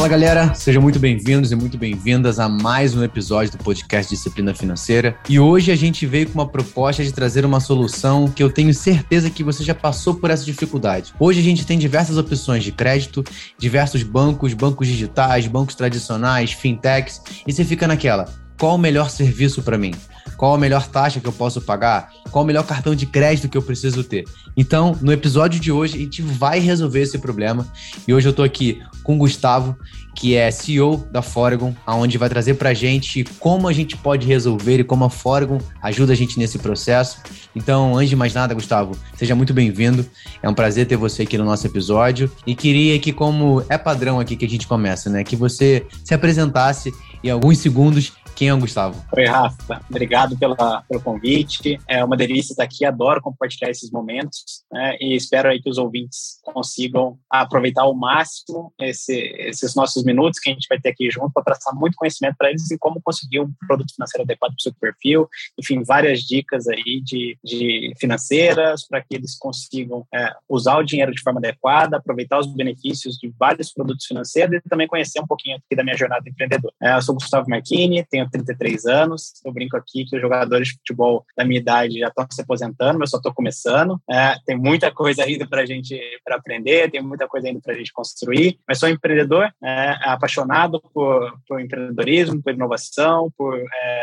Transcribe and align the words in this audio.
Fala 0.00 0.08
galera, 0.08 0.54
sejam 0.54 0.80
muito 0.80 0.98
bem-vindos 0.98 1.52
e 1.52 1.54
muito 1.54 1.76
bem-vindas 1.76 2.38
a 2.38 2.48
mais 2.48 2.94
um 2.94 3.04
episódio 3.04 3.52
do 3.52 3.62
podcast 3.62 4.08
Disciplina 4.08 4.54
Financeira. 4.54 5.14
E 5.28 5.38
hoje 5.38 5.70
a 5.70 5.76
gente 5.76 6.06
veio 6.06 6.26
com 6.26 6.38
uma 6.38 6.48
proposta 6.48 7.04
de 7.04 7.12
trazer 7.12 7.44
uma 7.44 7.60
solução 7.60 8.26
que 8.26 8.42
eu 8.42 8.50
tenho 8.50 8.72
certeza 8.72 9.28
que 9.28 9.44
você 9.44 9.62
já 9.62 9.74
passou 9.74 10.14
por 10.14 10.30
essa 10.30 10.42
dificuldade. 10.42 11.12
Hoje 11.20 11.40
a 11.40 11.42
gente 11.42 11.66
tem 11.66 11.78
diversas 11.78 12.16
opções 12.16 12.64
de 12.64 12.72
crédito, 12.72 13.22
diversos 13.58 14.02
bancos, 14.02 14.54
bancos 14.54 14.88
digitais, 14.88 15.46
bancos 15.46 15.74
tradicionais, 15.74 16.52
fintechs, 16.52 17.20
e 17.46 17.52
você 17.52 17.62
fica 17.62 17.86
naquela: 17.86 18.24
qual 18.58 18.76
o 18.76 18.78
melhor 18.78 19.10
serviço 19.10 19.60
para 19.60 19.76
mim? 19.76 19.92
Qual 20.36 20.54
a 20.54 20.58
melhor 20.58 20.86
taxa 20.86 21.20
que 21.20 21.26
eu 21.26 21.32
posso 21.32 21.60
pagar? 21.60 22.10
Qual 22.30 22.44
o 22.44 22.46
melhor 22.46 22.64
cartão 22.64 22.94
de 22.94 23.06
crédito 23.06 23.48
que 23.48 23.58
eu 23.58 23.62
preciso 23.62 24.02
ter? 24.02 24.24
Então, 24.56 24.96
no 25.00 25.12
episódio 25.12 25.60
de 25.60 25.70
hoje, 25.70 25.96
a 25.96 26.00
gente 26.00 26.22
vai 26.22 26.58
resolver 26.58 27.00
esse 27.00 27.18
problema. 27.18 27.66
E 28.06 28.14
hoje 28.14 28.28
eu 28.28 28.30
estou 28.30 28.44
aqui 28.44 28.80
com 29.02 29.14
o 29.14 29.18
Gustavo, 29.18 29.76
que 30.14 30.36
é 30.36 30.50
CEO 30.50 31.06
da 31.10 31.22
Foregon, 31.22 31.74
aonde 31.86 32.18
vai 32.18 32.28
trazer 32.28 32.54
para 32.54 32.70
a 32.70 32.74
gente 32.74 33.24
como 33.38 33.68
a 33.68 33.72
gente 33.72 33.96
pode 33.96 34.26
resolver 34.26 34.80
e 34.80 34.84
como 34.84 35.04
a 35.04 35.10
Foregon 35.10 35.58
ajuda 35.82 36.12
a 36.12 36.16
gente 36.16 36.38
nesse 36.38 36.58
processo. 36.58 37.18
Então, 37.54 37.96
antes 37.96 38.10
de 38.10 38.16
mais 38.16 38.34
nada, 38.34 38.54
Gustavo, 38.54 38.96
seja 39.16 39.34
muito 39.34 39.54
bem-vindo. 39.54 40.06
É 40.42 40.48
um 40.48 40.54
prazer 40.54 40.86
ter 40.86 40.96
você 40.96 41.22
aqui 41.22 41.38
no 41.38 41.44
nosso 41.44 41.66
episódio. 41.66 42.30
E 42.46 42.54
queria 42.54 42.98
que, 42.98 43.12
como 43.12 43.64
é 43.68 43.78
padrão 43.78 44.20
aqui 44.20 44.36
que 44.36 44.44
a 44.44 44.48
gente 44.48 44.66
começa, 44.66 45.08
né, 45.08 45.24
que 45.24 45.36
você 45.36 45.86
se 46.04 46.14
apresentasse 46.14 46.92
em 47.22 47.30
alguns 47.30 47.58
segundos 47.58 48.12
quem 48.40 48.48
é 48.48 48.54
o 48.54 48.58
Gustavo? 48.58 48.98
Oi, 49.14 49.26
Rafa. 49.26 49.84
Obrigado 49.90 50.34
pela, 50.38 50.80
pelo 50.88 51.02
convite. 51.02 51.78
É 51.86 52.02
uma 52.02 52.16
delícia 52.16 52.54
estar 52.54 52.64
aqui. 52.64 52.86
Adoro 52.86 53.20
compartilhar 53.20 53.70
esses 53.70 53.90
momentos 53.90 54.64
né? 54.72 54.96
e 54.98 55.14
espero 55.14 55.50
aí 55.50 55.60
que 55.60 55.68
os 55.68 55.76
ouvintes 55.76 56.40
consigam 56.42 57.18
aproveitar 57.28 57.82
ao 57.82 57.94
máximo 57.94 58.72
esse, 58.80 59.14
esses 59.40 59.74
nossos 59.74 60.02
minutos 60.04 60.40
que 60.40 60.48
a 60.48 60.54
gente 60.54 60.66
vai 60.70 60.80
ter 60.80 60.88
aqui 60.88 61.10
junto 61.10 61.30
para 61.34 61.42
passar 61.42 61.74
muito 61.74 61.96
conhecimento 61.96 62.36
para 62.38 62.48
eles 62.48 62.70
em 62.70 62.78
como 62.78 62.98
conseguir 63.02 63.40
um 63.40 63.52
produto 63.66 63.92
financeiro 63.94 64.22
adequado 64.22 64.52
para 64.52 64.58
o 64.58 64.62
seu 64.62 64.72
perfil. 64.72 65.28
Enfim, 65.58 65.82
várias 65.84 66.20
dicas 66.20 66.66
aí 66.66 67.02
de, 67.04 67.36
de 67.44 67.92
financeiras 68.00 68.88
para 68.88 69.02
que 69.02 69.16
eles 69.16 69.36
consigam 69.36 70.06
é, 70.14 70.32
usar 70.48 70.78
o 70.78 70.82
dinheiro 70.82 71.12
de 71.12 71.20
forma 71.20 71.40
adequada, 71.40 71.98
aproveitar 71.98 72.38
os 72.38 72.46
benefícios 72.46 73.18
de 73.18 73.30
vários 73.38 73.70
produtos 73.70 74.06
financeiros 74.06 74.56
e 74.56 74.62
também 74.66 74.88
conhecer 74.88 75.20
um 75.20 75.26
pouquinho 75.26 75.58
aqui 75.58 75.76
da 75.76 75.84
minha 75.84 75.96
jornada 75.98 76.26
empreendedora. 76.26 76.72
É, 76.82 76.96
eu 76.96 77.02
sou 77.02 77.14
Gustavo 77.14 77.44
Marchini, 77.46 78.02
tenho 78.10 78.29
33 78.30 78.86
anos. 78.86 79.32
Eu 79.44 79.52
brinco 79.52 79.76
aqui 79.76 80.04
que 80.04 80.16
os 80.16 80.22
jogadores 80.22 80.68
de 80.68 80.74
futebol 80.74 81.24
da 81.36 81.44
minha 81.44 81.60
idade 81.60 81.98
já 81.98 82.08
estão 82.08 82.26
se 82.30 82.40
aposentando, 82.40 82.98
mas 82.98 83.08
eu 83.08 83.12
só 83.12 83.16
estou 83.18 83.34
começando. 83.34 84.00
É, 84.10 84.36
tem 84.46 84.56
muita 84.56 84.90
coisa 84.92 85.24
ainda 85.24 85.46
para 85.46 85.62
a 85.62 85.66
gente 85.66 85.98
para 86.24 86.36
aprender, 86.36 86.90
tem 86.90 87.02
muita 87.02 87.26
coisa 87.26 87.48
ainda 87.48 87.60
para 87.60 87.74
a 87.74 87.76
gente 87.76 87.92
construir. 87.92 88.58
Mas 88.66 88.78
sou 88.78 88.88
empreendedor, 88.88 89.52
é, 89.62 89.96
apaixonado 90.02 90.80
por, 90.92 91.38
por 91.46 91.60
empreendedorismo, 91.60 92.42
por 92.42 92.52
inovação, 92.52 93.32
por, 93.36 93.58
é, 93.58 94.02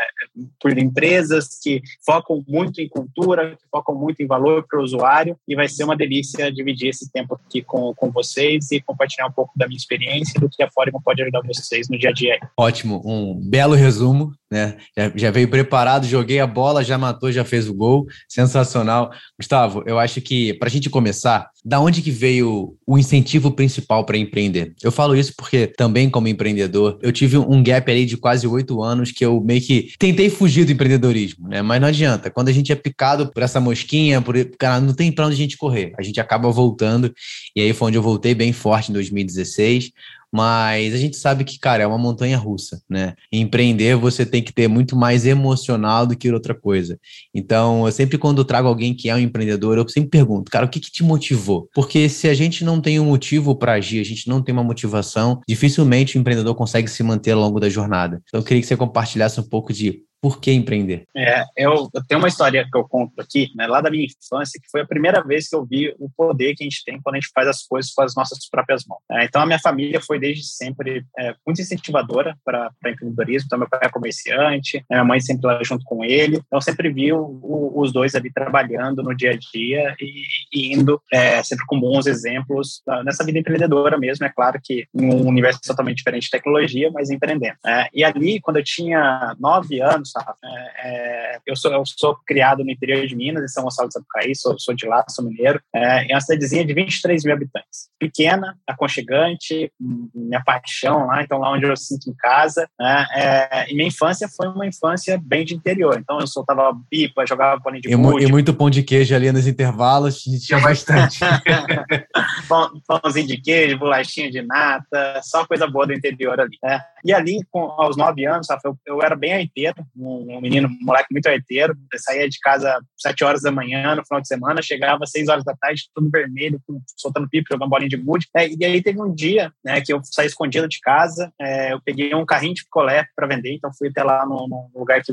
por 0.60 0.76
empresas 0.76 1.58
que 1.62 1.82
focam 2.04 2.44
muito 2.46 2.80
em 2.80 2.88
cultura, 2.88 3.56
que 3.56 3.64
focam 3.70 3.94
muito 3.94 4.22
em 4.22 4.26
valor 4.26 4.66
para 4.68 4.78
o 4.78 4.82
usuário. 4.82 5.36
E 5.46 5.54
vai 5.54 5.68
ser 5.68 5.84
uma 5.84 5.96
delícia 5.96 6.52
dividir 6.52 6.88
esse 6.88 7.10
tempo 7.10 7.34
aqui 7.34 7.62
com, 7.62 7.94
com 7.94 8.10
vocês 8.10 8.70
e 8.70 8.80
compartilhar 8.80 9.26
um 9.26 9.32
pouco 9.32 9.52
da 9.56 9.66
minha 9.66 9.76
experiência 9.76 10.34
e 10.36 10.40
do 10.40 10.48
que 10.48 10.62
a 10.62 10.70
Fórum 10.70 11.00
pode 11.02 11.22
ajudar 11.22 11.42
vocês 11.42 11.88
no 11.88 11.98
dia 11.98 12.10
a 12.10 12.12
dia. 12.12 12.38
Ótimo, 12.56 13.02
um 13.04 13.34
belo 13.34 13.74
resumo 13.74 14.17
né? 14.50 14.76
Já, 14.96 15.12
já, 15.14 15.30
veio 15.30 15.48
preparado, 15.48 16.06
joguei 16.06 16.40
a 16.40 16.46
bola, 16.46 16.82
já 16.82 16.96
matou, 16.96 17.30
já 17.30 17.44
fez 17.44 17.68
o 17.68 17.74
gol. 17.74 18.06
Sensacional. 18.28 19.10
Gustavo, 19.38 19.82
eu 19.86 19.98
acho 19.98 20.20
que 20.20 20.54
para 20.54 20.68
a 20.68 20.70
gente 20.70 20.88
começar, 20.88 21.50
da 21.64 21.80
onde 21.80 22.00
que 22.00 22.10
veio 22.10 22.74
o 22.86 22.98
incentivo 22.98 23.50
principal 23.50 24.04
para 24.04 24.16
empreender? 24.16 24.72
Eu 24.82 24.90
falo 24.90 25.14
isso 25.14 25.34
porque 25.36 25.66
também 25.66 26.08
como 26.08 26.28
empreendedor, 26.28 26.98
eu 27.02 27.12
tive 27.12 27.36
um 27.36 27.62
gap 27.62 27.90
ali 27.90 28.06
de 28.06 28.16
quase 28.16 28.46
oito 28.46 28.82
anos 28.82 29.12
que 29.12 29.24
eu 29.24 29.40
meio 29.40 29.60
que 29.60 29.90
tentei 29.98 30.30
fugir 30.30 30.64
do 30.64 30.72
empreendedorismo, 30.72 31.48
né? 31.48 31.60
Mas 31.60 31.80
não 31.80 31.88
adianta. 31.88 32.30
Quando 32.30 32.48
a 32.48 32.52
gente 32.52 32.72
é 32.72 32.74
picado 32.74 33.30
por 33.30 33.42
essa 33.42 33.60
mosquinha, 33.60 34.22
por 34.22 34.34
cara, 34.58 34.80
não 34.80 34.94
tem 34.94 35.12
para 35.12 35.26
onde 35.26 35.34
a 35.34 35.38
gente 35.38 35.58
correr. 35.58 35.92
A 35.98 36.02
gente 36.02 36.20
acaba 36.20 36.50
voltando. 36.50 37.12
E 37.54 37.60
aí 37.60 37.72
foi 37.72 37.88
onde 37.88 37.98
eu 37.98 38.02
voltei 38.02 38.34
bem 38.34 38.52
forte 38.52 38.90
em 38.90 38.94
2016 38.94 39.92
mas 40.32 40.94
a 40.94 40.96
gente 40.96 41.16
sabe 41.16 41.44
que, 41.44 41.58
cara, 41.58 41.82
é 41.82 41.86
uma 41.86 41.98
montanha 41.98 42.36
russa, 42.36 42.80
né? 42.88 43.14
Empreender 43.32 43.96
você 43.96 44.26
tem 44.26 44.42
que 44.42 44.52
ter 44.52 44.68
muito 44.68 44.96
mais 44.96 45.26
emocional 45.26 46.06
do 46.06 46.16
que 46.16 46.30
outra 46.30 46.54
coisa. 46.54 46.98
Então, 47.34 47.86
eu 47.86 47.92
sempre 47.92 48.18
quando 48.18 48.44
trago 48.44 48.68
alguém 48.68 48.94
que 48.94 49.08
é 49.08 49.14
um 49.14 49.18
empreendedor, 49.18 49.78
eu 49.78 49.88
sempre 49.88 50.10
pergunto, 50.10 50.50
cara, 50.50 50.66
o 50.66 50.68
que, 50.68 50.80
que 50.80 50.90
te 50.90 51.02
motivou? 51.02 51.68
Porque 51.74 52.08
se 52.08 52.28
a 52.28 52.34
gente 52.34 52.64
não 52.64 52.80
tem 52.80 53.00
um 53.00 53.04
motivo 53.04 53.56
para 53.56 53.72
agir, 53.72 54.00
a 54.00 54.04
gente 54.04 54.28
não 54.28 54.42
tem 54.42 54.52
uma 54.52 54.64
motivação, 54.64 55.40
dificilmente 55.48 56.16
o 56.16 56.20
empreendedor 56.20 56.54
consegue 56.54 56.88
se 56.88 57.02
manter 57.02 57.32
ao 57.32 57.40
longo 57.40 57.60
da 57.60 57.68
jornada. 57.68 58.20
Então, 58.26 58.40
eu 58.40 58.44
queria 58.44 58.60
que 58.60 58.66
você 58.68 58.76
compartilhasse 58.76 59.40
um 59.40 59.48
pouco 59.48 59.72
de 59.72 60.02
por 60.20 60.40
que 60.40 60.52
empreender? 60.52 61.04
É, 61.16 61.44
eu, 61.56 61.88
eu, 61.94 62.04
tenho 62.06 62.20
uma 62.20 62.28
história 62.28 62.66
que 62.70 62.76
eu 62.76 62.86
conto 62.88 63.20
aqui, 63.20 63.50
né, 63.54 63.66
lá 63.66 63.80
da 63.80 63.90
minha 63.90 64.04
infância, 64.04 64.60
que 64.60 64.70
foi 64.70 64.80
a 64.80 64.86
primeira 64.86 65.22
vez 65.22 65.48
que 65.48 65.56
eu 65.56 65.64
vi 65.64 65.94
o 65.98 66.10
poder 66.10 66.54
que 66.54 66.64
a 66.64 66.68
gente 66.68 66.84
tem 66.84 67.00
quando 67.00 67.16
a 67.16 67.20
gente 67.20 67.30
faz 67.34 67.46
as 67.46 67.62
coisas 67.62 67.92
com 67.92 68.02
as 68.02 68.14
nossas 68.14 68.48
próprias 68.48 68.84
mãos. 68.84 69.00
É, 69.10 69.24
então, 69.24 69.42
a 69.42 69.46
minha 69.46 69.58
família 69.58 70.00
foi 70.00 70.18
desde 70.18 70.44
sempre 70.44 71.04
é, 71.18 71.34
muito 71.46 71.60
incentivadora 71.60 72.36
para 72.44 72.70
empreendedorismo. 72.86 73.46
Então, 73.46 73.58
meu 73.58 73.68
pai 73.68 73.80
é 73.82 73.88
comerciante, 73.88 74.84
minha 74.90 75.04
mãe 75.04 75.20
sempre 75.20 75.46
lá 75.46 75.62
junto 75.62 75.84
com 75.84 76.04
ele. 76.04 76.40
Então, 76.46 76.60
sempre 76.60 76.90
vi 76.90 77.12
o, 77.12 77.20
o, 77.20 77.80
os 77.80 77.92
dois 77.92 78.14
ali 78.14 78.32
trabalhando 78.32 79.02
no 79.02 79.14
dia 79.14 79.32
a 79.32 79.36
dia 79.36 79.94
e, 80.00 80.22
e 80.52 80.74
indo 80.74 81.00
é, 81.12 81.42
sempre 81.42 81.64
com 81.66 81.78
bons 81.78 82.06
exemplos 82.06 82.82
uh, 82.88 83.02
nessa 83.04 83.24
vida 83.24 83.38
empreendedora 83.38 83.98
mesmo. 83.98 84.26
É 84.26 84.28
claro 84.28 84.60
que 84.62 84.86
em 84.94 85.14
um 85.14 85.26
universo 85.26 85.60
totalmente 85.64 85.98
diferente 85.98 86.24
de 86.24 86.30
tecnologia, 86.30 86.90
mas 86.92 87.10
empreendendo. 87.10 87.56
É, 87.64 87.88
e 87.94 88.04
ali, 88.04 88.40
quando 88.40 88.56
eu 88.56 88.64
tinha 88.64 89.36
nove 89.38 89.80
anos, 89.80 90.07
Gustavo. 90.08 90.34
É, 90.42 91.34
é, 91.34 91.38
eu, 91.46 91.54
sou, 91.54 91.72
eu 91.72 91.82
sou 91.84 92.16
criado 92.26 92.64
no 92.64 92.70
interior 92.70 93.06
de 93.06 93.14
Minas, 93.14 93.44
em 93.44 93.48
São 93.48 93.64
Gonçalo 93.64 93.88
de 93.88 93.94
Sapucaí, 93.94 94.34
sou, 94.34 94.58
sou 94.58 94.74
de 94.74 94.86
lá, 94.86 95.04
sou 95.08 95.24
mineiro. 95.24 95.60
É, 95.74 96.10
é 96.10 96.14
uma 96.14 96.20
cidadezinha 96.20 96.64
de 96.64 96.72
23 96.72 97.24
mil 97.24 97.34
habitantes. 97.34 97.88
Pequena, 97.98 98.56
aconchegante, 98.66 99.70
minha 100.14 100.42
paixão 100.42 101.06
lá, 101.06 101.22
então 101.22 101.38
lá 101.38 101.52
onde 101.52 101.66
eu 101.66 101.76
sinto 101.76 102.10
em 102.10 102.14
casa. 102.14 102.68
Né? 102.78 103.06
É, 103.14 103.70
e 103.70 103.74
minha 103.74 103.88
infância 103.88 104.28
foi 104.28 104.48
uma 104.48 104.66
infância 104.66 105.20
bem 105.22 105.44
de 105.44 105.54
interior. 105.54 105.98
Então 105.98 106.18
eu 106.20 106.26
soltava 106.26 106.74
pipa, 106.90 107.26
jogava 107.26 107.60
bolinha 107.60 107.82
de 107.82 107.94
gude. 107.94 108.24
E 108.24 108.30
muito 108.30 108.54
pão 108.54 108.70
de 108.70 108.82
queijo 108.82 109.14
ali 109.14 109.30
nos 109.30 109.46
intervalos, 109.46 110.22
tinha 110.22 110.60
bastante. 110.60 111.20
pão, 112.48 112.70
pãozinho 112.86 113.26
de 113.26 113.40
queijo, 113.40 113.78
bolachinha 113.78 114.30
de 114.30 114.42
nata, 114.42 115.20
só 115.22 115.46
coisa 115.46 115.66
boa 115.66 115.86
do 115.86 115.92
interior 115.92 116.40
ali. 116.40 116.56
Né? 116.62 116.80
E 117.04 117.12
ali, 117.12 117.40
com, 117.50 117.60
aos 117.60 117.96
nove 117.96 118.26
anos, 118.26 118.46
eu, 118.64 118.76
eu 118.86 119.02
era 119.02 119.16
bem 119.16 119.32
aiteiro, 119.32 119.84
um, 119.96 120.36
um 120.36 120.40
menino, 120.40 120.68
um 120.68 120.84
moleque 120.84 121.12
muito 121.12 121.28
arteiro. 121.28 121.76
Eu 121.92 121.98
saía 121.98 122.28
de 122.28 122.38
casa 122.40 122.78
sete 122.96 123.24
horas 123.24 123.42
da 123.42 123.50
manhã 123.50 123.94
no 123.94 124.04
final 124.04 124.20
de 124.20 124.28
semana, 124.28 124.62
chegava 124.62 125.06
seis 125.06 125.28
horas 125.28 125.44
da 125.44 125.54
tarde, 125.54 125.88
tudo 125.94 126.10
vermelho, 126.10 126.60
soltando 126.96 127.28
pipa, 127.28 127.48
jogando 127.52 127.70
bolinha 127.70 127.88
de 127.88 127.96
gude. 127.96 128.26
É, 128.34 128.48
e 128.48 128.64
aí 128.64 128.82
teve 128.82 129.00
um 129.00 129.14
dia 129.14 129.52
né, 129.64 129.80
que 129.80 129.92
eu 129.92 130.00
saí 130.04 130.26
escondido 130.26 130.68
de 130.68 130.80
casa, 130.80 131.32
é, 131.40 131.72
eu 131.72 131.80
peguei 131.82 132.14
um 132.14 132.26
carrinho 132.26 132.54
de 132.54 132.64
picolé 132.64 133.06
para 133.14 133.26
vender, 133.26 133.54
então 133.54 133.70
fui 133.76 133.88
até 133.88 134.02
lá 134.02 134.24
no, 134.26 134.48
no, 134.48 134.70
lugar 134.74 135.02
que 135.02 135.12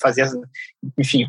fazia, 0.00 0.26
enfim, 0.98 1.26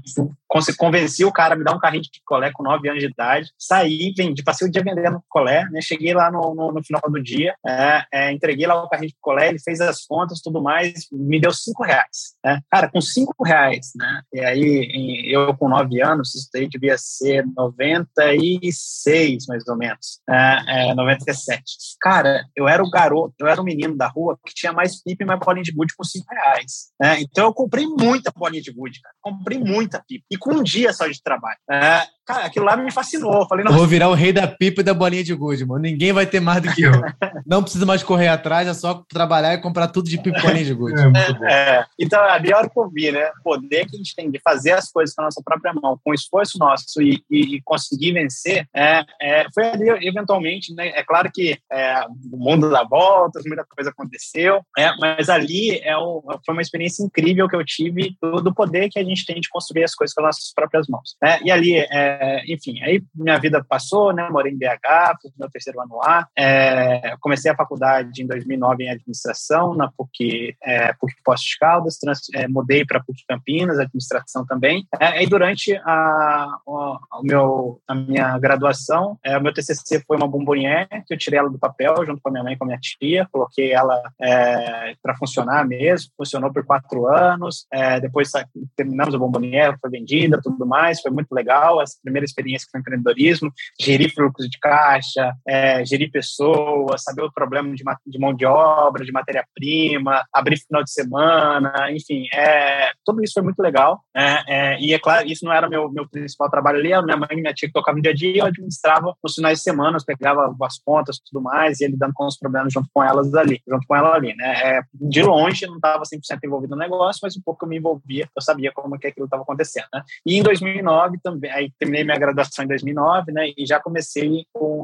convenci 0.78 1.26
o 1.26 1.32
cara 1.32 1.54
a 1.54 1.58
me 1.58 1.64
dar 1.64 1.76
um 1.76 1.80
carrinho 1.80 2.04
de 2.04 2.10
picolé 2.12 2.52
com 2.52 2.64
nove 2.64 2.90
anos 2.90 3.02
de 3.02 3.10
idade, 3.10 3.52
saí, 3.58 4.14
vendi, 4.16 4.44
passei 4.44 4.68
o 4.68 4.72
dia 4.72 4.84
vendendo 4.84 5.22
picolé, 5.22 5.66
né, 5.72 5.82
cheguei 5.82 6.14
lá 6.14 6.32
no, 6.32 6.54
no, 6.54 6.72
no 6.72 6.84
final 6.84 7.02
do 7.10 7.22
dia, 7.22 7.56
é, 7.66 8.04
é, 8.14 8.32
entreguei 8.32 8.68
lá 8.68 8.84
o 8.84 8.90
carrinho 8.90 9.10
de 9.10 9.16
picolé, 9.16 9.50
ele 9.50 9.60
fez 9.60 9.80
as 9.92 10.06
contas, 10.06 10.42
tudo 10.42 10.62
mais, 10.62 11.08
me 11.12 11.40
deu 11.40 11.54
cinco 11.54 11.84
reais. 11.84 12.36
Né? 12.44 12.60
Cara, 12.70 12.90
com 12.90 13.00
cinco 13.00 13.44
reais, 13.44 13.92
né? 13.96 14.22
E 14.34 14.40
aí, 14.40 15.32
eu 15.32 15.56
com 15.56 15.70
nove 15.70 16.02
anos, 16.02 16.34
isso 16.34 16.50
daí 16.54 16.68
devia 16.68 16.98
ser 16.98 17.46
96, 17.56 19.46
mais 19.48 19.68
ou 19.68 19.78
menos. 19.78 20.20
É, 20.30 20.90
é, 20.90 20.96
97. 20.96 21.64
Cara, 22.00 22.44
eu 22.56 22.68
era 22.68 22.84
o 22.84 22.90
garoto, 22.90 23.36
eu 23.40 23.48
era 23.48 23.62
o 23.62 23.66
menino 23.66 23.96
da 23.96 24.08
rua 24.08 24.38
que 24.46 24.54
tinha 24.54 24.74
mais 24.74 25.02
pipa 25.02 25.24
e 25.24 25.28
mais 25.28 25.40
bolinha 25.40 25.64
de 25.64 25.72
gude 25.72 25.94
com 25.96 26.04
cinco 26.04 26.34
reais. 26.34 26.92
Né? 27.00 27.22
Então, 27.22 27.46
eu 27.46 27.54
comprei 27.54 27.86
muita 27.86 28.32
bolinha 28.36 28.62
de 28.62 28.72
gude, 28.72 29.00
cara. 29.02 29.16
Comprei 29.22 29.60
muita 29.60 30.04
pipa. 30.08 30.26
E 30.32 30.38
com 30.38 30.56
um 30.56 30.64
dia 30.64 30.94
só 30.94 31.08
de 31.08 31.22
trabalho. 31.22 31.58
É, 31.70 32.08
cara, 32.34 32.46
aquilo 32.46 32.66
lá 32.66 32.78
me 32.78 32.92
fascinou. 32.92 33.48
Falei, 33.48 33.66
Vou 33.66 33.88
virar 33.88 34.10
o 34.10 34.14
rei 34.14 34.32
da 34.32 34.48
pipa 34.48 34.82
e 34.82 34.84
da 34.84 34.94
bolinha 34.94 35.24
de 35.24 35.34
gude, 35.34 35.66
mano. 35.66 35.82
Ninguém 35.82 36.14
vai 36.14 36.26
ter 36.26 36.40
mais 36.40 36.62
do 36.62 36.74
que 36.74 36.84
eu. 36.84 36.92
Não 37.46 37.62
precisa 37.62 37.86
mais 37.86 38.04
correr 38.04 38.28
atrás, 38.28 38.68
é 38.68 38.74
só 38.74 39.04
trabalhar 39.10 39.54
e 39.54 39.62
comprar 39.62 39.88
tudo 39.88 40.10
de 40.10 40.18
pipa 40.18 40.40
e 40.40 40.42
bolinha 40.42 40.66
de 40.66 40.74
gude. 40.74 41.02
É, 41.44 41.54
é, 41.54 41.86
então, 42.00 42.22
a 42.24 42.40
melhor 42.40 42.70
que 42.70 42.80
eu 42.80 42.90
vi, 42.90 43.12
né? 43.12 43.32
O 43.40 43.44
poder 43.44 43.88
que 43.88 43.96
a 43.96 43.98
gente 43.98 44.16
tem 44.16 44.30
de 44.30 44.40
fazer 44.44 44.72
as 44.72 44.92
coisas 44.92 45.16
com 45.16 45.22
a 45.22 45.26
nossa 45.26 45.42
própria 45.44 45.74
mão, 45.74 46.00
com 46.04 46.14
esforço 46.14 46.58
nosso 46.58 47.02
e, 47.02 47.24
e, 47.30 47.56
e 47.56 47.62
conseguir 47.62 48.14
vencer, 48.14 48.68
é, 48.74 49.04
é, 49.22 49.46
foi 49.54 49.66
ali, 49.66 50.08
eventualmente, 50.08 50.74
né? 50.74 50.90
É 50.90 51.04
claro 51.04 51.32
que 51.32 51.58
é, 51.72 52.06
o 52.32 52.38
mundo 52.38 52.70
dá 52.70 52.84
voltas, 52.84 53.44
muita 53.46 53.66
coisa 53.66 53.90
aconteceu, 53.90 54.62
é, 54.78 54.92
mas 54.98 55.30
ali 55.30 55.80
é 55.80 55.98
o, 55.98 56.24
foi 56.46 56.54
uma 56.54 56.62
experiência 56.62 57.04
incrível 57.04 57.48
que 57.48 57.56
eu 57.56 57.66
tive 57.66 58.16
do, 58.22 58.42
do, 58.42 58.54
poder 58.54 58.90
que 58.90 59.00
a 59.00 59.04
gente 59.04 59.26
tem 59.26 59.40
de 59.40 59.50
construir 59.50 59.84
as 59.84 59.96
coisas 59.96 60.14
com 60.14 60.22
as 60.22 60.28
nossas 60.28 60.54
próprias 60.54 60.88
mãos. 60.88 61.16
Né? 61.22 61.40
E 61.44 61.52
ali, 61.52 61.78
é, 61.78 61.88
é, 62.22 62.44
enfim, 62.54 62.80
aí 62.84 63.04
minha 63.16 63.40
vida 63.40 63.66
passou, 63.68 64.14
né? 64.14 64.30
Morei 64.30 64.54
em 64.54 64.58
BH, 64.58 65.18
fiz 65.20 65.32
meu 65.40 65.50
terceiro 65.50 65.82
ano 65.82 65.98
lá. 65.98 66.28
É, 66.38 67.16
comecei 67.20 67.50
a 67.50 67.56
faculdade 67.56 68.22
em 68.22 68.28
2009 68.28 68.84
em 68.84 68.92
administração 68.92 69.74
na 69.74 69.92
PUC, 69.92 70.56
é, 70.62 70.94
PUC 70.94 71.16
Posto 71.24 71.46
de 71.46 71.58
Caldas, 71.58 71.98
trans, 71.98 72.20
é, 72.36 72.48
mudei 72.48 72.86
para 72.86 73.00
PUC 73.00 73.24
Campinas, 73.28 73.80
administração 73.80 74.46
também. 74.46 74.86
É, 75.00 75.24
e 75.24 75.28
durante 75.28 75.76
a, 75.78 76.60
o, 76.64 77.00
o, 77.20 77.24
meu, 77.24 77.82
a 77.88 77.96
minha 77.96 78.38
graduação, 78.38 79.18
é, 79.24 79.36
o 79.36 79.42
meu 79.42 79.52
TCC 79.52 80.04
foi 80.06 80.16
uma 80.16 80.28
bombonier 80.28 80.88
que 81.08 81.16
eu 81.16 81.18
tirei 81.18 81.40
ela 81.40 81.50
do 81.50 81.58
papel 81.58 82.06
junto 82.06 82.22
com 82.22 82.30
a 82.30 82.32
minha 82.32 82.44
mãe 82.44 82.54
e 82.54 82.58
com 82.58 82.66
a 82.66 82.68
minha 82.68 82.80
tia, 82.80 83.28
coloquei 83.32 83.74
ela 83.74 84.00
é, 84.22 84.96
para 85.02 85.16
funcionar 85.16 85.66
mesmo, 85.68 86.12
funcionou 86.16 86.54
por 86.54 86.64
quatro 86.64 87.08
anos. 87.08 87.66
Depois 88.02 88.30
terminamos 88.76 89.16
a 89.16 89.18
bombonier, 89.18 89.76
foi 89.80 89.90
vendida, 89.90 90.40
tudo 90.42 90.68
mais, 90.68 91.02
foi 91.02 91.10
muito 91.10 91.34
legal. 91.34 91.80
Primeira 92.02 92.26
experiência 92.26 92.68
com 92.72 92.80
empreendedorismo, 92.80 93.52
gerir 93.80 94.14
fluxo 94.14 94.50
de 94.50 94.60
caixa, 94.60 95.34
é, 95.48 95.86
gerir 95.86 96.12
pessoas, 96.12 97.04
saber 97.04 97.24
o 97.24 97.32
problema 97.32 97.74
de, 97.74 97.84
de 98.06 98.20
mão 98.20 98.34
de 98.34 98.46
obra, 98.46 99.06
de 99.06 99.12
matéria-prima, 99.12 100.24
abrir 100.34 100.58
final 100.58 100.84
de 100.84 100.92
semana, 100.92 101.92
enfim, 101.92 102.28
é, 102.34 102.92
tudo 103.06 103.24
isso 103.24 103.34
foi 103.34 103.44
muito 103.44 103.62
legal. 103.62 104.02
Né? 104.16 104.44
É, 104.48 104.80
e 104.80 104.94
é 104.94 105.00
claro, 105.00 105.28
isso 105.28 105.46
não 105.46 105.54
era 105.54 105.70
meu, 105.70 105.92
meu 105.92 106.08
principal 106.08 106.50
trabalho 106.50 106.80
ali, 106.80 106.94
a 106.94 107.02
minha 107.02 107.18
mãe 107.18 107.28
e 107.32 107.36
minha 107.36 107.54
tia 107.54 107.68
que 107.68 107.74
tocavam 107.74 107.98
no 107.98 108.02
dia 108.02 108.12
a 108.12 108.16
dia, 108.16 108.42
eu 108.42 108.46
administrava 108.46 109.16
nos 109.24 109.36
finais 109.36 109.60
de 109.60 109.64
semana, 109.64 109.98
pegava 110.06 110.56
as 110.62 110.78
contas 110.80 111.18
e 111.18 111.24
tudo 111.26 111.44
mais, 111.44 111.80
e 111.80 111.86
ele 111.86 111.98
dando 111.98 112.14
com 112.14 112.26
os 112.26 112.38
problemas 112.38 112.74
junto 112.74 112.90
com 112.94 113.04
elas 113.04 113.34
ali, 113.34 113.62
junto 113.68 113.86
com 113.88 113.96
ela 113.96 114.14
ali, 114.14 114.36
né? 114.36 114.78
É, 114.78 114.82
de 114.94 115.22
longe, 115.22 115.66
não 115.66 115.76
estava 115.76 116.04
100% 116.04 116.40
envolvido 116.44 116.76
no 116.76 116.82
negócio, 116.82 117.20
mas 117.24 117.36
um 117.36 117.42
pouco 117.42 117.66
eu 117.66 117.70
me 117.70 117.78
envolvia, 117.78 118.28
eu 118.36 118.42
sabia 118.42 118.72
como 118.72 118.98
que 118.98 119.08
aquilo 119.08 119.26
estava 119.26 119.44
acontecendo, 119.44 119.88
né? 119.94 120.04
E 120.26 120.38
em 120.38 120.44
2009 120.44 121.20
também, 121.24 121.52
aí 121.52 121.72
terminei 121.92 122.04
minha 122.04 122.18
graduação 122.18 122.64
em 122.64 122.68
2009, 122.68 123.32
né? 123.32 123.50
E 123.58 123.66
já 123.66 123.80
comecei 123.80 124.46
com 124.54 124.84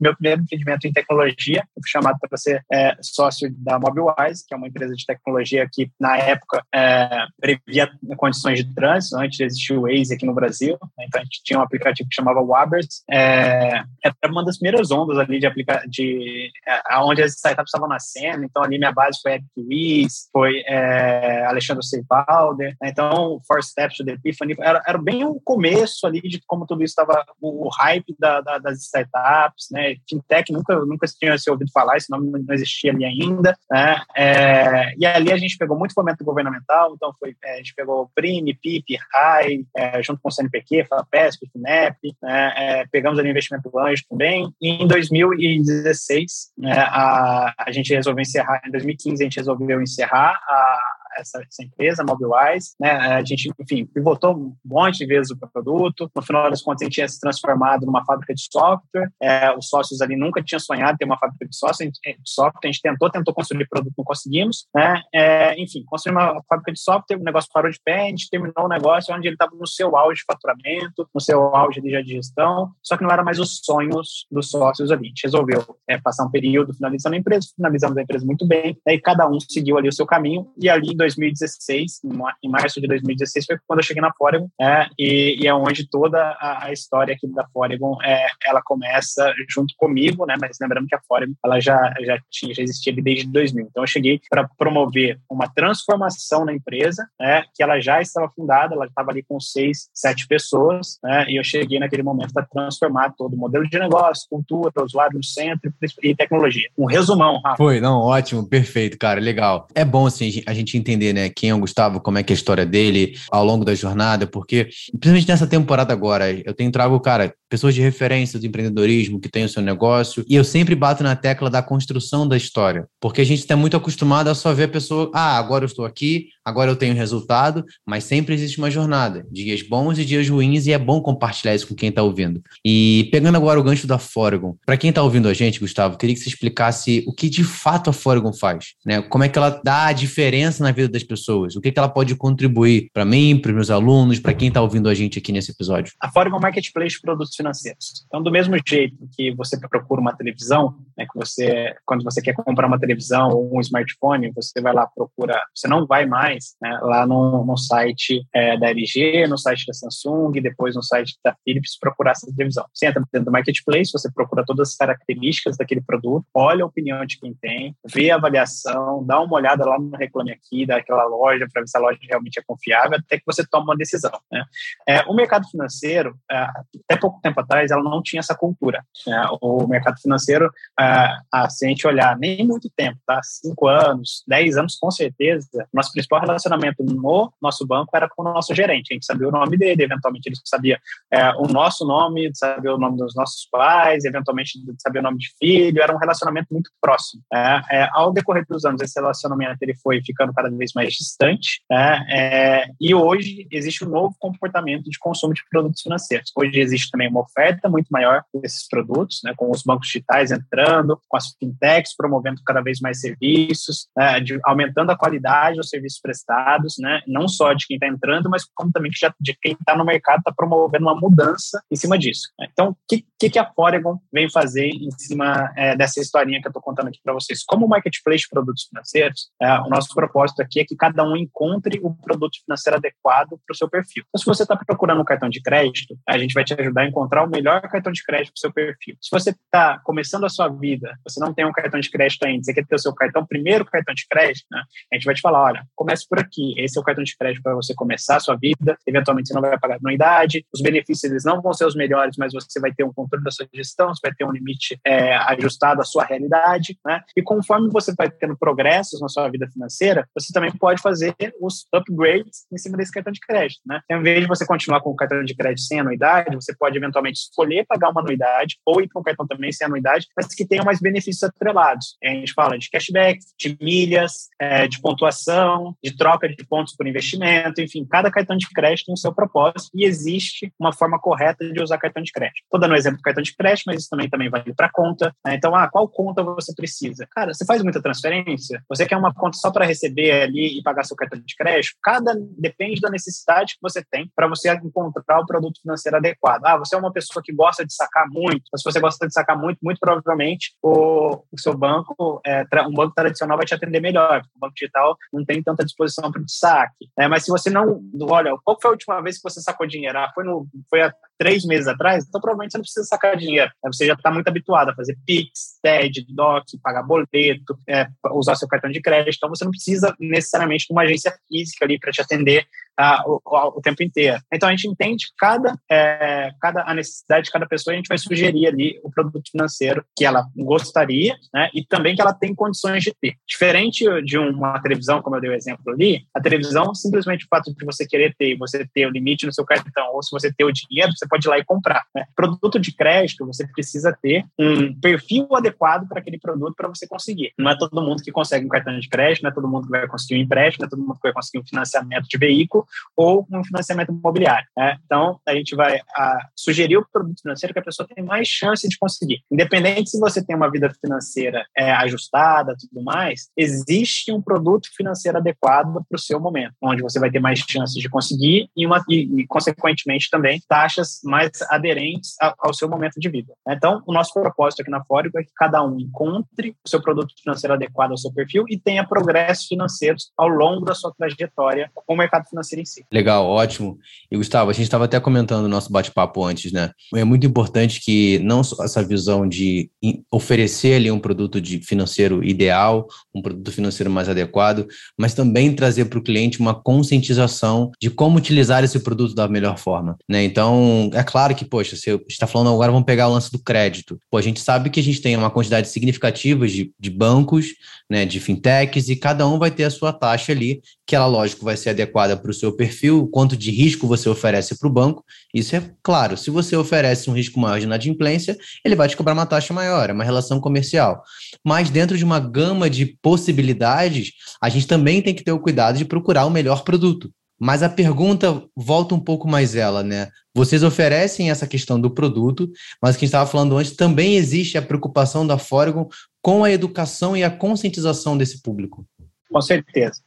meu 0.00 0.14
primeiro 0.14 0.42
empreendimento 0.42 0.86
em 0.86 0.92
tecnologia, 0.92 1.62
eu 1.76 1.82
fui 1.82 1.90
chamado 1.90 2.18
para 2.18 2.36
ser 2.36 2.64
é, 2.72 2.96
sócio 3.00 3.50
da 3.56 3.78
Mobilewise, 3.78 4.44
que 4.46 4.52
é 4.52 4.56
uma 4.56 4.66
empresa 4.66 4.94
de 4.94 5.06
tecnologia 5.06 5.68
que, 5.72 5.90
na 6.00 6.16
época, 6.16 6.64
é, 6.74 7.26
previa 7.40 7.90
condições 8.16 8.58
de 8.58 8.74
trânsito, 8.74 9.16
antes 9.16 9.38
de 9.38 9.44
existir 9.44 9.74
o 9.74 9.82
Waze 9.82 10.14
aqui 10.14 10.26
no 10.26 10.34
Brasil, 10.34 10.76
né? 10.98 11.04
então 11.06 11.20
a 11.20 11.24
gente 11.24 11.42
tinha 11.44 11.58
um 11.58 11.62
aplicativo 11.62 12.08
que 12.08 12.14
chamava 12.14 12.44
Wabers, 12.44 13.02
é, 13.10 13.82
era 14.22 14.32
uma 14.32 14.44
das 14.44 14.58
primeiras 14.58 14.90
ondas 14.90 15.18
ali 15.18 15.38
de 15.38 15.46
aplicar, 15.46 15.86
de 15.86 16.50
é, 16.66 16.98
onde 16.98 17.22
as 17.22 17.34
startups 17.34 17.70
estavam 17.70 17.88
nascendo, 17.88 18.44
então 18.44 18.62
ali 18.62 18.78
minha 18.78 18.92
base 18.92 19.18
foi 19.22 19.40
Wiz, 19.56 20.28
foi 20.32 20.62
é, 20.66 21.44
Alexandre 21.46 21.84
Seipalder, 21.84 22.76
né? 22.80 22.88
então 22.90 23.40
Four 23.46 23.62
Steps 23.62 23.98
to 23.98 24.04
the 24.04 24.12
Epiphany, 24.12 24.56
era, 24.58 24.82
era 24.86 24.98
bem 24.98 25.24
o 25.24 25.40
começo 25.40 26.06
ali 26.06 26.20
de 26.20 26.40
como 26.48 26.66
tudo 26.66 26.82
isso 26.82 26.92
estava, 26.92 27.24
o, 27.40 27.66
o, 27.66 27.68
hype 27.68 28.16
da, 28.18 28.40
da, 28.40 28.58
das 28.58 28.82
startups, 28.82 29.68
né, 29.70 29.94
fintech 30.08 30.52
nunca, 30.52 30.74
nunca 30.84 31.06
tinha 31.06 31.36
se 31.38 31.50
ouvido 31.50 31.70
falar, 31.70 31.96
esse 31.96 32.10
nome 32.10 32.30
não 32.30 32.54
existia 32.54 32.90
ali 32.90 33.04
ainda, 33.04 33.56
né, 33.70 34.00
é, 34.16 34.94
e 34.98 35.06
ali 35.06 35.30
a 35.30 35.36
gente 35.36 35.56
pegou 35.56 35.78
muito 35.78 35.94
fomento 35.94 36.24
governamental, 36.24 36.94
então 36.94 37.12
foi, 37.20 37.36
é, 37.44 37.54
a 37.54 37.56
gente 37.58 37.74
pegou 37.74 38.10
PRIME, 38.14 38.54
PIP, 38.54 38.98
RAI, 39.12 39.64
é, 39.76 40.02
junto 40.02 40.20
com 40.20 40.28
o 40.28 40.32
CNPq, 40.32 40.84
FAPESP, 40.84 41.48
FINEP, 41.52 41.96
né, 42.22 42.52
é, 42.56 42.86
pegamos 42.90 43.18
ali 43.18 43.30
investimento 43.30 43.70
anjo 43.78 44.02
também, 44.08 44.52
e 44.60 44.70
em 44.70 44.86
2016, 44.88 46.52
né, 46.56 46.72
a, 46.72 47.54
a 47.58 47.70
gente 47.70 47.94
resolveu 47.94 48.22
encerrar, 48.22 48.62
em 48.66 48.70
2015 48.70 49.22
a 49.22 49.24
gente 49.24 49.36
resolveu 49.36 49.82
encerrar 49.82 50.32
a 50.48 50.97
essa, 51.20 51.40
essa 51.40 51.62
empresa, 51.62 52.04
Mobilewise, 52.04 52.74
né? 52.80 52.90
A 52.90 53.24
gente, 53.24 53.50
enfim, 53.58 53.86
pivotou 53.86 54.36
um 54.36 54.56
monte 54.64 54.98
de 54.98 55.06
vezes 55.06 55.30
o 55.30 55.36
produto. 55.36 56.10
No 56.14 56.22
final 56.22 56.50
das 56.50 56.62
contas, 56.62 56.82
a 56.82 56.84
gente 56.84 56.94
tinha 56.94 57.08
se 57.08 57.20
transformado 57.20 57.86
numa 57.86 58.04
fábrica 58.04 58.34
de 58.34 58.42
software. 58.50 59.10
É, 59.22 59.54
os 59.56 59.68
sócios 59.68 60.00
ali 60.00 60.16
nunca 60.16 60.42
tinham 60.42 60.60
sonhado 60.60 60.98
ter 60.98 61.04
uma 61.04 61.18
fábrica 61.18 61.46
de 61.46 61.56
software. 61.56 61.90
De 61.90 62.16
software. 62.24 62.60
A 62.64 62.66
gente 62.66 62.82
tentou, 62.82 63.10
tentou 63.10 63.34
construir 63.34 63.68
produto, 63.68 63.94
não 63.96 64.04
conseguimos, 64.04 64.66
né? 64.74 65.02
É, 65.14 65.60
enfim, 65.60 65.84
construímos 65.86 66.22
uma 66.22 66.42
fábrica 66.48 66.72
de 66.72 66.80
software, 66.80 67.16
o 67.16 67.24
negócio 67.24 67.50
parou 67.52 67.70
de 67.70 67.78
pé, 67.84 68.06
a 68.06 68.08
gente 68.08 68.28
terminou 68.30 68.64
o 68.64 68.68
negócio 68.68 69.14
onde 69.14 69.28
ele 69.28 69.34
estava 69.34 69.54
no 69.54 69.66
seu 69.66 69.96
auge 69.96 70.20
de 70.20 70.24
faturamento, 70.24 71.08
no 71.14 71.20
seu 71.20 71.54
auge 71.54 71.80
de 71.80 72.02
gestão, 72.04 72.70
só 72.82 72.96
que 72.96 73.02
não 73.02 73.10
era 73.10 73.22
mais 73.22 73.38
os 73.38 73.60
sonhos 73.62 74.26
dos 74.30 74.50
sócios 74.50 74.90
ali. 74.90 75.06
A 75.06 75.08
gente 75.08 75.22
resolveu 75.24 75.64
é, 75.88 75.98
passar 75.98 76.24
um 76.24 76.30
período 76.30 76.74
finalizando 76.74 77.16
a 77.16 77.18
empresa, 77.18 77.48
finalizamos 77.54 77.96
a 77.96 78.02
empresa 78.02 78.24
muito 78.24 78.46
bem, 78.46 78.78
aí 78.86 79.00
cada 79.00 79.28
um 79.28 79.38
seguiu 79.40 79.78
ali 79.78 79.88
o 79.88 79.92
seu 79.92 80.06
caminho, 80.06 80.50
e 80.60 80.68
ali 80.68 80.92
em 80.92 80.96
2016, 81.16 82.00
em 82.42 82.48
março 82.48 82.80
de 82.80 82.86
2016, 82.86 83.46
foi 83.46 83.58
quando 83.66 83.80
eu 83.80 83.84
cheguei 83.84 84.00
na 84.00 84.12
Foregon, 84.12 84.48
é, 84.60 84.86
e, 84.98 85.38
e, 85.42 85.46
é 85.46 85.54
onde 85.54 85.88
toda 85.88 86.18
a, 86.18 86.66
a, 86.66 86.72
história 86.72 87.14
aqui 87.14 87.26
da 87.28 87.46
Foregon, 87.48 87.96
é, 88.02 88.26
ela 88.46 88.60
começa 88.62 89.32
junto 89.48 89.74
comigo, 89.76 90.26
né, 90.26 90.36
mas 90.40 90.56
lembrando 90.60 90.86
que 90.86 90.94
a 90.94 91.00
Foregon, 91.06 91.34
ela 91.44 91.60
já, 91.60 91.92
já, 92.00 92.18
tinha, 92.30 92.54
já 92.54 92.62
existia 92.62 92.92
desde 92.94 93.30
2000, 93.30 93.66
então 93.70 93.82
eu 93.82 93.86
cheguei 93.86 94.20
para 94.28 94.48
promover 94.56 95.18
uma 95.30 95.48
transformação 95.48 96.44
na 96.44 96.52
empresa, 96.52 97.08
né, 97.18 97.44
que 97.54 97.62
ela 97.62 97.80
já 97.80 98.00
estava 98.00 98.30
fundada, 98.34 98.74
ela 98.74 98.86
estava 98.86 99.10
ali 99.10 99.22
com 99.22 99.38
seis, 99.40 99.88
sete 99.94 100.26
pessoas, 100.26 100.98
né, 101.02 101.26
e 101.28 101.38
eu 101.38 101.44
cheguei 101.44 101.78
naquele 101.78 102.02
momento 102.02 102.32
para 102.32 102.46
transformar 102.46 103.14
todo 103.16 103.34
o 103.34 103.36
modelo 103.36 103.68
de 103.68 103.78
negócio, 103.78 104.26
cultura, 104.28 104.72
usuário 104.82 105.16
no 105.16 105.24
centro 105.24 105.72
e 106.02 106.14
tecnologia. 106.14 106.68
Um 106.76 106.86
resumão, 106.86 107.40
Rafa. 107.44 107.56
Foi, 107.56 107.80
não, 107.80 108.00
ótimo, 108.00 108.46
perfeito, 108.46 108.98
cara, 108.98 109.20
legal. 109.20 109.68
É 109.74 109.84
bom, 109.84 110.06
assim, 110.06 110.42
a 110.46 110.54
gente 110.54 110.76
entender 110.76 110.97
entender, 110.98 111.12
né, 111.12 111.28
quem 111.28 111.50
é 111.50 111.54
o 111.54 111.58
Gustavo, 111.58 112.00
como 112.00 112.18
é 112.18 112.22
que 112.22 112.32
é 112.32 112.34
a 112.34 112.36
história 112.36 112.66
dele 112.66 113.16
ao 113.30 113.44
longo 113.44 113.64
da 113.64 113.74
jornada, 113.74 114.26
porque, 114.26 114.64
principalmente 114.92 115.28
nessa 115.28 115.46
temporada 115.46 115.92
agora, 115.92 116.30
eu 116.30 116.52
tenho 116.52 116.70
trago, 116.70 116.98
cara, 117.00 117.32
pessoas 117.48 117.74
de 117.74 117.80
referência 117.80 118.38
do 118.38 118.46
empreendedorismo 118.46 119.20
que 119.20 119.28
têm 119.28 119.44
o 119.44 119.48
seu 119.48 119.62
negócio, 119.62 120.24
e 120.28 120.34
eu 120.34 120.44
sempre 120.44 120.74
bato 120.74 121.02
na 121.02 121.16
tecla 121.16 121.50
da 121.50 121.62
construção 121.62 122.26
da 122.26 122.36
história, 122.36 122.86
porque 123.00 123.20
a 123.20 123.24
gente 123.24 123.40
está 123.40 123.56
muito 123.56 123.76
acostumado 123.76 124.28
a 124.28 124.34
só 124.34 124.52
ver 124.52 124.64
a 124.64 124.68
pessoa, 124.68 125.10
ah, 125.14 125.38
agora 125.38 125.64
eu 125.64 125.66
estou 125.66 125.84
aqui, 125.84 126.28
agora 126.44 126.70
eu 126.70 126.76
tenho 126.76 126.94
resultado, 126.94 127.64
mas 127.86 128.04
sempre 128.04 128.34
existe 128.34 128.58
uma 128.58 128.70
jornada, 128.70 129.26
dias 129.30 129.62
bons 129.62 129.98
e 129.98 130.04
dias 130.04 130.28
ruins, 130.28 130.66
e 130.66 130.72
é 130.72 130.78
bom 130.78 131.00
compartilhar 131.00 131.54
isso 131.54 131.66
com 131.66 131.74
quem 131.74 131.88
está 131.88 132.02
ouvindo. 132.02 132.42
E 132.64 133.08
pegando 133.12 133.36
agora 133.36 133.60
o 133.60 133.62
gancho 133.62 133.86
da 133.86 133.98
Foregon, 133.98 134.56
para 134.64 134.76
quem 134.76 134.90
está 134.90 135.02
ouvindo 135.02 135.28
a 135.28 135.34
gente, 135.34 135.60
Gustavo, 135.60 135.96
queria 135.96 136.14
que 136.14 136.20
você 136.20 136.28
explicasse 136.28 137.04
o 137.06 137.12
que 137.12 137.28
de 137.28 137.44
fato 137.44 137.90
a 137.90 137.92
Foregon 137.92 138.32
faz, 138.32 138.74
né? 138.84 139.02
Como 139.02 139.24
é 139.24 139.28
que 139.28 139.38
ela 139.38 139.60
dá 139.64 139.86
a 139.86 139.92
diferença 139.92 140.62
na 140.62 140.72
vida 140.72 140.88
das 140.88 141.02
pessoas, 141.02 141.56
o 141.56 141.60
que, 141.60 141.72
que 141.72 141.78
ela 141.78 141.88
pode 141.88 142.14
contribuir 142.14 142.90
para 142.92 143.04
mim, 143.04 143.38
para 143.38 143.52
meus 143.52 143.70
alunos, 143.70 144.18
para 144.18 144.34
quem 144.34 144.48
está 144.48 144.60
ouvindo 144.60 144.88
a 144.88 144.94
gente 144.94 145.18
aqui 145.18 145.32
nesse 145.32 145.50
episódio. 145.50 145.92
A 146.00 146.10
Foregon 146.10 146.38
Marketplace 146.40 146.96
de 146.96 147.00
produtos 147.00 147.37
financeiros. 147.38 148.04
Então, 148.06 148.22
do 148.22 148.30
mesmo 148.30 148.54
jeito 148.66 149.08
que 149.16 149.34
você 149.34 149.58
procura 149.58 150.00
uma 150.00 150.14
televisão, 150.14 150.76
né, 150.98 151.06
que 151.10 151.16
você, 151.16 151.74
quando 151.86 152.02
você 152.02 152.20
quer 152.20 152.34
comprar 152.34 152.66
uma 152.66 152.78
televisão 152.78 153.30
ou 153.30 153.56
um 153.56 153.60
smartphone, 153.60 154.32
você 154.32 154.60
vai 154.60 154.74
lá 154.74 154.86
procura, 154.88 155.40
você 155.54 155.68
não 155.68 155.86
vai 155.86 156.04
mais 156.04 156.56
né, 156.60 156.76
lá 156.82 157.06
no, 157.06 157.44
no 157.44 157.56
site 157.56 158.26
é, 158.34 158.58
da 158.58 158.70
LG, 158.70 159.28
no 159.28 159.38
site 159.38 159.64
da 159.66 159.72
Samsung, 159.72 160.32
depois 160.42 160.74
no 160.74 160.82
site 160.82 161.16
da 161.24 161.34
Philips 161.44 161.78
procurar 161.78 162.12
essa 162.12 162.26
televisão. 162.26 162.66
Você 162.74 162.86
entra 162.86 163.02
dentro 163.12 163.26
do 163.26 163.32
marketplace, 163.32 163.92
você 163.92 164.10
procura 164.12 164.44
todas 164.44 164.70
as 164.70 164.76
características 164.76 165.56
daquele 165.56 165.80
produto, 165.80 166.26
olha 166.34 166.64
a 166.64 166.66
opinião 166.66 167.06
de 167.06 167.18
quem 167.18 167.32
tem, 167.34 167.76
vê 167.86 168.10
a 168.10 168.16
avaliação, 168.16 169.04
dá 169.06 169.20
uma 169.20 169.36
olhada 169.36 169.64
lá 169.64 169.78
no 169.78 169.90
Reclame 169.96 170.32
Aqui, 170.32 170.66
daquela 170.66 171.04
loja 171.04 171.46
para 171.52 171.62
ver 171.62 171.68
se 171.68 171.78
a 171.78 171.80
loja 171.80 171.98
realmente 172.02 172.38
é 172.38 172.42
confiável, 172.44 172.98
até 172.98 173.18
que 173.18 173.24
você 173.24 173.46
toma 173.46 173.66
uma 173.66 173.76
decisão. 173.76 174.10
Né? 174.32 174.44
É, 174.88 175.02
o 175.02 175.14
mercado 175.14 175.48
financeiro, 175.48 176.18
é, 176.30 176.48
até 176.84 176.96
pouco 177.00 177.20
tempo 177.22 177.40
atrás, 177.40 177.70
ela 177.70 177.82
não 177.82 178.02
tinha 178.02 178.20
essa 178.20 178.34
cultura. 178.34 178.84
Né? 179.06 179.28
O 179.40 179.66
mercado 179.68 180.00
financeiro, 180.00 180.50
é, 180.88 181.50
se 181.50 181.66
a 181.66 181.68
gente 181.68 181.86
olhar, 181.86 182.16
nem 182.18 182.46
muito 182.46 182.70
tempo, 182.74 182.98
tá? 183.06 183.20
Cinco 183.22 183.68
anos, 183.68 184.22
dez 184.26 184.56
anos, 184.56 184.76
com 184.76 184.90
certeza, 184.90 185.48
nosso 185.72 185.92
principal 185.92 186.20
relacionamento 186.20 186.82
no 186.82 187.32
nosso 187.40 187.66
banco 187.66 187.96
era 187.96 188.08
com 188.08 188.22
o 188.22 188.24
nosso 188.24 188.54
gerente. 188.54 188.92
A 188.92 188.94
gente 188.94 189.06
sabia 189.06 189.28
o 189.28 189.32
nome 189.32 189.56
dele, 189.56 189.82
eventualmente 189.82 190.28
ele 190.28 190.36
sabia 190.44 190.78
é, 191.10 191.30
o 191.32 191.46
nosso 191.46 191.86
nome, 191.86 192.30
sabia 192.34 192.74
o 192.74 192.78
nome 192.78 192.96
dos 192.96 193.14
nossos 193.14 193.46
pais, 193.50 194.04
eventualmente 194.04 194.58
sabia 194.78 195.00
o 195.00 195.04
nome 195.04 195.18
de 195.18 195.28
filho, 195.38 195.82
era 195.82 195.94
um 195.94 195.98
relacionamento 195.98 196.48
muito 196.52 196.70
próximo. 196.80 197.22
É, 197.32 197.60
é, 197.70 197.88
ao 197.92 198.12
decorrer 198.12 198.44
dos 198.48 198.64
anos, 198.64 198.80
esse 198.80 198.98
relacionamento 198.98 199.58
ele 199.62 199.74
foi 199.74 200.00
ficando 200.02 200.32
cada 200.32 200.50
vez 200.50 200.72
mais 200.74 200.92
distante, 200.92 201.62
né? 201.70 202.06
É, 202.10 202.66
e 202.80 202.94
hoje 202.94 203.46
existe 203.50 203.84
um 203.84 203.88
novo 203.88 204.14
comportamento 204.18 204.88
de 204.90 204.98
consumo 204.98 205.34
de 205.34 205.42
produtos 205.50 205.82
financeiros. 205.82 206.30
Hoje 206.36 206.58
existe 206.58 206.90
também 206.90 207.08
uma 207.08 207.20
oferta 207.20 207.68
muito 207.68 207.88
maior 207.88 208.22
desses 208.34 208.66
produtos, 208.68 209.20
né? 209.24 209.32
com 209.36 209.50
os 209.50 209.62
bancos 209.62 209.86
digitais 209.86 210.30
entrando, 210.30 210.77
com 211.08 211.16
as 211.16 211.34
fintechs 211.38 211.94
promovendo 211.96 212.42
cada 212.44 212.60
vez 212.60 212.80
mais 212.80 213.00
serviços, 213.00 213.88
né, 213.96 214.20
de, 214.20 214.38
aumentando 214.44 214.90
a 214.90 214.96
qualidade 214.96 215.56
dos 215.56 215.68
serviços 215.68 216.00
prestados, 216.00 216.76
né, 216.78 217.00
não 217.06 217.28
só 217.28 217.52
de 217.52 217.66
quem 217.66 217.76
está 217.76 217.86
entrando, 217.86 218.28
mas 218.30 218.44
como 218.54 218.72
também 218.72 218.90
já, 218.94 219.12
de 219.20 219.36
quem 219.40 219.52
está 219.52 219.76
no 219.76 219.84
mercado 219.84 220.18
está 220.18 220.32
promovendo 220.32 220.84
uma 220.86 220.98
mudança 220.98 221.62
em 221.70 221.76
cima 221.76 221.98
disso. 221.98 222.28
Né. 222.38 222.48
Então, 222.52 222.70
o 222.70 222.76
que, 222.88 223.04
que, 223.18 223.30
que 223.30 223.38
a 223.38 223.50
Foregon 223.52 223.98
vem 224.12 224.30
fazer 224.30 224.68
em 224.68 224.90
cima 224.98 225.52
é, 225.56 225.76
dessa 225.76 226.00
historinha 226.00 226.40
que 226.40 226.46
eu 226.46 226.50
estou 226.50 226.62
contando 226.62 226.88
aqui 226.88 227.00
para 227.02 227.14
vocês? 227.14 227.44
Como 227.44 227.68
marketplace 227.68 228.22
de 228.22 228.28
produtos 228.28 228.64
financeiros, 228.64 229.30
é, 229.40 229.60
o 229.60 229.68
nosso 229.68 229.94
propósito 229.94 230.42
aqui 230.42 230.60
é 230.60 230.64
que 230.64 230.76
cada 230.76 231.04
um 231.04 231.16
encontre 231.16 231.80
o 231.82 231.94
produto 231.94 232.38
financeiro 232.44 232.76
adequado 232.76 233.30
para 233.30 233.52
o 233.52 233.56
seu 233.56 233.68
perfil. 233.68 234.04
Então, 234.08 234.20
se 234.20 234.26
você 234.26 234.42
está 234.42 234.56
procurando 234.56 235.00
um 235.00 235.04
cartão 235.04 235.28
de 235.28 235.40
crédito, 235.40 235.96
a 236.08 236.18
gente 236.18 236.32
vai 236.32 236.44
te 236.44 236.54
ajudar 236.58 236.82
a 236.82 236.86
encontrar 236.86 237.24
o 237.24 237.28
melhor 237.28 237.60
cartão 237.62 237.92
de 237.92 238.02
crédito 238.02 238.32
para 238.32 238.38
o 238.38 238.40
seu 238.40 238.52
perfil. 238.52 238.96
Se 239.00 239.10
você 239.10 239.30
está 239.30 239.78
começando 239.80 240.24
a 240.24 240.28
sua 240.28 240.48
vida, 240.48 240.67
você 240.76 241.20
não 241.20 241.32
tem 241.32 241.44
um 241.44 241.52
cartão 241.52 241.80
de 241.80 241.90
crédito 241.90 242.24
ainda, 242.24 242.42
você 242.42 242.54
quer 242.54 242.66
ter 242.66 242.74
o 242.74 242.78
seu 242.78 242.94
cartão, 242.94 243.26
primeiro 243.26 243.64
cartão 243.64 243.94
de 243.94 244.06
crédito, 244.08 244.46
né? 244.50 244.62
a 244.92 244.96
gente 244.96 245.04
vai 245.04 245.14
te 245.14 245.20
falar, 245.20 245.42
olha, 245.42 245.66
comece 245.74 246.06
por 246.08 246.18
aqui, 246.18 246.54
esse 246.58 246.78
é 246.78 246.80
o 246.80 246.84
cartão 246.84 247.04
de 247.04 247.16
crédito 247.16 247.42
para 247.42 247.54
você 247.54 247.74
começar 247.74 248.16
a 248.16 248.20
sua 248.20 248.36
vida, 248.36 248.76
eventualmente 248.86 249.28
você 249.28 249.34
não 249.34 249.40
vai 249.40 249.58
pagar 249.58 249.76
anuidade, 249.76 250.44
os 250.52 250.60
benefícios 250.60 251.10
eles 251.10 251.24
não 251.24 251.40
vão 251.40 251.52
ser 251.52 251.64
os 251.64 251.74
melhores, 251.74 252.16
mas 252.18 252.32
você 252.32 252.60
vai 252.60 252.72
ter 252.72 252.84
um 252.84 252.92
controle 252.92 253.24
da 253.24 253.30
sua 253.30 253.46
gestão, 253.54 253.88
você 253.88 254.00
vai 254.02 254.14
ter 254.14 254.24
um 254.24 254.32
limite 254.32 254.78
é, 254.84 255.14
ajustado 255.16 255.80
à 255.80 255.84
sua 255.84 256.04
realidade, 256.04 256.78
né? 256.84 257.00
E 257.16 257.22
conforme 257.22 257.68
você 257.70 257.92
vai 257.96 258.10
tendo 258.10 258.36
progressos 258.36 259.00
na 259.00 259.08
sua 259.08 259.28
vida 259.28 259.48
financeira, 259.50 260.08
você 260.14 260.32
também 260.32 260.50
pode 260.52 260.80
fazer 260.80 261.14
os 261.40 261.66
upgrades 261.74 262.46
em 262.52 262.58
cima 262.58 262.76
desse 262.76 262.92
cartão 262.92 263.12
de 263.12 263.20
crédito, 263.20 263.60
né? 263.66 263.80
Então, 263.84 264.00
em 264.00 264.02
vez 264.02 264.20
de 264.20 264.26
você 264.26 264.46
continuar 264.46 264.80
com 264.80 264.90
o 264.90 264.96
cartão 264.96 265.22
de 265.24 265.34
crédito 265.34 265.62
sem 265.62 265.80
anuidade, 265.80 266.34
você 266.34 266.54
pode 266.56 266.76
eventualmente 266.76 267.20
escolher 267.20 267.64
pagar 267.66 267.90
uma 267.90 268.00
anuidade 268.00 268.56
ou 268.64 268.80
ir 268.80 268.88
para 268.88 269.00
um 269.00 269.02
cartão 269.04 269.26
também 269.26 269.52
sem 269.52 269.66
anuidade, 269.66 270.06
mas 270.16 270.26
que 270.34 270.46
tenha 270.58 270.64
mais 270.64 270.80
benefícios 270.80 271.22
atrelados. 271.22 271.96
A 272.02 272.08
gente 272.08 272.32
fala 272.32 272.58
de 272.58 272.68
cashback, 272.68 273.20
de 273.38 273.56
milhas, 273.60 274.28
é, 274.40 274.66
de 274.66 274.80
pontuação, 274.80 275.76
de 275.82 275.96
troca 275.96 276.28
de 276.28 276.44
pontos 276.46 276.74
por 276.74 276.86
investimento, 276.86 277.60
enfim, 277.60 277.84
cada 277.84 278.10
cartão 278.10 278.36
de 278.36 278.48
crédito 278.48 278.86
tem 278.86 278.94
o 278.94 278.98
seu 278.98 279.14
propósito 279.14 279.70
e 279.74 279.84
existe 279.84 280.52
uma 280.58 280.72
forma 280.72 280.98
correta 280.98 281.50
de 281.50 281.62
usar 281.62 281.78
cartão 281.78 282.02
de 282.02 282.12
crédito. 282.12 282.42
Estou 282.44 282.60
dando 282.60 282.72
um 282.72 282.76
exemplo 282.76 282.98
do 282.98 283.02
cartão 283.02 283.22
de 283.22 283.34
crédito, 283.34 283.64
mas 283.66 283.80
isso 283.80 283.88
também, 283.90 284.08
também 284.08 284.28
vale 284.28 284.54
para 284.54 284.70
conta. 284.70 285.14
Né? 285.24 285.34
Então, 285.34 285.54
ah, 285.54 285.68
qual 285.68 285.88
conta 285.88 286.22
você 286.22 286.54
precisa? 286.54 287.06
Cara, 287.10 287.32
você 287.32 287.44
faz 287.44 287.62
muita 287.62 287.82
transferência? 287.82 288.62
Você 288.68 288.86
quer 288.86 288.96
uma 288.96 289.14
conta 289.14 289.36
só 289.38 289.50
para 289.50 289.64
receber 289.64 290.22
ali 290.22 290.58
e 290.58 290.62
pagar 290.62 290.84
seu 290.84 290.96
cartão 290.96 291.20
de 291.20 291.36
crédito? 291.36 291.76
Cada 291.82 292.14
depende 292.38 292.80
da 292.80 292.90
necessidade 292.90 293.54
que 293.54 293.62
você 293.62 293.84
tem 293.90 294.10
para 294.14 294.26
você 294.26 294.52
encontrar 294.52 295.20
o 295.20 295.26
produto 295.26 295.60
financeiro 295.60 295.96
adequado. 295.96 296.44
Ah, 296.44 296.56
você 296.56 296.74
é 296.74 296.78
uma 296.78 296.92
pessoa 296.92 297.22
que 297.22 297.32
gosta 297.32 297.64
de 297.64 297.74
sacar 297.74 298.08
muito. 298.08 298.42
Se 298.56 298.64
você 298.64 298.80
gosta 298.80 299.06
de 299.06 299.12
sacar 299.12 299.38
muito, 299.38 299.58
muito 299.62 299.78
provavelmente 299.78 300.37
o, 300.62 301.22
o 301.30 301.38
seu 301.38 301.56
banco, 301.56 302.20
é, 302.24 302.44
um 302.66 302.72
banco 302.72 302.94
tradicional 302.94 303.36
vai 303.36 303.46
te 303.46 303.54
atender 303.54 303.80
melhor. 303.80 304.22
O 304.34 304.38
banco 304.38 304.54
digital 304.54 304.96
não 305.12 305.24
tem 305.24 305.42
tanta 305.42 305.64
disposição 305.64 306.10
para 306.10 306.22
o 306.22 306.28
saque. 306.28 306.88
É, 306.98 307.08
mas 307.08 307.24
se 307.24 307.30
você 307.30 307.50
não, 307.50 307.80
olha, 308.02 308.36
qual 308.44 308.58
foi 308.60 308.70
a 308.70 308.72
última 308.72 309.00
vez 309.00 309.16
que 309.16 309.22
você 309.22 309.40
sacou 309.40 309.66
dinheiro? 309.66 309.98
Ah, 309.98 310.10
foi 310.14 310.24
no, 310.24 310.46
foi 310.68 310.82
há 310.82 310.92
três 311.18 311.44
meses 311.44 311.66
atrás. 311.66 312.04
Então 312.06 312.20
provavelmente 312.20 312.52
você 312.52 312.58
não 312.58 312.62
precisa 312.62 312.86
sacar 312.86 313.16
dinheiro. 313.16 313.50
Você 313.66 313.86
já 313.86 313.94
está 313.94 314.10
muito 314.10 314.28
habituado 314.28 314.70
a 314.70 314.74
fazer 314.74 314.96
Pix, 315.06 315.58
TED, 315.62 316.06
DOC, 316.08 316.58
pagar 316.62 316.82
boleto, 316.82 317.58
é, 317.68 317.88
usar 318.12 318.34
seu 318.36 318.48
cartão 318.48 318.70
de 318.70 318.80
crédito. 318.80 319.16
Então 319.16 319.28
você 319.28 319.44
não 319.44 319.50
precisa 319.50 319.94
necessariamente 319.98 320.66
de 320.66 320.72
uma 320.72 320.82
agência 320.82 321.12
física 321.28 321.64
ali 321.64 321.78
para 321.78 321.92
te 321.92 322.00
atender 322.00 322.46
ah, 322.78 323.02
o, 323.06 323.20
o, 323.24 323.60
tempo 323.60 323.82
inteiro. 323.82 324.20
Então 324.32 324.48
a 324.48 324.52
gente 324.52 324.68
entende 324.68 325.06
cada, 325.18 325.58
é, 325.68 326.30
cada 326.40 326.62
a 326.62 326.72
necessidade 326.72 327.24
de 327.24 327.32
cada 327.32 327.46
pessoa, 327.46 327.74
a 327.74 327.76
gente 327.76 327.88
vai 327.88 327.98
sugerir 327.98 328.46
ali 328.46 328.80
o 328.84 328.90
produto 328.90 329.28
financeiro 329.30 329.84
que 329.96 330.04
ela 330.04 330.26
gostaria, 330.36 331.16
né, 331.34 331.50
e 331.52 331.64
também 331.64 331.96
que 331.96 332.00
ela 332.00 332.14
tem 332.14 332.32
condições 332.34 332.84
de 332.84 332.94
ter. 333.00 333.14
Diferente 333.26 333.84
de 334.02 334.16
uma 334.16 334.60
televisão, 334.60 335.02
como 335.02 335.16
eu 335.16 335.20
dei 335.20 335.30
o 335.30 335.34
exemplo 335.34 335.72
ali, 335.72 336.06
a 336.14 336.20
televisão 336.20 336.72
simplesmente 336.72 337.24
o 337.24 337.28
fato 337.28 337.52
de 337.52 337.64
você 337.64 337.84
querer 337.84 338.14
ter, 338.16 338.36
você 338.36 338.64
ter 338.72 338.86
o 338.86 338.90
limite 338.90 339.26
no 339.26 339.32
seu 339.32 339.44
cartão, 339.44 339.92
ou 339.94 340.02
se 340.02 340.10
você 340.12 340.32
ter 340.32 340.44
o 340.44 340.52
dinheiro, 340.52 340.92
você 340.96 341.06
pode 341.08 341.26
ir 341.26 341.30
lá 341.30 341.38
e 341.38 341.44
comprar. 341.44 341.84
Né? 341.92 342.04
Produto 342.14 342.60
de 342.60 342.72
crédito, 342.72 343.26
você 343.26 343.46
precisa 343.48 343.96
ter 344.00 344.24
um 344.38 344.72
perfil 344.78 345.26
adequado 345.34 345.88
para 345.88 345.98
aquele 345.98 346.18
produto 346.18 346.54
para 346.54 346.68
você 346.68 346.86
conseguir. 346.86 347.32
Não 347.36 347.50
é 347.50 347.58
todo 347.58 347.82
mundo 347.82 348.02
que 348.02 348.12
consegue 348.12 348.46
um 348.46 348.48
cartão 348.48 348.78
de 348.78 348.88
crédito, 348.88 349.24
não 349.24 349.30
é 349.30 349.34
todo 349.34 349.48
mundo 349.48 349.64
que 349.64 349.70
vai 349.70 349.88
conseguir 349.88 350.20
um 350.20 350.22
empréstimo, 350.22 350.62
não 350.62 350.66
é 350.68 350.70
todo 350.70 350.80
mundo 350.80 350.94
que 350.94 351.02
vai 351.02 351.12
conseguir 351.12 351.40
um 351.40 351.46
financiamento 351.46 352.06
de 352.08 352.18
veículo 352.18 352.67
ou 352.96 353.26
um 353.30 353.44
financiamento 353.44 353.92
imobiliário. 353.92 354.46
Né? 354.56 354.78
Então, 354.84 355.20
a 355.26 355.34
gente 355.34 355.54
vai 355.54 355.80
a, 355.96 356.28
sugerir 356.36 356.76
o 356.76 356.86
produto 356.90 357.20
financeiro 357.20 357.52
que 357.52 357.60
a 357.60 357.64
pessoa 357.64 357.88
tem 357.88 358.04
mais 358.04 358.28
chance 358.28 358.68
de 358.68 358.78
conseguir. 358.78 359.22
Independente 359.30 359.90
se 359.90 360.00
você 360.00 360.24
tem 360.24 360.36
uma 360.36 360.50
vida 360.50 360.72
financeira 360.80 361.46
é, 361.56 361.72
ajustada, 361.72 362.56
tudo 362.58 362.82
mais, 362.82 363.28
existe 363.36 364.12
um 364.12 364.20
produto 364.20 364.68
financeiro 364.76 365.18
adequado 365.18 365.84
para 365.88 365.96
o 365.96 365.98
seu 365.98 366.20
momento, 366.20 366.54
onde 366.62 366.82
você 366.82 366.98
vai 366.98 367.10
ter 367.10 367.20
mais 367.20 367.38
chances 367.38 367.80
de 367.80 367.88
conseguir 367.88 368.50
e, 368.56 368.66
uma, 368.66 368.82
e, 368.88 369.20
e 369.20 369.26
consequentemente, 369.26 370.08
também 370.10 370.40
taxas 370.48 371.00
mais 371.04 371.30
aderentes 371.50 372.14
ao, 372.20 372.34
ao, 372.38 372.54
seu 372.54 372.68
momento 372.68 372.98
de 372.98 373.08
vida. 373.08 373.32
Então, 373.48 373.82
o 373.86 373.92
nosso 373.92 374.12
propósito 374.12 374.62
aqui 374.62 374.70
na 374.70 374.84
Fórico 374.84 375.18
é 375.18 375.22
que 375.22 375.30
cada 375.34 375.62
um 375.64 375.78
encontre 375.78 376.56
o 376.64 376.68
seu 376.68 376.80
produto 376.80 377.14
financeiro 377.22 377.54
adequado 377.54 377.92
ao 377.92 377.98
seu 377.98 378.12
perfil 378.12 378.44
e 378.48 378.58
tenha 378.58 378.86
progressos 378.86 379.46
financeiros 379.46 380.12
ao 380.16 380.28
longo 380.28 380.64
da 380.64 380.74
sua 380.74 380.92
trajetória 380.92 381.70
com 381.74 381.94
o 381.94 381.96
mercado 381.96 382.28
financeiro 382.28 382.57
em 382.60 382.64
si. 382.64 382.84
Legal, 382.92 383.26
ótimo. 383.26 383.78
E 384.10 384.16
Gustavo, 384.16 384.50
a 384.50 384.54
gente 384.54 384.64
estava 384.64 384.84
até 384.84 384.98
comentando 384.98 385.42
no 385.42 385.48
nosso 385.48 385.70
bate-papo 385.70 386.24
antes, 386.24 386.52
né? 386.52 386.70
É 386.94 387.04
muito 387.04 387.26
importante 387.26 387.80
que 387.80 388.18
não 388.20 388.42
só 388.42 388.64
essa 388.64 388.82
visão 388.82 389.28
de 389.28 389.70
oferecer 390.10 390.74
ali 390.74 390.90
um 390.90 390.98
produto 390.98 391.40
de 391.40 391.60
financeiro 391.60 392.24
ideal, 392.24 392.86
um 393.14 393.22
produto 393.22 393.52
financeiro 393.52 393.90
mais 393.90 394.08
adequado, 394.08 394.66
mas 394.98 395.14
também 395.14 395.54
trazer 395.54 395.86
para 395.86 395.98
o 395.98 396.02
cliente 396.02 396.40
uma 396.40 396.54
conscientização 396.54 397.70
de 397.80 397.90
como 397.90 398.18
utilizar 398.18 398.64
esse 398.64 398.80
produto 398.80 399.14
da 399.14 399.28
melhor 399.28 399.58
forma, 399.58 399.96
né? 400.08 400.24
Então, 400.24 400.90
é 400.94 401.02
claro 401.02 401.34
que, 401.34 401.44
poxa, 401.44 401.76
se 401.76 401.90
está 402.08 402.26
falando 402.26 402.52
agora, 402.52 402.72
vamos 402.72 402.86
pegar 402.86 403.08
o 403.08 403.12
lance 403.12 403.30
do 403.30 403.38
crédito. 403.38 403.98
Pô, 404.10 404.16
a 404.16 404.22
gente 404.22 404.40
sabe 404.40 404.70
que 404.70 404.80
a 404.80 404.82
gente 404.82 405.00
tem 405.00 405.16
uma 405.16 405.30
quantidade 405.30 405.68
significativa 405.68 406.46
de, 406.46 406.72
de 406.78 406.90
bancos, 406.90 407.46
né, 407.90 408.04
de 408.04 408.20
fintechs, 408.20 408.88
e 408.88 408.96
cada 408.96 409.26
um 409.26 409.38
vai 409.38 409.50
ter 409.50 409.64
a 409.64 409.70
sua 409.70 409.92
taxa 409.92 410.32
ali, 410.32 410.60
que 410.88 410.96
ela, 410.96 411.04
lógico, 411.04 411.44
vai 411.44 411.54
ser 411.54 411.68
adequada 411.68 412.16
para 412.16 412.30
o 412.30 412.34
seu 412.34 412.50
perfil, 412.50 413.06
quanto 413.08 413.36
de 413.36 413.50
risco 413.50 413.86
você 413.86 414.08
oferece 414.08 414.58
para 414.58 414.66
o 414.66 414.72
banco. 414.72 415.04
Isso 415.34 415.54
é 415.54 415.70
claro. 415.82 416.16
Se 416.16 416.30
você 416.30 416.56
oferece 416.56 417.10
um 417.10 417.12
risco 417.12 417.38
maior 417.38 417.58
de 417.58 417.66
inadimplência, 417.66 418.38
ele 418.64 418.74
vai 418.74 418.88
te 418.88 418.96
cobrar 418.96 419.12
uma 419.12 419.26
taxa 419.26 419.52
maior, 419.52 419.90
é 419.90 419.92
uma 419.92 420.02
relação 420.02 420.40
comercial. 420.40 421.02
Mas 421.44 421.68
dentro 421.68 421.98
de 421.98 422.04
uma 422.06 422.18
gama 422.18 422.70
de 422.70 422.86
possibilidades, 423.02 424.12
a 424.42 424.48
gente 424.48 424.66
também 424.66 425.02
tem 425.02 425.14
que 425.14 425.22
ter 425.22 425.30
o 425.30 425.38
cuidado 425.38 425.76
de 425.76 425.84
procurar 425.84 426.24
o 426.24 426.30
melhor 426.30 426.64
produto. 426.64 427.12
Mas 427.38 427.62
a 427.62 427.68
pergunta 427.68 428.42
volta 428.56 428.94
um 428.94 429.00
pouco 429.00 429.28
mais 429.28 429.54
ela, 429.54 429.82
né? 429.82 430.08
Vocês 430.34 430.62
oferecem 430.62 431.30
essa 431.30 431.46
questão 431.46 431.78
do 431.78 431.90
produto, 431.90 432.50
mas 432.82 432.96
que 432.96 433.04
a 433.04 433.06
gente 433.06 433.08
estava 433.08 433.30
falando 433.30 433.58
antes, 433.58 433.76
também 433.76 434.16
existe 434.16 434.56
a 434.56 434.62
preocupação 434.62 435.26
da 435.26 435.36
Foregon 435.36 435.86
com 436.22 436.44
a 436.44 436.50
educação 436.50 437.14
e 437.14 437.22
a 437.22 437.30
conscientização 437.30 438.16
desse 438.16 438.40
público. 438.40 438.86
Com 439.30 439.42
certeza 439.42 440.00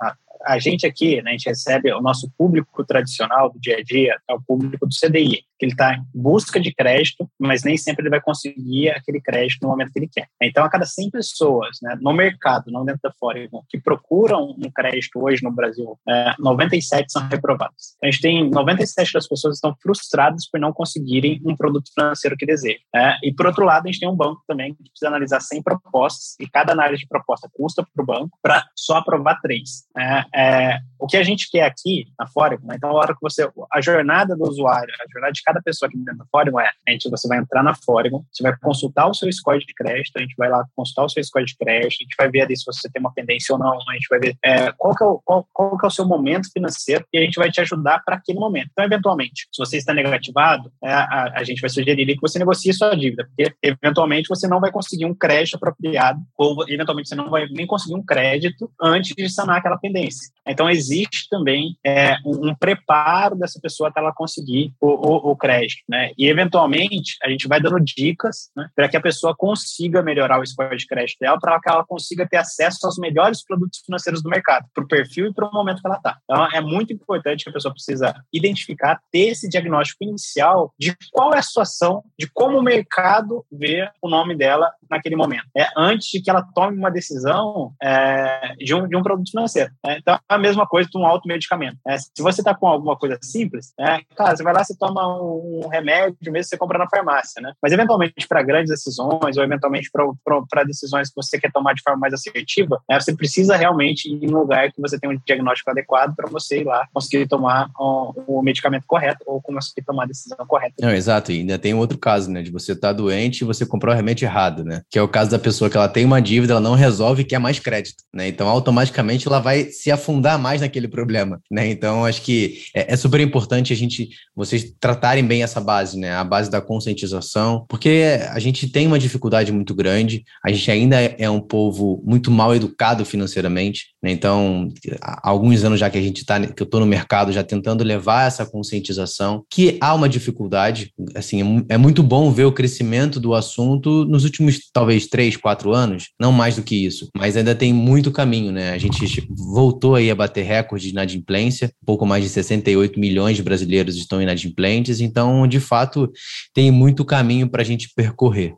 a 0.46 0.60
gente 0.60 0.86
aqui, 0.86 1.22
né, 1.22 1.32
a 1.32 1.34
gente 1.34 1.50
recebe 1.50 1.92
o 1.92 2.02
nosso 2.02 2.32
público 2.38 2.84
tradicional 2.86 3.52
do 3.52 3.60
dia 3.60 3.78
a 3.78 3.84
dia, 3.84 4.16
é 4.30 4.34
o 4.34 4.42
público 4.42 4.86
do 4.86 4.94
CDI, 4.94 5.44
que 5.62 5.66
ele 5.66 5.74
está 5.74 5.94
em 5.94 6.04
busca 6.12 6.60
de 6.60 6.74
crédito, 6.74 7.30
mas 7.40 7.64
nem 7.64 7.78
sempre 7.78 8.02
ele 8.02 8.10
vai 8.10 8.20
conseguir 8.20 8.90
aquele 8.90 9.22
crédito 9.22 9.62
no 9.62 9.70
momento 9.70 9.92
que 9.92 10.00
ele 10.00 10.10
quer. 10.12 10.28
Então, 10.42 10.66
a 10.66 10.70
cada 10.70 10.88
100 10.88 11.12
pessoas 11.12 11.78
né, 11.84 11.96
no 12.02 12.12
mercado, 12.14 12.72
não 12.72 12.84
dentro 12.84 13.02
da 13.04 13.12
Foreign, 13.12 13.48
que 13.70 13.80
procuram 13.80 14.56
um 14.58 14.72
crédito 14.74 15.24
hoje 15.24 15.44
no 15.44 15.52
Brasil, 15.52 16.00
é, 16.10 16.34
97 16.40 17.12
são 17.12 17.28
reprovadas. 17.28 17.96
A 18.02 18.08
gente 18.08 18.22
tem 18.22 18.50
97 18.50 19.14
das 19.14 19.28
pessoas 19.28 19.58
estão 19.58 19.76
frustradas 19.80 20.50
por 20.50 20.60
não 20.60 20.74
conseguirem 20.74 21.40
um 21.46 21.56
produto 21.56 21.92
financeiro 21.94 22.36
que 22.36 22.46
desejam. 22.46 22.82
É, 22.96 23.18
e, 23.24 23.32
por 23.32 23.46
outro 23.46 23.64
lado, 23.64 23.86
a 23.86 23.92
gente 23.92 24.00
tem 24.00 24.10
um 24.10 24.16
banco 24.16 24.42
também 24.48 24.74
que 24.74 24.90
precisa 24.90 25.10
analisar 25.10 25.42
100 25.42 25.62
propostas 25.62 26.36
e 26.40 26.50
cada 26.50 26.72
análise 26.72 27.04
de 27.04 27.08
proposta 27.08 27.48
custa 27.54 27.86
para 27.94 28.02
o 28.02 28.06
banco 28.06 28.36
para 28.42 28.66
só 28.76 28.98
aprovar 28.98 29.40
três. 29.42 29.84
É, 29.96 30.24
é, 30.34 30.80
o 31.00 31.06
que 31.06 31.18
a 31.18 31.24
gente 31.24 31.52
quer 31.52 31.66
aqui 31.66 32.08
na 32.18 32.26
Foreign, 32.26 32.66
né, 32.66 32.76
então, 32.78 32.90
a 32.90 32.94
hora 32.94 33.14
que 33.14 33.22
você. 33.22 33.48
A 33.72 33.80
jornada 33.80 34.36
do 34.36 34.44
usuário, 34.44 34.94
a 35.00 35.12
jornada 35.12 35.34
de 35.34 35.42
cada 35.51 35.51
pessoa 35.60 35.90
aqui 35.90 35.98
dentro 35.98 36.20
da 36.20 36.26
Foreign 36.32 36.56
é: 36.62 36.70
a 36.88 36.92
gente, 36.92 37.10
você 37.10 37.28
vai 37.28 37.40
entrar 37.40 37.64
na 37.64 37.74
Foreign, 37.74 38.24
você 38.32 38.44
vai 38.44 38.56
consultar 38.58 39.08
o 39.08 39.14
seu 39.14 39.32
score 39.32 39.66
de 39.66 39.74
crédito, 39.74 40.16
a 40.16 40.22
gente 40.22 40.36
vai 40.38 40.50
lá 40.50 40.64
consultar 40.76 41.06
o 41.06 41.10
seu 41.10 41.24
score 41.24 41.46
de 41.46 41.58
crédito, 41.58 41.98
a 42.00 42.04
gente 42.04 42.16
vai 42.18 42.30
ver 42.30 42.42
ali 42.42 42.56
se 42.56 42.66
você 42.66 42.90
tem 42.90 43.00
uma 43.00 43.14
pendência 43.14 43.54
ou 43.54 43.60
não, 43.60 43.74
a 43.74 43.94
gente 43.94 44.08
vai 44.08 44.20
ver 44.20 44.36
é, 44.44 44.72
qual, 44.78 44.96
que 44.96 45.04
é 45.04 45.08
o, 45.08 45.20
qual, 45.24 45.48
qual 45.52 45.78
que 45.78 45.86
é 45.86 45.88
o 45.88 45.92
seu 45.92 46.06
momento 46.06 46.52
financeiro 46.52 47.06
e 47.12 47.18
a 47.18 47.22
gente 47.22 47.36
vai 47.36 47.50
te 47.50 47.60
ajudar 47.62 48.02
para 48.06 48.16
aquele 48.16 48.40
momento. 48.40 48.70
Então, 48.72 48.86
eventualmente, 48.86 49.48
se 49.52 49.58
você 49.58 49.78
está 49.78 49.94
negativado, 49.94 50.72
é, 50.84 50.92
a, 50.92 51.34
a, 51.38 51.44
gente 51.44 51.62
vai 51.62 51.70
sugerir 51.70 52.06
que 52.06 52.22
você 52.22 52.38
negocie 52.38 52.74
sua 52.74 52.96
dívida, 52.96 53.26
porque 53.26 53.54
eventualmente 53.62 54.30
você 54.30 54.48
não 54.48 54.60
vai 54.60 54.72
conseguir 54.72 55.06
um 55.06 55.14
crédito 55.14 55.56
apropriado 55.56 56.20
ou 56.38 56.64
eventualmente 56.68 57.10
você 57.10 57.16
não 57.16 57.30
vai 57.30 57.48
nem 57.48 57.66
conseguir 57.66 57.96
um 57.96 58.04
crédito 58.04 58.72
antes 58.82 59.16
de 59.16 59.30
sanar 59.30 59.58
aquela 59.58 59.78
pendência. 59.78 60.32
Então, 60.48 60.70
existe 60.70 61.28
também 61.30 61.78
é, 61.86 62.16
um, 62.26 62.50
um, 62.50 62.56
preparo 62.56 63.36
dessa 63.36 63.60
pessoa 63.60 63.90
até 63.90 64.00
ela 64.00 64.14
conseguir 64.14 64.74
o, 64.80 64.88
o, 65.32 65.36
crédito, 65.42 65.82
né? 65.90 66.12
E 66.18 66.28
eventualmente 66.28 67.18
a 67.24 67.30
gente 67.30 67.48
vai 67.48 67.60
dando 67.60 67.80
dicas 67.80 68.52
né, 68.56 68.68
para 68.76 68.88
que 68.88 68.96
a 68.96 69.02
pessoa 69.02 69.36
consiga 69.36 70.04
melhorar 70.04 70.40
o 70.40 70.46
score 70.46 70.78
de 70.78 70.86
crédito 70.86 71.18
dela, 71.20 71.40
para 71.40 71.60
que 71.60 71.70
ela 71.70 71.84
consiga 71.84 72.28
ter 72.30 72.38
acesso 72.38 72.86
aos 72.86 72.98
melhores 73.00 73.44
produtos 73.44 73.82
financeiros 73.84 74.22
do 74.22 74.30
mercado, 74.30 74.68
para 74.74 74.84
o 74.84 74.88
perfil 74.88 75.28
e 75.28 75.34
para 75.34 75.48
o 75.48 75.52
momento 75.52 75.82
que 75.82 75.88
ela 75.88 75.98
está. 75.98 76.18
Então 76.24 76.46
é 76.52 76.62
muito 76.62 76.94
importante 76.94 77.44
que 77.44 77.50
a 77.50 77.54
pessoa 77.54 77.74
precisa 77.74 78.14
identificar, 78.32 79.02
ter 79.12 79.30
esse 79.30 79.50
diagnóstico 79.50 80.04
inicial 80.04 80.74
de 80.80 80.96
qual 81.12 81.34
é 81.34 81.40
a 81.40 81.44
situação, 81.44 82.04
de 82.18 82.30
como 82.32 82.60
o 82.60 82.64
mercado 82.64 83.44
vê 83.52 83.90
o 84.02 84.08
nome 84.08 84.36
dela 84.36 84.72
naquele 84.92 85.16
momento, 85.16 85.46
é 85.58 85.68
antes 85.76 86.10
de 86.10 86.22
que 86.22 86.30
ela 86.30 86.46
tome 86.54 86.78
uma 86.78 86.92
decisão 86.92 87.74
é, 87.82 88.56
de, 88.58 88.76
um, 88.76 88.88
de 88.88 88.96
um 88.96 89.02
produto 89.02 89.32
financeiro. 89.32 89.72
É, 89.86 89.98
então 89.98 90.16
é 90.16 90.20
a 90.28 90.38
mesma 90.38 90.68
coisa 90.68 90.90
de 90.90 90.98
um 90.98 91.06
automedicamento. 91.06 91.78
É, 91.88 91.98
se 91.98 92.22
você 92.22 92.42
está 92.42 92.54
com 92.54 92.68
alguma 92.68 92.98
coisa 92.98 93.18
simples, 93.22 93.74
é, 93.80 94.00
cara, 94.16 94.36
você 94.36 94.44
vai 94.44 94.54
lá, 94.54 94.64
você 94.64 94.78
toma 94.78 95.02
um 95.08 95.68
remédio, 95.68 96.32
mesmo 96.32 96.50
você 96.50 96.58
compra 96.58 96.78
na 96.78 96.90
farmácia, 96.90 97.42
né? 97.42 97.54
Mas 97.62 97.72
eventualmente 97.72 98.28
para 98.28 98.44
grandes 98.44 98.70
decisões 98.70 99.38
ou 99.38 99.44
eventualmente 99.44 99.90
para 99.92 100.64
decisões 100.64 101.10
que 101.10 101.16
você 101.16 101.40
quer 101.40 101.52
tomar 101.52 101.74
de 101.74 101.82
forma 101.82 102.00
mais 102.00 102.14
assertiva, 102.14 102.82
né, 102.90 103.00
você 103.00 103.16
precisa 103.16 103.56
realmente 103.56 104.10
ir 104.10 104.26
em 104.26 104.34
um 104.34 104.40
lugar 104.40 104.72
que 104.72 104.82
você 104.82 105.00
tem 105.00 105.10
um 105.10 105.20
diagnóstico 105.26 105.72
adequado 105.72 106.16
para 106.16 106.30
você 106.30 106.62
ir 106.62 106.66
lá 106.66 106.88
conseguir 106.94 107.28
tomar 107.28 107.70
o, 107.80 108.14
o, 108.28 108.42
medicamento 108.42 108.86
correto 108.88 109.24
ou 109.26 109.42
conseguir 109.42 109.84
tomar 109.86 110.04
a 110.04 110.08
decisão 110.08 110.38
correta. 110.48 110.76
Não, 110.80 110.92
exato. 110.92 111.32
E 111.32 111.40
ainda 111.40 111.58
tem 111.58 111.74
outro 111.74 111.98
caso, 111.98 112.30
né? 112.30 112.42
De 112.42 112.52
você 112.52 112.74
estar 112.74 112.90
tá 112.90 112.94
doente 112.94 113.42
e 113.42 113.46
você 113.46 113.66
comprou 113.66 113.94
o 113.94 113.96
remédio 113.96 114.26
errado, 114.26 114.64
né? 114.64 114.81
Que 114.90 115.00
é 115.00 115.02
o 115.02 115.08
caso 115.08 115.32
da 115.32 115.40
pessoa 115.40 115.70
que 115.70 115.78
ela 115.78 115.88
tem 115.88 116.06
uma 116.06 116.22
dívida, 116.22 116.54
ela 116.54 116.62
não 116.62 116.76
resolve 116.76 117.22
e 117.22 117.26
quer 117.26 117.40
mais 117.40 117.60
crédito, 117.60 118.04
né? 118.14 118.28
Então, 118.28 118.48
automaticamente 118.48 119.28
ela 119.28 119.40
vai 119.40 119.66
se 119.66 119.92
afundar 119.92 120.40
mais 120.40 120.62
naquele 120.62 120.88
problema, 120.88 121.40
né? 121.50 121.70
Então, 121.70 122.06
acho 122.06 122.22
que 122.22 122.62
é, 122.76 122.94
é 122.94 122.98
super 122.98 123.20
importante 123.20 123.74
a 123.74 123.76
gente, 123.76 124.10
vocês 124.36 124.74
tratarem 124.80 125.24
bem 125.24 125.44
essa 125.44 125.60
base, 125.60 125.98
né? 125.98 126.14
A 126.14 126.24
base 126.24 126.50
da 126.50 126.62
conscientização, 126.62 127.66
porque 127.68 128.20
a 128.30 128.40
gente 128.40 128.70
tem 128.70 128.88
uma 128.88 129.00
dificuldade 129.00 129.52
muito 129.52 129.74
grande, 129.74 130.24
a 130.44 130.52
gente 130.52 130.70
ainda 130.72 131.00
é 131.00 131.30
um 131.30 131.40
povo 131.40 132.02
muito 132.06 132.32
mal 132.32 132.56
educado 132.56 133.06
financeiramente, 133.06 133.88
né? 134.02 134.12
Então, 134.12 134.70
há 135.02 135.30
alguns 135.30 135.64
anos 135.64 135.80
já 135.80 135.90
que 135.90 135.98
a 135.98 136.02
gente 136.02 136.20
está, 136.20 136.40
que 136.40 136.62
eu 136.62 136.66
estou 136.66 136.80
no 136.80 136.86
mercado 136.86 137.32
já 137.32 137.44
tentando 137.44 137.84
levar 137.84 138.28
essa 138.28 138.46
conscientização, 138.46 139.44
que 139.50 139.78
há 139.82 139.94
uma 139.94 140.10
dificuldade, 140.10 140.94
assim, 141.16 141.64
é, 141.70 141.76
é 141.76 141.78
muito 141.78 142.04
bom 142.04 142.32
ver 142.32 142.46
o 142.46 142.52
crescimento 142.52 143.20
do 143.20 143.34
assunto 143.34 144.06
nos 144.06 144.24
últimos, 144.24 144.71
talvez, 144.74 145.08
três, 145.08 145.36
quatro 145.36 145.74
anos, 145.74 146.10
não 146.20 146.32
mais 146.32 146.56
do 146.56 146.64
que 146.64 146.86
isso, 146.86 147.10
mas 147.18 147.36
ainda 147.36 147.54
tem 147.54 147.74
muito 147.74 148.12
caminho, 148.12 148.52
né? 148.52 148.72
A 148.72 148.78
gente 148.78 149.28
voltou 149.30 149.96
aí 149.96 150.10
a 150.10 150.16
bater 150.16 150.44
recorde 150.44 150.86
de 150.86 150.92
inadimplência, 150.92 151.72
pouco 151.86 152.06
mais 152.06 152.24
de 152.24 152.30
68 152.30 153.00
milhões 153.00 153.38
de 153.38 153.44
brasileiros 153.44 153.96
estão 153.98 154.22
inadimplentes, 154.22 155.02
então, 155.02 155.46
de 155.48 155.60
fato, 155.60 156.12
tem 156.54 156.72
muito 156.72 157.04
caminho 157.04 157.50
para 157.50 157.62
a 157.62 157.66
gente 157.66 157.92
percorrer. 157.96 158.54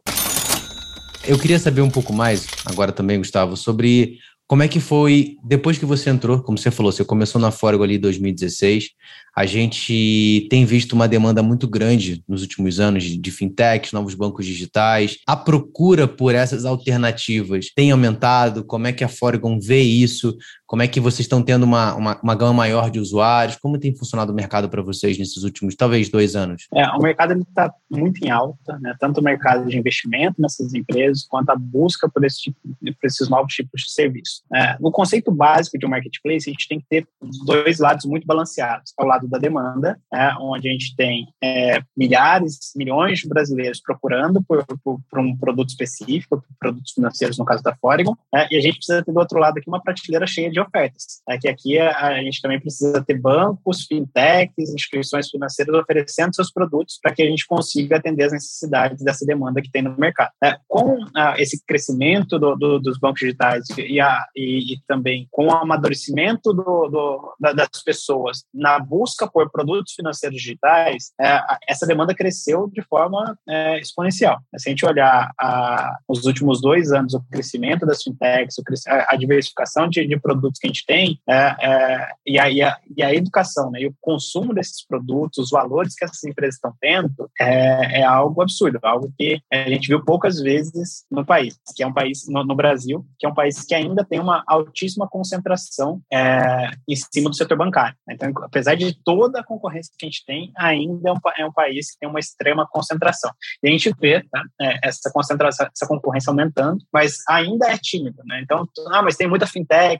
Eu 1.26 1.40
queria 1.40 1.58
saber 1.58 1.82
um 1.82 1.90
pouco 1.90 2.12
mais, 2.12 2.48
agora 2.66 2.92
também, 2.92 3.18
Gustavo, 3.18 3.56
sobre 3.56 4.18
como 4.46 4.62
é 4.62 4.68
que 4.68 4.80
foi, 4.80 5.38
depois 5.44 5.78
que 5.78 5.86
você 5.86 6.10
entrou, 6.10 6.42
como 6.42 6.58
você 6.58 6.70
falou, 6.70 6.92
você 6.92 7.06
começou 7.06 7.40
na 7.40 7.50
Forgo 7.50 7.84
ali 7.84 7.96
em 7.96 8.00
2016, 8.00 8.90
a 9.36 9.46
gente 9.46 10.48
tem 10.50 10.66
visto 10.66 10.94
uma 10.94 11.08
demanda 11.08 11.42
muito 11.42 11.68
grande 11.68 12.24
nos 12.28 12.42
últimos 12.42 12.80
anos 12.80 13.04
de, 13.04 13.32
fintechs, 13.32 13.92
novos 13.92 14.14
bancos 14.14 14.46
digitais. 14.46 15.18
A 15.28 15.36
procura 15.36 16.08
por 16.08 16.36
essas 16.36 16.66
alternativas 16.66 17.72
tem 17.76 17.92
aumentado? 17.92 18.64
Como 18.64 18.86
é 18.86 18.94
que 18.94 19.04
a 19.04 19.08
Foregon 19.08 19.60
vê 19.60 19.82
isso? 19.82 20.38
Como 20.68 20.82
é 20.82 20.88
que 20.88 21.00
vocês 21.00 21.22
estão 21.22 21.42
tendo 21.42 21.64
uma, 21.64 21.96
uma, 21.96 22.20
uma 22.22 22.36
gama 22.36 22.54
maior 22.54 22.90
de 22.90 23.00
usuários? 23.00 23.58
Como 23.58 23.80
tem 23.80 23.96
funcionado 23.96 24.32
o 24.32 24.36
mercado 24.36 24.70
para 24.70 24.82
vocês 24.82 25.18
nesses 25.18 25.44
últimos, 25.44 25.76
talvez, 25.76 26.10
dois 26.10 26.36
anos? 26.36 26.68
É, 26.74 26.88
o 26.90 27.00
mercado 27.00 27.34
está 27.34 27.74
muito 27.90 28.24
em 28.26 28.30
alta, 28.30 28.78
né? 28.80 28.96
tanto 29.00 29.20
o 29.20 29.24
mercado 29.24 29.68
de 29.68 29.78
investimento 29.78 30.42
nessas 30.42 30.74
empresas, 30.74 31.26
quanto 31.28 31.50
a 31.50 31.56
busca 31.56 32.10
por, 32.10 32.24
esse 32.24 32.42
tipo, 32.42 32.58
por 32.80 33.08
esses 33.08 33.30
novos 33.30 33.54
tipos 33.54 33.82
de 33.82 33.92
serviço. 33.92 34.44
É, 34.54 34.78
no 34.80 34.92
conceito 34.92 35.32
básico 35.32 35.78
de 35.78 35.86
um 35.86 35.90
marketplace, 35.90 36.50
a 36.50 36.54
gente 36.54 36.68
tem 36.68 36.80
que 36.80 36.86
ter 36.88 37.08
dois 37.46 37.80
lados 37.80 38.06
muito 38.06 38.26
balanceados. 38.26 38.94
Ao 38.98 39.08
lado 39.08 39.23
lado 39.24 39.28
da 39.28 39.38
demanda, 39.38 40.00
né, 40.12 40.36
onde 40.40 40.68
a 40.68 40.72
gente 40.72 40.96
tem 40.96 41.28
é, 41.42 41.82
milhares, 41.96 42.72
milhões 42.76 43.20
de 43.20 43.30
brasileiros 43.30 43.82
procurando 43.82 44.44
por, 44.44 44.66
por, 44.84 45.00
por, 45.10 45.20
um 45.20 45.36
produto 45.38 45.70
específico, 45.70 46.38
por 46.38 46.56
produtos 46.60 46.92
financeiros, 46.94 47.38
no 47.38 47.46
caso 47.46 47.64
da 47.64 47.76
Foregon, 47.76 48.16
né, 48.32 48.48
e 48.52 48.58
a 48.58 48.62
gente 48.62 48.78
precisa 48.78 49.04
ter 49.04 49.12
do 49.12 49.20
outro 49.20 49.40
lado 49.40 49.58
aqui 49.58 49.68
uma 49.68 49.82
prateleira 49.82 50.28
cheia 50.28 50.50
de 50.50 50.60
ofertas. 50.60 51.22
Né, 51.28 51.38
que 51.40 51.48
aqui 51.48 51.80
a, 51.80 52.08
a, 52.08 52.24
gente 52.24 52.42
também 52.42 52.60
precisa 52.60 53.04
ter 53.04 53.20
bancos, 53.20 53.86
fintechs, 53.86 54.74
instituições 54.74 55.30
financeiras 55.30 55.76
oferecendo 55.76 56.36
seus 56.36 56.52
produtos 56.52 57.00
para 57.02 57.14
que 57.14 57.22
a 57.22 57.28
gente 57.28 57.46
consiga 57.48 57.98
atender 57.98 58.26
as 58.26 58.32
necessidades 58.32 59.04
dessa 59.04 59.26
demanda 59.26 59.62
que 59.62 59.72
tem 59.72 59.82
no 59.82 59.96
mercado. 59.98 60.32
É, 60.44 60.58
com 60.68 60.98
a, 61.16 61.40
esse 61.40 61.64
crescimento 61.66 62.40
do, 62.40 62.56
do, 62.56 62.80
dos 62.80 62.98
bancos 62.98 63.20
digitais 63.22 63.66
e, 63.78 64.00
a, 64.00 64.26
e, 64.36 64.74
e, 64.74 64.82
também 64.88 65.28
com 65.32 65.48
o 65.48 65.56
amadurecimento 65.56 66.54
do, 66.54 67.36
das 67.40 67.84
pessoas 67.84 68.44
na 68.54 68.80
busca 68.80 69.13
busca 69.14 69.28
por 69.28 69.50
produtos 69.52 69.94
financeiros 69.94 70.38
digitais, 70.38 71.12
é, 71.22 71.40
essa 71.68 71.86
demanda 71.86 72.14
cresceu 72.14 72.70
de 72.74 72.82
forma 72.82 73.38
é, 73.48 73.80
exponencial. 73.80 74.40
Se 74.58 74.70
a 74.70 74.72
gente 74.72 74.86
olhar 74.86 75.32
a, 75.40 75.98
os 76.08 76.26
últimos 76.26 76.60
dois 76.60 76.92
anos, 76.92 77.14
o 77.14 77.24
crescimento 77.32 77.86
das 77.86 78.02
fintechs, 78.02 78.56
a, 78.88 79.14
a 79.14 79.16
diversificação 79.16 79.88
de, 79.88 80.06
de, 80.06 80.20
produtos 80.20 80.60
que 80.60 80.68
a 80.68 80.70
gente 80.70 80.86
tem, 80.86 81.20
é, 81.30 81.56
é, 81.62 82.08
e, 82.26 82.40
a, 82.40 82.50
e, 82.50 82.62
a, 82.62 82.78
e, 82.98 83.04
a, 83.04 83.14
educação, 83.14 83.70
né, 83.72 83.82
e 83.82 83.88
o 83.88 83.96
consumo 84.02 84.54
desses 84.54 84.86
produtos, 84.86 85.38
os 85.38 85.50
valores 85.50 85.96
que 85.96 86.06
essas 86.06 86.24
empresas 86.24 86.56
estão 86.56 86.74
tendo, 86.82 87.30
é, 87.40 88.00
é, 88.00 88.04
algo 88.04 88.42
absurdo, 88.42 88.80
algo 88.82 89.14
que 89.18 89.40
a 89.52 89.70
gente 89.70 89.88
viu 89.88 90.04
poucas 90.04 90.40
vezes 90.40 91.06
no 91.12 91.26
país, 91.26 91.56
que 91.76 91.84
é 91.84 91.88
um 91.88 91.94
país, 91.94 92.26
no, 92.28 92.44
no 92.44 92.56
Brasil, 92.56 93.06
que 93.20 93.26
é 93.26 93.30
um 93.30 93.34
país 93.34 93.64
que 93.66 93.76
ainda 93.76 94.04
tem 94.04 94.20
uma 94.20 94.44
altíssima 94.48 95.08
concentração 95.08 96.02
é, 96.12 96.72
em 96.88 96.96
cima 96.96 97.30
do 97.30 97.36
setor 97.36 97.58
bancário. 97.58 97.96
Então, 98.10 98.32
apesar 98.44 98.76
de 98.76 98.94
toda 99.04 99.40
a 99.40 99.44
concorrência 99.44 99.94
que 99.98 100.06
a 100.06 100.10
gente 100.10 100.26
tem, 100.26 100.52
ainda 100.58 101.10
é 101.10 101.14
um, 101.14 101.18
é 101.38 101.46
um 101.46 101.52
país 101.52 101.92
que 101.92 102.00
tem 102.00 102.10
uma 102.10 102.20
extrema 102.20 102.68
concentração. 102.70 103.32
E 103.62 103.68
a 103.68 103.72
gente 103.72 103.94
vê 104.00 104.24
tá, 104.30 104.44
é, 104.62 104.88
essa 104.88 105.12
concentração, 105.12 105.68
essa 105.74 105.88
concorrência 105.88 106.30
aumentando, 106.30 106.84
mas 106.92 107.20
ainda 107.28 107.70
é 107.70 107.78
tímido. 107.78 108.22
Né? 108.26 108.42
Então, 108.44 108.68
ah, 108.88 109.02
mas 109.02 109.16
tem 109.16 109.28
muita 109.28 109.48
fintech. 109.48 110.00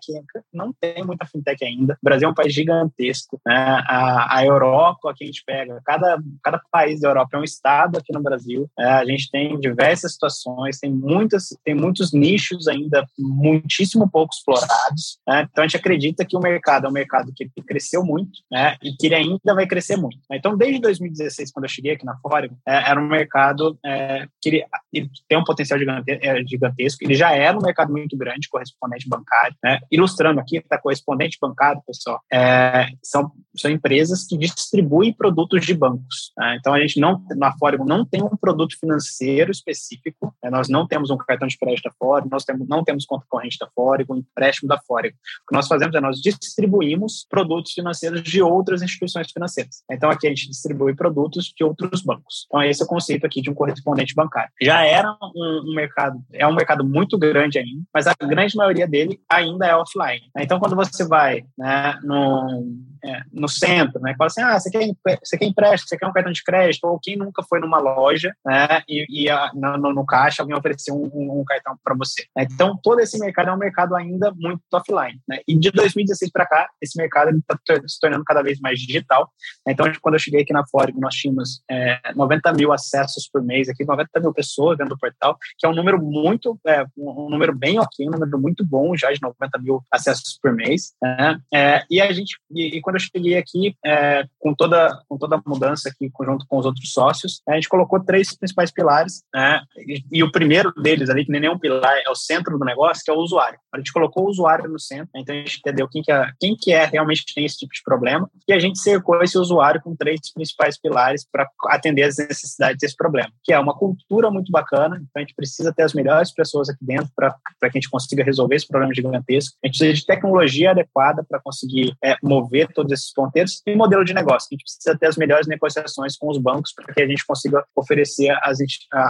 Não 0.54 0.74
tem 0.74 1.04
muita 1.04 1.26
fintech 1.26 1.64
ainda. 1.64 1.94
O 1.94 2.06
Brasil 2.06 2.28
é 2.28 2.32
um 2.32 2.36
país 2.36 2.54
gigantesco. 2.54 3.40
Né? 3.46 3.56
A, 3.88 4.38
a 4.38 4.46
Europa, 4.46 5.14
que 5.16 5.24
a 5.24 5.28
gente 5.28 5.44
pega, 5.46 5.82
cada, 5.86 6.18
cada 6.44 6.62
país 6.72 7.02
da 7.02 7.10
Europa 7.10 7.38
é 7.38 7.40
um 7.40 7.44
estado 7.44 7.98
aqui 7.98 8.14
no 8.14 8.22
Brasil. 8.22 8.70
É, 8.78 8.86
a 8.86 9.06
gente 9.06 9.30
tem 9.30 9.60
diversas 9.60 10.14
situações, 10.14 10.80
tem, 10.80 10.92
muitas, 10.92 11.50
tem 11.64 11.76
muitos 11.76 12.14
nichos 12.14 12.68
ainda 12.68 13.06
muitíssimo 13.18 14.10
pouco 14.10 14.34
explorados. 14.34 15.20
Né? 15.28 15.48
Então, 15.52 15.64
a 15.64 15.68
gente 15.68 15.78
acredita 15.78 16.26
que 16.26 16.38
o 16.38 16.40
mercado 16.40 16.86
é 16.86 16.90
um 16.90 16.94
mercado 16.94 17.32
que 17.34 17.50
cresceu 17.66 18.04
muito 18.04 18.40
né? 18.52 18.78
e 18.82 18.93
que 19.00 19.08
ele 19.08 19.16
ainda 19.16 19.54
vai 19.54 19.68
crescer 19.68 19.98
muito. 19.98 20.18
Então, 20.32 20.58
desde 20.58 20.80
2016, 20.80 21.52
quando 21.52 21.66
eu 21.66 21.70
cheguei 21.70 21.94
aqui 21.94 22.06
na 22.06 22.18
Fórum, 22.18 22.50
é, 22.68 22.90
era 22.90 23.00
um 23.00 23.08
mercado 23.08 23.78
é, 23.86 24.28
que 24.42 24.50
ele, 24.50 24.66
ele, 24.92 25.10
tem 25.28 25.38
um 25.38 25.44
potencial 25.44 25.80
é, 26.08 26.44
gigantesco, 26.46 27.04
ele 27.04 27.16
já 27.16 27.32
era 27.34 27.58
um 27.58 27.62
mercado 27.62 27.92
muito 27.92 28.18
grande, 28.18 28.50
correspondente 28.50 29.08
bancário. 29.08 29.56
Né? 29.64 29.80
Ilustrando 29.92 30.40
aqui, 30.40 30.62
tá 30.62 30.78
correspondente 30.78 31.38
bancário, 31.42 31.82
pessoal, 31.86 32.20
é, 32.32 32.88
são, 33.02 33.32
são 33.56 33.72
empresas 33.72 34.26
que 34.26 34.38
distribuem 34.38 35.14
produtos 35.14 35.66
de 35.66 35.74
bancos. 35.74 36.32
Né? 36.38 36.58
Então, 36.60 36.74
a 36.74 36.80
gente 36.80 37.00
não, 37.00 37.24
na 37.36 37.52
Fórum, 37.58 37.86
não 37.86 38.06
tem 38.06 38.22
um 38.22 38.36
produto 38.36 38.78
financeiro 38.80 39.52
específico, 39.52 40.36
né? 40.44 40.50
nós 40.50 40.70
não 40.70 40.88
temos 40.88 41.10
um 41.10 41.18
cartão 41.18 41.48
de 41.48 41.58
crédito 41.58 41.86
da 41.86 41.92
Fórum, 41.98 42.28
nós 42.30 42.44
temos, 42.44 42.68
não 42.68 42.84
temos 42.84 43.06
conta 43.06 43.26
corrente 43.30 43.58
da 43.60 43.68
Fórum, 43.76 44.06
um 44.10 44.18
empréstimo 44.18 44.68
da 44.68 44.80
Fórum. 44.88 45.08
O 45.08 45.48
que 45.50 45.54
nós 45.54 45.68
fazemos 45.68 45.96
é 45.96 46.02
nós 46.02 46.20
distribuímos 46.20 47.26
produtos 47.30 47.74
financeiros 47.74 48.22
de 48.22 48.42
outras 48.42 48.82
instituições 48.84 49.32
financeiras. 49.32 49.84
Então, 49.90 50.10
aqui 50.10 50.28
a 50.28 50.30
gente 50.30 50.50
distribui 50.50 50.96
produtos 50.96 51.54
de 51.56 51.64
outros 51.64 52.02
bancos. 52.02 52.46
Então, 52.48 52.64
esse 52.64 52.82
é 52.82 52.86
o 52.86 52.88
conceito 52.88 53.26
aqui 53.26 53.42
de 53.42 53.50
um 53.50 53.54
correspondente 53.54 54.14
bancário. 54.14 54.52
Já 54.62 54.86
era 54.86 55.12
um, 55.36 55.72
um 55.72 55.76
mercado, 55.76 56.22
é 56.32 56.48
um 56.48 56.56
mercado 56.56 56.84
muito 56.84 57.18
grande 57.18 57.58
ainda, 57.58 57.84
mas 57.94 58.08
a 58.08 58.14
grande 58.14 58.56
maioria 58.56 58.88
dele 58.88 59.20
ainda 59.30 59.66
é 59.66 59.76
offline. 59.76 60.22
Então, 60.38 60.60
quando 60.60 60.76
você 60.76 61.06
vai 61.08 61.44
né, 61.58 61.98
no, 62.04 62.66
é, 63.04 63.22
no 63.32 63.48
centro, 63.48 64.02
né, 64.02 64.16
fala 64.18 64.28
assim, 64.28 64.42
ah, 64.42 64.60
você 64.60 64.70
quer, 64.70 65.20
você 65.24 65.38
quer 65.38 65.46
empréstimo, 65.46 65.90
você 65.90 65.98
quer 65.98 66.08
um 66.08 66.14
cartão 66.14 66.32
de 66.32 66.44
crédito, 66.44 66.86
ou 66.86 67.00
quem 67.02 67.16
nunca 67.18 67.44
foi 67.44 67.60
numa 67.60 67.80
loja 67.80 68.34
né, 68.46 68.82
e, 68.88 69.24
e 69.24 69.30
a, 69.30 69.52
no, 69.54 69.94
no, 69.94 70.06
caixa 70.06 70.42
alguém 70.42 70.58
ofereceu 70.58 70.96
um, 70.96 71.40
um, 71.40 71.44
cartão 71.46 71.78
para 71.84 71.96
você. 71.96 72.26
Então, 72.38 72.78
todo 72.82 73.00
esse 73.00 73.20
mercado 73.20 73.50
é 73.50 73.54
um 73.54 73.58
mercado 73.58 73.96
ainda 73.96 74.32
muito 74.36 74.62
offline. 74.72 75.20
Né? 75.28 75.40
E 75.48 75.58
de 75.58 75.72
2016 75.72 76.32
para 76.32 76.46
cá, 76.46 76.70
esse 76.82 76.98
mercado 76.98 77.32
está 77.38 77.58
se 77.88 78.00
tornando 78.00 78.24
cada 78.24 78.42
vez 78.42 78.60
mais 78.60 78.80
digital. 78.80 79.32
Então, 79.68 79.92
quando 80.02 80.16
eu 80.16 80.20
cheguei 80.20 80.42
aqui 80.42 80.54
na 80.54 80.66
Fórum, 80.68 80.94
nós 80.98 81.16
tínhamos 81.16 81.64
é, 81.70 82.00
90 82.16 82.54
mil 82.54 82.72
acessos 82.72 83.30
por 83.32 83.42
mês, 83.42 83.70
aqui 83.70 83.86
90 83.86 84.20
mil 84.20 84.34
pessoas 84.34 84.78
dentro 84.78 84.96
do 84.96 85.00
portal, 85.00 85.38
que 85.58 85.66
é 85.66 85.70
um 85.70 85.76
número 85.76 86.02
muito, 86.02 86.60
é, 86.68 86.86
um 86.98 87.30
número 87.30 87.56
bem 87.56 87.80
ok, 87.80 88.08
um 88.08 88.12
número 88.12 88.40
muito 88.40 88.66
bom 88.66 88.96
já 88.96 89.12
de 89.12 89.22
90 89.22 89.60
mil 89.60 89.82
acessos 89.92 90.40
por 90.42 90.54
mês. 90.54 90.94
Né? 91.02 91.40
É, 91.54 91.86
e 91.90 92.02
a 92.02 92.12
gente, 92.12 92.38
e, 92.52 92.78
e, 92.78 92.82
quando 92.82 92.93
quando 92.94 92.96
eu 92.96 93.00
cheguei 93.00 93.38
aqui, 93.38 93.76
é, 93.84 94.26
com, 94.40 94.54
toda, 94.54 95.02
com 95.10 95.18
toda 95.18 95.36
a 95.36 95.42
mudança 95.46 95.90
aqui, 95.90 96.12
junto 96.24 96.46
com 96.48 96.58
os 96.58 96.66
outros 96.66 96.92
sócios, 96.92 97.42
a 97.48 97.56
gente 97.56 97.68
colocou 97.68 98.00
três 98.00 98.36
principais 98.36 98.72
pilares, 98.72 99.24
né? 99.34 99.62
E, 99.78 100.04
e, 100.12 100.24
o 100.24 100.32
primeiro 100.32 100.72
deles 100.74 101.10
ali, 101.10 101.26
que 101.26 101.32
nem 101.32 101.42
nenhum 101.42 101.58
pilar, 101.58 101.98
é 102.06 102.10
o 102.10 102.16
centro 102.16 102.58
do 102.58 102.66
negócio, 102.66 103.04
que 103.04 103.10
é 103.10 103.14
o 103.14 103.18
usuário. 103.18 103.60
A 103.74 103.78
gente 103.78 103.92
colocou 103.92 104.26
o 104.26 104.30
usuário 104.30 104.70
no 104.70 104.80
centro, 104.80 105.10
então 105.16 105.36
a 105.36 105.40
gente 105.40 105.58
entendeu 105.58 105.88
quem 105.90 106.02
que 106.02 106.12
é, 106.12 106.32
quem 106.40 106.56
que 106.56 106.72
é 106.72 106.86
realmente 106.86 107.26
tem 107.34 107.46
esse 107.46 107.58
tipo 107.58 107.74
de 107.74 107.82
problema, 107.84 108.30
e 108.48 108.54
a 108.54 108.60
gente 108.60 108.80
cercou 108.80 109.22
esse 109.24 109.38
usuário 109.38 109.82
com 109.82 109.96
três 109.96 110.32
principais 110.32 110.80
pilares 110.80 111.26
para 111.30 111.50
atender 111.68 112.04
as 112.04 112.18
necessidades 112.18 112.78
desse 112.80 112.96
problema, 112.96 113.30
que 113.44 113.54
é 113.54 113.60
uma 113.60 113.74
cultura 113.74 114.30
muito 114.30 114.52
bacana, 114.52 114.98
então 114.98 115.12
a 115.18 115.20
gente 115.20 115.36
precisa 115.36 115.74
ter 115.74 115.84
as 115.84 115.94
melhores 115.94 116.32
pessoas 116.32 116.70
aqui 116.70 116.84
dentro 116.86 117.10
para 117.16 117.36
que 117.62 117.66
a 117.66 117.72
gente 117.72 117.90
consiga 117.90 118.24
resolver 118.24 118.56
esse 118.56 118.68
problema 118.68 118.94
gigantesco. 118.94 119.58
A 119.64 119.68
gente 119.68 119.78
precisa 119.78 119.94
de 119.94 120.06
tecnologia 120.06 120.72
adequada 120.72 121.26
para 121.28 121.40
conseguir 121.40 121.96
é, 122.04 122.16
mover 122.22 122.68
todos 122.84 122.92
esses 122.92 123.14
ponteiros 123.14 123.62
e 123.66 123.76
modelo 123.76 124.04
de 124.04 124.14
negócio. 124.14 124.50
A 124.52 124.54
gente 124.54 124.64
precisa 124.64 124.98
ter 124.98 125.08
as 125.08 125.18
melhores 125.18 125.48
negociações 125.48 126.18
com 126.18 126.30
os 126.30 126.38
bancos 126.38 126.74
para 126.74 126.94
que 126.94 127.02
a 127.02 127.08
gente 127.08 127.26
consiga 127.26 127.64
oferecer 127.76 128.30
às, 128.44 128.60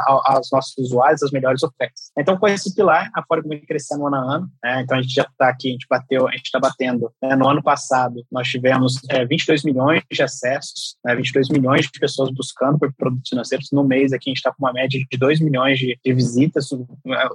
aos 0.05 0.49
nossos 0.51 0.77
usuários 0.77 1.23
as 1.23 1.31
melhores 1.31 1.63
ofertas. 1.63 2.11
Então, 2.17 2.37
com 2.37 2.47
esse 2.47 2.73
pilar, 2.75 3.09
a 3.15 3.23
Fórum 3.23 3.49
vem 3.49 3.65
crescendo 3.65 4.05
ano 4.07 4.15
a 4.15 4.35
ano. 4.35 4.49
Né? 4.63 4.81
Então, 4.81 4.97
a 4.97 5.01
gente 5.01 5.13
já 5.13 5.23
está 5.23 5.49
aqui, 5.49 5.69
a 5.69 5.71
gente 5.71 5.87
bateu, 5.89 6.27
a 6.27 6.31
gente 6.31 6.45
está 6.45 6.59
batendo. 6.59 7.11
Né? 7.21 7.35
No 7.35 7.49
ano 7.49 7.63
passado, 7.63 8.23
nós 8.31 8.47
tivemos 8.47 8.97
é, 9.09 9.25
22 9.25 9.63
milhões 9.63 10.03
de 10.11 10.21
acessos, 10.21 10.97
né? 11.03 11.15
22 11.15 11.49
milhões 11.49 11.87
de 11.87 11.99
pessoas 11.99 12.29
buscando 12.31 12.77
por 12.77 12.93
produtos 12.93 13.29
financeiros. 13.29 13.69
No 13.71 13.83
mês, 13.83 14.13
aqui, 14.13 14.29
a 14.29 14.31
gente 14.31 14.37
está 14.37 14.51
com 14.51 14.63
uma 14.63 14.73
média 14.73 14.99
de 14.99 15.17
2 15.17 15.39
milhões 15.39 15.79
de, 15.79 15.97
de 16.03 16.13
visitas, 16.13 16.69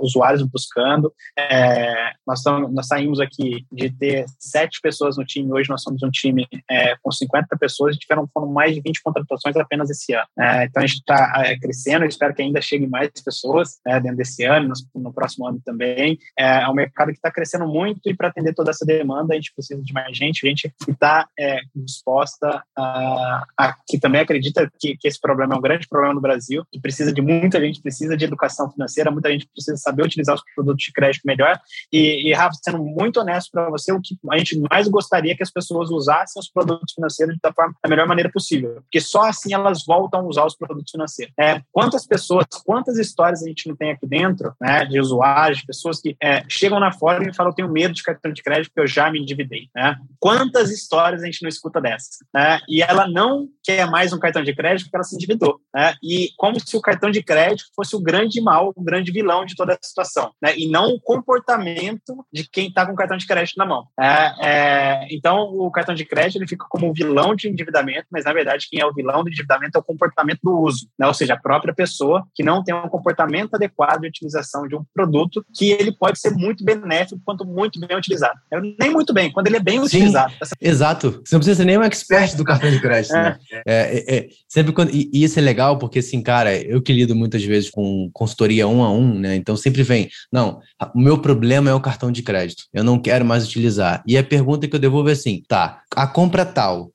usuários 0.00 0.42
buscando. 0.42 1.12
É, 1.36 2.12
nós, 2.26 2.42
nós 2.70 2.86
saímos 2.86 3.20
aqui 3.20 3.66
de 3.72 3.90
ter 3.90 4.26
sete 4.38 4.80
pessoas 4.80 5.16
no 5.16 5.24
time, 5.24 5.52
hoje 5.52 5.68
nós 5.68 5.82
somos 5.82 6.02
um 6.02 6.10
time 6.10 6.27
é, 6.70 6.96
com 7.02 7.10
50 7.10 7.56
pessoas, 7.58 7.96
tiveram 7.96 8.28
foram 8.32 8.48
mais 8.48 8.74
de 8.74 8.80
20 8.80 9.02
contratações 9.02 9.56
apenas 9.56 9.90
esse 9.90 10.12
ano. 10.12 10.26
É, 10.38 10.64
então 10.64 10.82
a 10.82 10.86
gente 10.86 10.98
está 10.98 11.42
é, 11.44 11.58
crescendo, 11.58 12.04
espero 12.04 12.34
que 12.34 12.42
ainda 12.42 12.60
chegue 12.60 12.86
mais 12.86 13.10
pessoas 13.24 13.78
é, 13.86 14.00
dentro 14.00 14.16
desse 14.16 14.44
ano, 14.44 14.72
no, 14.94 15.02
no, 15.02 15.12
próximo 15.12 15.46
ano 15.46 15.60
também. 15.64 16.18
É, 16.38 16.62
é 16.62 16.68
um 16.68 16.74
mercado 16.74 17.08
que 17.08 17.18
está 17.18 17.30
crescendo 17.30 17.66
muito 17.66 18.00
e 18.06 18.14
para 18.14 18.28
atender 18.28 18.54
toda 18.54 18.70
essa 18.70 18.84
demanda 18.84 19.34
a 19.34 19.36
gente 19.36 19.52
precisa 19.54 19.82
de 19.82 19.92
mais 19.92 20.16
gente, 20.16 20.46
gente 20.46 20.72
que 20.84 20.90
está 20.90 21.28
é, 21.38 21.60
disposta 21.74 22.62
a, 22.76 23.44
a, 23.56 23.76
que 23.86 23.98
também 23.98 24.20
acredita 24.20 24.70
que, 24.78 24.96
que 24.96 25.08
esse 25.08 25.20
problema 25.20 25.54
é 25.54 25.58
um 25.58 25.62
grande 25.62 25.86
problema 25.88 26.14
no 26.14 26.20
Brasil, 26.20 26.64
que 26.70 26.80
precisa 26.80 27.12
de 27.12 27.20
muita 27.20 27.60
gente, 27.60 27.80
precisa 27.80 28.16
de 28.16 28.24
educação 28.24 28.70
financeira, 28.70 29.10
muita 29.10 29.30
gente 29.30 29.46
precisa 29.46 29.76
saber 29.76 30.04
utilizar 30.04 30.34
os 30.34 30.42
produtos 30.54 30.84
de 30.84 30.92
crédito 30.92 31.22
melhor. 31.24 31.58
E, 31.92 32.28
e 32.28 32.32
Rafa, 32.32 32.56
sendo 32.62 32.82
muito 32.82 33.20
honesto 33.20 33.50
para 33.50 33.68
você, 33.70 33.92
o 33.92 34.00
que 34.00 34.16
a 34.30 34.38
gente 34.38 34.60
mais 34.70 34.88
gostaria 34.88 35.36
que 35.36 35.42
as 35.42 35.50
pessoas 35.50 35.90
usassem 35.90 36.17
os 36.36 36.50
produtos 36.50 36.94
financeiros 36.94 37.36
da, 37.42 37.52
forma, 37.52 37.74
da 37.82 37.88
melhor 37.88 38.06
maneira 38.06 38.30
possível, 38.30 38.82
porque 38.82 39.00
só 39.00 39.22
assim 39.22 39.52
elas 39.52 39.84
voltam 39.86 40.20
a 40.20 40.24
usar 40.24 40.44
os 40.44 40.56
produtos 40.56 40.90
financeiros. 40.90 41.34
É, 41.38 41.60
quantas 41.72 42.06
pessoas, 42.06 42.46
quantas 42.64 42.98
histórias 42.98 43.42
a 43.42 43.48
gente 43.48 43.68
não 43.68 43.76
tem 43.76 43.90
aqui 43.90 44.06
dentro, 44.06 44.54
né, 44.60 44.84
de 44.84 45.00
usuários, 45.00 45.58
de 45.58 45.66
pessoas 45.66 46.00
que 46.00 46.16
é, 46.22 46.44
chegam 46.48 46.80
na 46.80 46.92
fora 46.92 47.28
e 47.28 47.34
falam, 47.34 47.52
eu 47.52 47.54
tenho 47.56 47.70
medo 47.70 47.94
de 47.94 48.02
cartão 48.02 48.32
de 48.32 48.42
crédito 48.42 48.70
porque 48.70 48.80
eu 48.80 48.86
já 48.86 49.10
me 49.10 49.20
endividei, 49.20 49.68
né? 49.74 49.96
Quantas 50.18 50.70
histórias 50.70 51.22
a 51.22 51.26
gente 51.26 51.42
não 51.42 51.48
escuta 51.48 51.80
dessas, 51.80 52.18
né? 52.32 52.60
E 52.68 52.82
ela 52.82 53.08
não 53.08 53.48
quer 53.62 53.88
mais 53.90 54.12
um 54.12 54.18
cartão 54.18 54.42
de 54.42 54.54
crédito 54.54 54.86
porque 54.86 54.96
ela 54.96 55.04
se 55.04 55.14
endividou, 55.14 55.60
né? 55.74 55.94
E 56.02 56.30
como 56.36 56.58
se 56.60 56.76
o 56.76 56.80
cartão 56.80 57.10
de 57.10 57.22
crédito 57.22 57.70
fosse 57.74 57.94
o 57.96 58.00
grande 58.00 58.40
mal, 58.40 58.72
o 58.74 58.82
grande 58.82 59.12
vilão 59.12 59.44
de 59.44 59.54
toda 59.54 59.74
a 59.74 59.78
situação, 59.80 60.32
né? 60.40 60.56
E 60.56 60.68
não 60.68 60.94
o 60.94 61.00
comportamento 61.00 62.24
de 62.32 62.48
quem 62.48 62.68
está 62.68 62.86
com 62.86 62.92
o 62.92 62.96
cartão 62.96 63.16
de 63.16 63.26
crédito 63.26 63.56
na 63.56 63.66
mão. 63.66 63.86
É, 63.98 64.34
é, 64.40 65.08
então, 65.10 65.42
o 65.54 65.70
cartão 65.70 65.94
de 65.94 65.97
crédito 66.04 66.36
ele 66.38 66.48
fica 66.48 66.66
como 66.68 66.88
o 66.88 66.92
vilão 66.92 67.34
de 67.34 67.48
endividamento, 67.48 68.06
mas 68.10 68.24
na 68.24 68.32
verdade 68.32 68.66
quem 68.70 68.80
é 68.80 68.86
o 68.86 68.92
vilão 68.92 69.22
do 69.22 69.28
endividamento 69.28 69.76
é 69.76 69.80
o 69.80 69.84
comportamento 69.84 70.40
do 70.42 70.58
uso, 70.58 70.88
né? 70.98 71.06
ou 71.06 71.14
seja, 71.14 71.34
a 71.34 71.40
própria 71.40 71.74
pessoa 71.74 72.26
que 72.34 72.42
não 72.42 72.62
tem 72.62 72.74
um 72.74 72.88
comportamento 72.88 73.54
adequado 73.54 74.02
de 74.02 74.08
utilização 74.08 74.66
de 74.66 74.74
um 74.74 74.84
produto 74.94 75.44
que 75.54 75.70
ele 75.70 75.92
pode 75.92 76.18
ser 76.20 76.30
muito 76.30 76.64
benéfico 76.64 77.20
quanto 77.24 77.44
muito 77.44 77.80
bem 77.80 77.96
utilizado. 77.96 78.38
Eu, 78.50 78.60
nem 78.78 78.90
muito 78.90 79.12
bem, 79.12 79.30
quando 79.30 79.46
ele 79.46 79.56
é 79.56 79.60
bem 79.60 79.78
Sim, 79.80 79.98
utilizado. 79.98 80.34
Exato. 80.60 81.22
Você 81.24 81.34
não 81.34 81.40
precisa 81.40 81.56
ser 81.56 81.64
nem 81.64 81.78
um 81.78 81.82
expert 81.82 82.36
do 82.36 82.44
cartão 82.44 82.70
de 82.70 82.80
crédito. 82.80 83.14
É. 83.14 83.22
Né? 83.22 83.38
É, 83.50 83.62
é, 83.66 84.16
é, 84.16 84.28
sempre 84.48 84.72
quando, 84.72 84.90
e, 84.94 85.10
e 85.12 85.24
isso 85.24 85.38
é 85.38 85.42
legal 85.42 85.78
porque, 85.78 85.98
assim, 85.98 86.22
cara, 86.22 86.56
eu 86.56 86.80
que 86.82 86.92
lido 86.92 87.14
muitas 87.14 87.44
vezes 87.44 87.70
com 87.70 88.10
consultoria 88.12 88.66
um 88.66 88.82
a 88.82 88.90
um, 88.90 89.18
né? 89.18 89.36
Então 89.36 89.56
sempre 89.56 89.82
vem, 89.82 90.08
não, 90.32 90.60
o 90.94 91.00
meu 91.00 91.18
problema 91.18 91.70
é 91.70 91.74
o 91.74 91.80
cartão 91.80 92.10
de 92.10 92.22
crédito. 92.22 92.64
Eu 92.72 92.84
não 92.84 92.98
quero 92.98 93.24
mais 93.24 93.46
utilizar. 93.46 94.02
E 94.06 94.16
a 94.16 94.24
pergunta 94.24 94.66
que 94.66 94.74
eu 94.74 94.80
devolvo 94.80 95.08
é 95.08 95.12
assim: 95.12 95.42
tá, 95.46 95.82
a 95.94 96.06
compra 96.06 96.44
tal, 96.44 96.92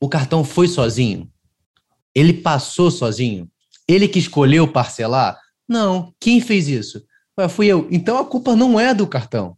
o 0.00 0.08
cartão 0.08 0.44
foi 0.44 0.68
sozinho? 0.68 1.30
Ele 2.14 2.32
passou 2.32 2.90
sozinho? 2.90 3.48
Ele 3.88 4.08
que 4.08 4.18
escolheu 4.18 4.66
parcelar? 4.68 5.38
Não. 5.68 6.12
Quem 6.20 6.40
fez 6.40 6.68
isso? 6.68 7.02
Ué, 7.38 7.48
fui 7.48 7.66
eu. 7.66 7.88
Então 7.90 8.18
a 8.18 8.24
culpa 8.24 8.54
não 8.54 8.78
é 8.78 8.92
do 8.92 9.06
cartão. 9.06 9.56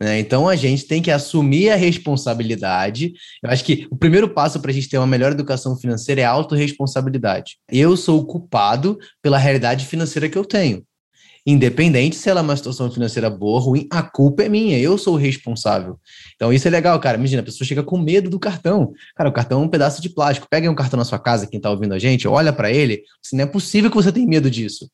Né? 0.00 0.18
Então 0.18 0.48
a 0.48 0.56
gente 0.56 0.86
tem 0.86 1.00
que 1.00 1.10
assumir 1.10 1.70
a 1.70 1.76
responsabilidade. 1.76 3.12
Eu 3.42 3.50
acho 3.50 3.64
que 3.64 3.86
o 3.90 3.96
primeiro 3.96 4.28
passo 4.28 4.60
para 4.60 4.70
a 4.70 4.74
gente 4.74 4.88
ter 4.88 4.98
uma 4.98 5.06
melhor 5.06 5.32
educação 5.32 5.76
financeira 5.76 6.22
é 6.22 6.24
a 6.24 6.30
autorresponsabilidade. 6.30 7.58
Eu 7.70 7.96
sou 7.96 8.20
o 8.20 8.26
culpado 8.26 8.98
pela 9.22 9.38
realidade 9.38 9.86
financeira 9.86 10.28
que 10.28 10.36
eu 10.36 10.44
tenho. 10.44 10.84
Independente 11.46 12.16
se 12.16 12.30
ela 12.30 12.40
é 12.40 12.42
uma 12.42 12.56
situação 12.56 12.90
financeira 12.90 13.28
boa 13.28 13.60
ou 13.60 13.66
ruim, 13.66 13.86
a 13.90 14.02
culpa 14.02 14.44
é 14.44 14.48
minha, 14.48 14.78
eu 14.78 14.96
sou 14.96 15.14
o 15.14 15.18
responsável. 15.18 15.98
Então 16.34 16.52
isso 16.52 16.66
é 16.66 16.70
legal, 16.70 16.98
cara. 16.98 17.18
Imagina, 17.18 17.42
a 17.42 17.44
pessoa 17.44 17.66
chega 17.66 17.82
com 17.82 17.98
medo 17.98 18.30
do 18.30 18.38
cartão. 18.38 18.94
Cara, 19.14 19.28
o 19.28 19.32
cartão 19.32 19.60
é 19.60 19.64
um 19.64 19.68
pedaço 19.68 20.00
de 20.00 20.08
plástico. 20.08 20.46
Pega 20.48 20.70
um 20.70 20.74
cartão 20.74 20.96
na 20.96 21.04
sua 21.04 21.18
casa, 21.18 21.46
quem 21.46 21.58
está 21.58 21.70
ouvindo 21.70 21.92
a 21.92 21.98
gente, 21.98 22.26
olha 22.26 22.52
para 22.52 22.72
ele, 22.72 23.02
se 23.22 23.36
não 23.36 23.44
é 23.44 23.46
possível 23.46 23.90
que 23.90 23.96
você 23.96 24.10
tenha 24.10 24.26
medo 24.26 24.50
disso. 24.50 24.88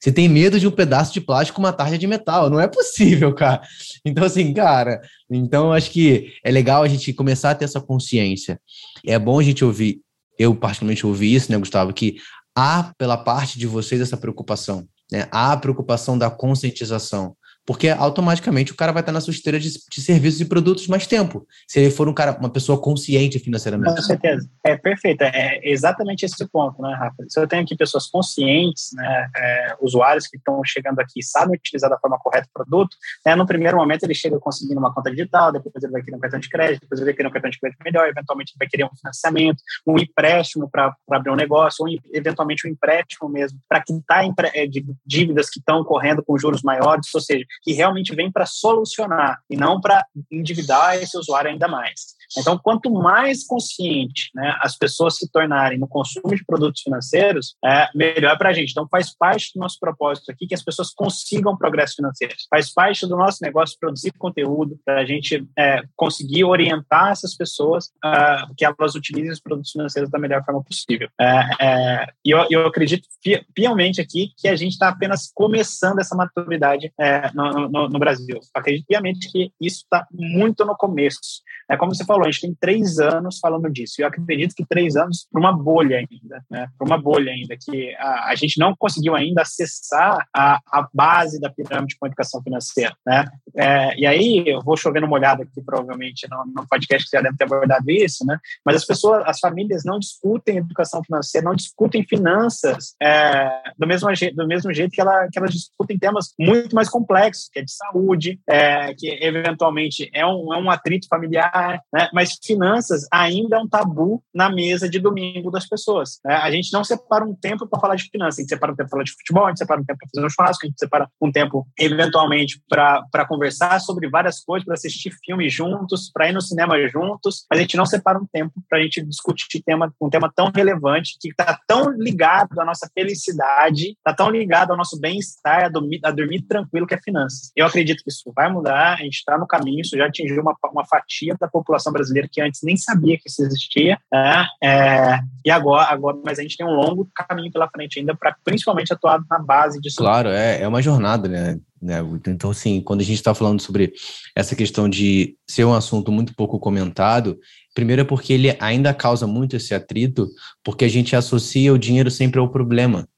Você 0.00 0.12
tem 0.12 0.28
medo 0.28 0.60
de 0.60 0.68
um 0.68 0.70
pedaço 0.70 1.12
de 1.12 1.20
plástico 1.20 1.58
uma 1.58 1.72
tarja 1.72 1.98
de 1.98 2.06
metal. 2.06 2.48
Não 2.48 2.60
é 2.60 2.68
possível, 2.68 3.34
cara. 3.34 3.60
Então, 4.04 4.24
assim, 4.24 4.54
cara, 4.54 5.00
então 5.28 5.72
acho 5.72 5.90
que 5.90 6.32
é 6.44 6.50
legal 6.52 6.84
a 6.84 6.88
gente 6.88 7.12
começar 7.12 7.50
a 7.50 7.54
ter 7.54 7.64
essa 7.64 7.80
consciência. 7.80 8.60
É 9.04 9.18
bom 9.18 9.40
a 9.40 9.42
gente 9.42 9.64
ouvir, 9.64 10.00
eu 10.38 10.54
particularmente 10.54 11.04
ouvi 11.04 11.34
isso, 11.34 11.50
né, 11.50 11.58
Gustavo, 11.58 11.92
que 11.92 12.18
há 12.54 12.92
pela 12.96 13.16
parte 13.16 13.58
de 13.58 13.66
vocês 13.66 14.00
essa 14.00 14.16
preocupação. 14.16 14.86
Né? 15.10 15.26
Há 15.30 15.52
a 15.52 15.56
preocupação 15.56 16.18
da 16.18 16.30
conscientização 16.30 17.36
porque 17.68 17.90
automaticamente 17.90 18.72
o 18.72 18.74
cara 18.74 18.92
vai 18.92 19.02
estar 19.02 19.12
na 19.12 19.20
sua 19.20 19.30
esteira 19.30 19.60
de, 19.60 19.68
de, 19.68 20.00
serviços 20.00 20.40
e 20.40 20.46
produtos 20.46 20.88
mais 20.88 21.06
tempo, 21.06 21.46
se 21.66 21.78
ele 21.78 21.90
for 21.90 22.08
um 22.08 22.14
cara, 22.14 22.34
uma 22.40 22.48
pessoa 22.48 22.80
consciente 22.80 23.38
financeiramente. 23.38 23.94
Com 23.94 24.00
certeza. 24.00 24.48
É 24.64 24.74
perfeito. 24.74 25.20
É 25.20 25.60
exatamente 25.62 26.24
esse 26.24 26.48
ponto, 26.48 26.80
né, 26.80 26.96
Rafa? 26.98 27.26
Se 27.28 27.38
eu 27.38 27.46
tenho 27.46 27.62
aqui 27.62 27.76
pessoas 27.76 28.06
conscientes, 28.06 28.88
né, 28.94 29.30
é, 29.36 29.76
usuários 29.82 30.26
que 30.26 30.38
estão 30.38 30.62
chegando 30.64 30.98
aqui 30.98 31.22
sabem 31.22 31.56
utilizar 31.56 31.90
da 31.90 31.98
forma 31.98 32.18
correta 32.18 32.48
o 32.48 32.52
produto, 32.54 32.96
né, 33.26 33.36
no 33.36 33.44
primeiro 33.44 33.76
momento 33.76 34.04
ele 34.04 34.14
chega 34.14 34.38
conseguindo 34.38 34.80
uma 34.80 34.94
conta 34.94 35.10
digital, 35.10 35.52
depois 35.52 35.74
ele 35.82 35.92
vai 35.92 36.00
querer 36.00 36.16
um 36.16 36.20
cartão 36.20 36.40
de 36.40 36.48
crédito, 36.48 36.80
depois 36.80 36.98
ele 37.02 37.10
vai 37.10 37.14
querer 37.14 37.28
um 37.28 37.32
cartão 37.32 37.50
de 37.50 37.60
crédito 37.60 37.80
melhor, 37.84 38.08
eventualmente 38.08 38.52
ele 38.52 38.58
vai 38.60 38.68
querer 38.68 38.84
um 38.84 38.96
financiamento, 38.96 39.62
um 39.86 39.98
empréstimo 39.98 40.70
para 40.70 40.96
abrir 41.10 41.30
um 41.30 41.36
negócio, 41.36 41.84
ou 41.84 41.94
eventualmente 42.14 42.66
um 42.66 42.70
empréstimo 42.70 43.28
mesmo 43.28 43.58
para 43.68 43.82
quitar 43.82 44.24
é, 44.54 44.66
de 44.66 44.86
dívidas 45.04 45.50
que 45.50 45.58
estão 45.58 45.84
correndo 45.84 46.24
com 46.24 46.38
juros 46.38 46.62
maiores, 46.62 47.14
ou 47.14 47.20
seja, 47.20 47.44
que 47.62 47.72
realmente 47.72 48.14
vem 48.14 48.30
para 48.30 48.46
solucionar 48.46 49.40
e 49.48 49.56
não 49.56 49.80
para 49.80 50.04
endividar 50.30 50.96
esse 50.96 51.16
usuário 51.16 51.50
ainda 51.50 51.68
mais. 51.68 52.17
Então, 52.36 52.58
quanto 52.58 52.90
mais 52.90 53.46
consciente 53.46 54.30
né, 54.34 54.54
as 54.60 54.76
pessoas 54.76 55.16
se 55.16 55.30
tornarem 55.30 55.78
no 55.78 55.88
consumo 55.88 56.34
de 56.34 56.44
produtos 56.44 56.82
financeiros, 56.82 57.56
é, 57.64 57.88
melhor 57.94 58.36
para 58.36 58.50
a 58.50 58.52
gente. 58.52 58.70
Então, 58.70 58.88
faz 58.90 59.14
parte 59.16 59.52
do 59.54 59.60
nosso 59.60 59.78
propósito 59.80 60.30
aqui 60.30 60.46
que 60.46 60.54
as 60.54 60.62
pessoas 60.62 60.92
consigam 60.94 61.56
progresso 61.56 61.96
financeiro. 61.96 62.34
Faz 62.50 62.72
parte 62.72 63.06
do 63.06 63.16
nosso 63.16 63.38
negócio 63.42 63.78
produzir 63.80 64.12
conteúdo 64.12 64.78
para 64.84 65.00
a 65.00 65.04
gente 65.04 65.46
é, 65.58 65.82
conseguir 65.96 66.44
orientar 66.44 67.10
essas 67.10 67.36
pessoas 67.36 67.86
uh, 68.04 68.54
que 68.56 68.64
elas 68.64 68.94
utilizem 68.94 69.30
os 69.30 69.40
produtos 69.40 69.70
financeiros 69.70 70.10
da 70.10 70.18
melhor 70.18 70.44
forma 70.44 70.62
possível. 70.62 71.08
É, 71.20 71.40
é, 71.60 72.06
e 72.24 72.30
eu, 72.30 72.46
eu 72.50 72.66
acredito 72.66 73.06
piamente 73.54 74.00
aqui 74.00 74.32
que 74.36 74.48
a 74.48 74.56
gente 74.56 74.72
está 74.72 74.88
apenas 74.88 75.30
começando 75.34 75.98
essa 75.98 76.16
maturidade 76.16 76.92
é, 76.98 77.30
no, 77.32 77.68
no, 77.68 77.88
no, 77.88 77.98
Brasil. 77.98 78.40
Acredito 78.54 78.86
piamente 78.86 79.30
que 79.30 79.52
isso 79.60 79.82
está 79.82 80.06
muito 80.12 80.64
no 80.64 80.76
começo. 80.76 81.42
É 81.70 81.76
como 81.76 81.94
você 81.94 82.04
falou, 82.04 82.17
a 82.26 82.30
gente 82.30 82.40
tem 82.40 82.56
três 82.58 82.98
anos 82.98 83.38
falando 83.38 83.70
disso. 83.70 83.96
E 83.98 84.02
eu 84.02 84.08
acredito 84.08 84.54
que 84.54 84.64
três 84.64 84.96
anos 84.96 85.26
para 85.30 85.40
uma 85.40 85.52
bolha 85.52 85.98
ainda, 85.98 86.44
né? 86.50 86.68
Para 86.76 86.86
uma 86.86 86.98
bolha 87.00 87.32
ainda, 87.32 87.56
que 87.56 87.94
a, 87.96 88.30
a, 88.30 88.34
gente 88.34 88.58
não 88.58 88.74
conseguiu 88.76 89.14
ainda 89.14 89.42
acessar 89.42 90.26
a, 90.34 90.60
a 90.72 90.88
base 90.92 91.40
da 91.40 91.50
pirâmide 91.50 91.96
com 91.98 92.06
educação 92.06 92.42
financeira, 92.42 92.94
né? 93.06 93.24
É, 93.56 93.98
e 93.98 94.06
aí, 94.06 94.44
eu 94.46 94.60
vou 94.62 94.76
chover 94.76 95.00
numa 95.00 95.16
olhada 95.16 95.42
aqui, 95.42 95.60
provavelmente, 95.62 96.26
no, 96.30 96.44
no 96.46 96.68
podcast 96.68 97.08
que 97.08 97.16
já 97.16 97.22
deve 97.22 97.36
ter 97.36 97.44
abordado 97.44 97.90
isso, 97.90 98.24
né? 98.26 98.38
Mas 98.64 98.76
as 98.76 98.84
pessoas, 98.84 99.22
as 99.26 99.38
famílias 99.38 99.84
não 99.84 99.98
discutem 99.98 100.58
educação 100.58 101.02
financeira, 101.02 101.46
não 101.46 101.54
discutem 101.54 102.04
finanças 102.04 102.94
é, 103.00 103.62
do, 103.76 103.86
mesmo, 103.86 104.08
do 104.34 104.46
mesmo 104.46 104.72
jeito 104.72 104.92
que, 104.92 105.00
ela, 105.00 105.28
que 105.30 105.38
elas 105.38 105.52
discutem 105.52 105.98
temas 105.98 106.34
muito 106.38 106.74
mais 106.74 106.88
complexos, 106.88 107.48
que 107.52 107.60
é 107.60 107.62
de 107.62 107.72
saúde, 107.72 108.40
é, 108.48 108.94
que 108.94 109.08
eventualmente 109.22 110.10
é 110.12 110.26
um, 110.26 110.52
é 110.52 110.58
um 110.58 110.70
atrito 110.70 111.06
familiar, 111.08 111.82
né? 111.92 112.07
Mas 112.12 112.38
finanças 112.44 113.06
ainda 113.12 113.56
é 113.56 113.60
um 113.60 113.68
tabu 113.68 114.22
na 114.34 114.48
mesa 114.48 114.88
de 114.88 114.98
domingo 114.98 115.50
das 115.50 115.66
pessoas. 115.66 116.18
Né? 116.24 116.34
A 116.34 116.50
gente 116.50 116.72
não 116.72 116.84
separa 116.84 117.24
um 117.24 117.34
tempo 117.34 117.66
para 117.66 117.80
falar 117.80 117.96
de 117.96 118.04
finanças, 118.10 118.38
a 118.38 118.42
gente 118.42 118.50
separa 118.50 118.72
um 118.72 118.76
tempo 118.76 118.88
para 118.88 118.96
falar 118.96 119.04
de 119.04 119.12
futebol, 119.12 119.46
a 119.46 119.48
gente 119.48 119.58
separa 119.58 119.80
um 119.80 119.84
tempo 119.84 119.98
para 119.98 120.08
fazer 120.14 120.26
um 120.26 120.30
churrasco, 120.30 120.66
a 120.66 120.68
gente 120.68 120.78
separa 120.78 121.08
um 121.20 121.32
tempo, 121.32 121.66
eventualmente, 121.78 122.62
para 122.68 123.26
conversar 123.26 123.80
sobre 123.80 124.08
várias 124.08 124.40
coisas, 124.40 124.64
para 124.64 124.74
assistir 124.74 125.12
filmes 125.24 125.52
juntos, 125.52 126.10
para 126.12 126.28
ir 126.28 126.32
no 126.32 126.40
cinema 126.40 126.78
juntos, 126.88 127.44
mas 127.50 127.58
a 127.58 127.62
gente 127.62 127.76
não 127.76 127.86
separa 127.86 128.18
um 128.18 128.26
tempo 128.26 128.52
para 128.68 128.78
a 128.78 128.82
gente 128.82 129.02
discutir 129.02 129.62
tema, 129.62 129.92
um 130.00 130.10
tema 130.10 130.30
tão 130.34 130.50
relevante 130.54 131.16
que 131.20 131.28
está 131.28 131.58
tão 131.66 131.90
ligado 131.90 132.60
à 132.60 132.64
nossa 132.64 132.88
felicidade, 132.94 133.90
está 133.90 134.14
tão 134.14 134.30
ligado 134.30 134.70
ao 134.70 134.76
nosso 134.76 134.98
bem-estar, 135.00 135.64
a 135.64 135.68
dormir, 135.68 136.00
a 136.04 136.10
dormir 136.10 136.42
tranquilo, 136.42 136.86
que 136.86 136.94
é 136.94 137.00
finanças. 137.00 137.50
Eu 137.56 137.66
acredito 137.66 138.02
que 138.02 138.10
isso 138.10 138.32
vai 138.34 138.50
mudar, 138.50 138.94
a 138.94 139.02
gente 139.02 139.16
está 139.16 139.36
no 139.36 139.46
caminho, 139.46 139.80
isso 139.80 139.96
já 139.96 140.06
atingiu 140.06 140.40
uma, 140.40 140.54
uma 140.72 140.86
fatia 140.86 141.36
da 141.38 141.48
população 141.48 141.92
brasileira 141.98 142.28
que 142.30 142.40
antes 142.40 142.60
nem 142.62 142.76
sabia 142.76 143.16
que 143.16 143.28
isso 143.28 143.42
existia, 143.42 143.98
né? 144.12 144.46
É, 144.62 145.18
e 145.44 145.50
agora, 145.50 145.92
agora, 145.92 146.16
mas 146.24 146.38
a 146.38 146.42
gente 146.42 146.56
tem 146.56 146.66
um 146.66 146.74
longo 146.74 147.08
caminho 147.14 147.50
pela 147.52 147.68
frente 147.68 147.98
ainda 147.98 148.16
para 148.16 148.36
principalmente 148.44 148.92
atuar 148.92 149.20
na 149.28 149.38
base 149.38 149.80
disso. 149.80 149.96
Claro, 149.96 150.28
é, 150.28 150.62
é 150.62 150.68
uma 150.68 150.82
jornada, 150.82 151.28
né? 151.28 151.58
né 151.80 151.98
então, 152.26 152.50
assim, 152.50 152.80
quando 152.80 153.00
a 153.00 153.04
gente 153.04 153.16
está 153.16 153.34
falando 153.34 153.60
sobre 153.60 153.92
essa 154.34 154.54
questão 154.54 154.88
de 154.88 155.36
ser 155.46 155.64
um 155.64 155.74
assunto 155.74 156.10
muito 156.10 156.34
pouco 156.34 156.58
comentado, 156.58 157.38
primeiro 157.74 158.02
é 158.02 158.04
porque 158.04 158.32
ele 158.32 158.56
ainda 158.60 158.94
causa 158.94 159.26
muito 159.26 159.56
esse 159.56 159.74
atrito, 159.74 160.28
porque 160.64 160.84
a 160.84 160.88
gente 160.88 161.14
associa 161.14 161.72
o 161.72 161.78
dinheiro 161.78 162.10
sempre 162.10 162.40
ao 162.40 162.50
problema. 162.50 163.08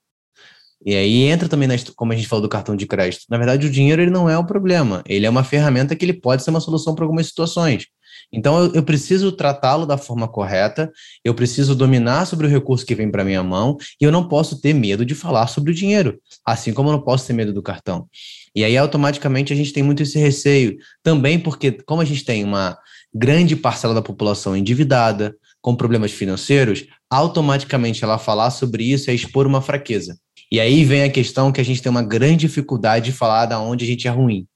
E 0.85 0.95
aí 0.95 1.25
entra 1.25 1.49
também, 1.49 1.69
na, 1.69 1.75
como 1.95 2.13
a 2.13 2.17
gente 2.17 2.27
falou 2.27 2.43
do 2.43 2.49
cartão 2.49 2.75
de 2.75 2.87
crédito. 2.87 3.25
Na 3.29 3.37
verdade, 3.37 3.67
o 3.67 3.71
dinheiro 3.71 4.01
ele 4.01 4.11
não 4.11 4.31
é 4.31 4.39
o 4.39 4.47
problema. 4.47 5.03
Ele 5.07 5.27
é 5.27 5.31
uma 5.31 5.45
ferramenta 5.45 5.95
que 5.95 6.05
ele 6.05 6.15
pode 6.15 6.43
ser 6.43 6.51
uma 6.51 6.61
solução 6.61 6.95
para 6.95 7.05
algumas 7.05 7.27
situações. 7.27 7.87
Então, 8.33 8.65
eu, 8.65 8.75
eu 8.75 8.83
preciso 8.83 9.33
tratá-lo 9.33 9.87
da 9.87 9.99
forma 9.99 10.29
correta, 10.29 10.91
eu 11.25 11.35
preciso 11.35 11.75
dominar 11.75 12.27
sobre 12.27 12.47
o 12.47 12.51
recurso 12.51 12.87
que 12.87 12.95
vem 12.95 13.11
para 13.11 13.25
minha 13.25 13.43
mão, 13.43 13.77
e 14.01 14.05
eu 14.05 14.13
não 14.13 14.29
posso 14.29 14.61
ter 14.61 14.73
medo 14.73 15.05
de 15.05 15.15
falar 15.15 15.47
sobre 15.47 15.73
o 15.73 15.75
dinheiro, 15.75 16.19
assim 16.45 16.73
como 16.73 16.89
eu 16.89 16.93
não 16.93 17.03
posso 17.03 17.27
ter 17.27 17.33
medo 17.33 17.53
do 17.53 17.63
cartão. 17.63 18.07
E 18.55 18.65
aí, 18.65 18.77
automaticamente, 18.77 19.53
a 19.53 19.57
gente 19.57 19.73
tem 19.73 19.83
muito 19.83 20.03
esse 20.03 20.19
receio. 20.19 20.77
Também 21.03 21.39
porque, 21.39 21.73
como 21.73 22.03
a 22.03 22.05
gente 22.05 22.25
tem 22.25 22.45
uma 22.45 22.77
grande 23.15 23.57
parcela 23.57 23.95
da 23.95 24.03
população 24.03 24.57
endividada, 24.57 25.35
com 25.61 25.77
problemas 25.77 26.11
financeiros, 26.13 26.87
automaticamente 27.11 28.03
ela 28.03 28.19
falar 28.19 28.51
sobre 28.51 28.85
isso 28.85 29.11
é 29.11 29.15
expor 29.15 29.47
uma 29.47 29.61
fraqueza. 29.61 30.19
E 30.51 30.59
aí 30.59 30.85
vem 30.85 31.03
a 31.03 31.11
questão 31.11 31.53
que 31.53 31.61
a 31.61 31.65
gente 31.65 31.83
tem 31.83 31.91
uma 31.91 32.03
grande 32.03 32.47
dificuldade 32.47 33.07
de 33.07 33.13
falar 33.13 33.47
da 33.47 33.61
onde 33.61 33.85
a 33.85 33.89
gente 33.89 34.09
é 34.09 34.11
ruim. 34.11 34.47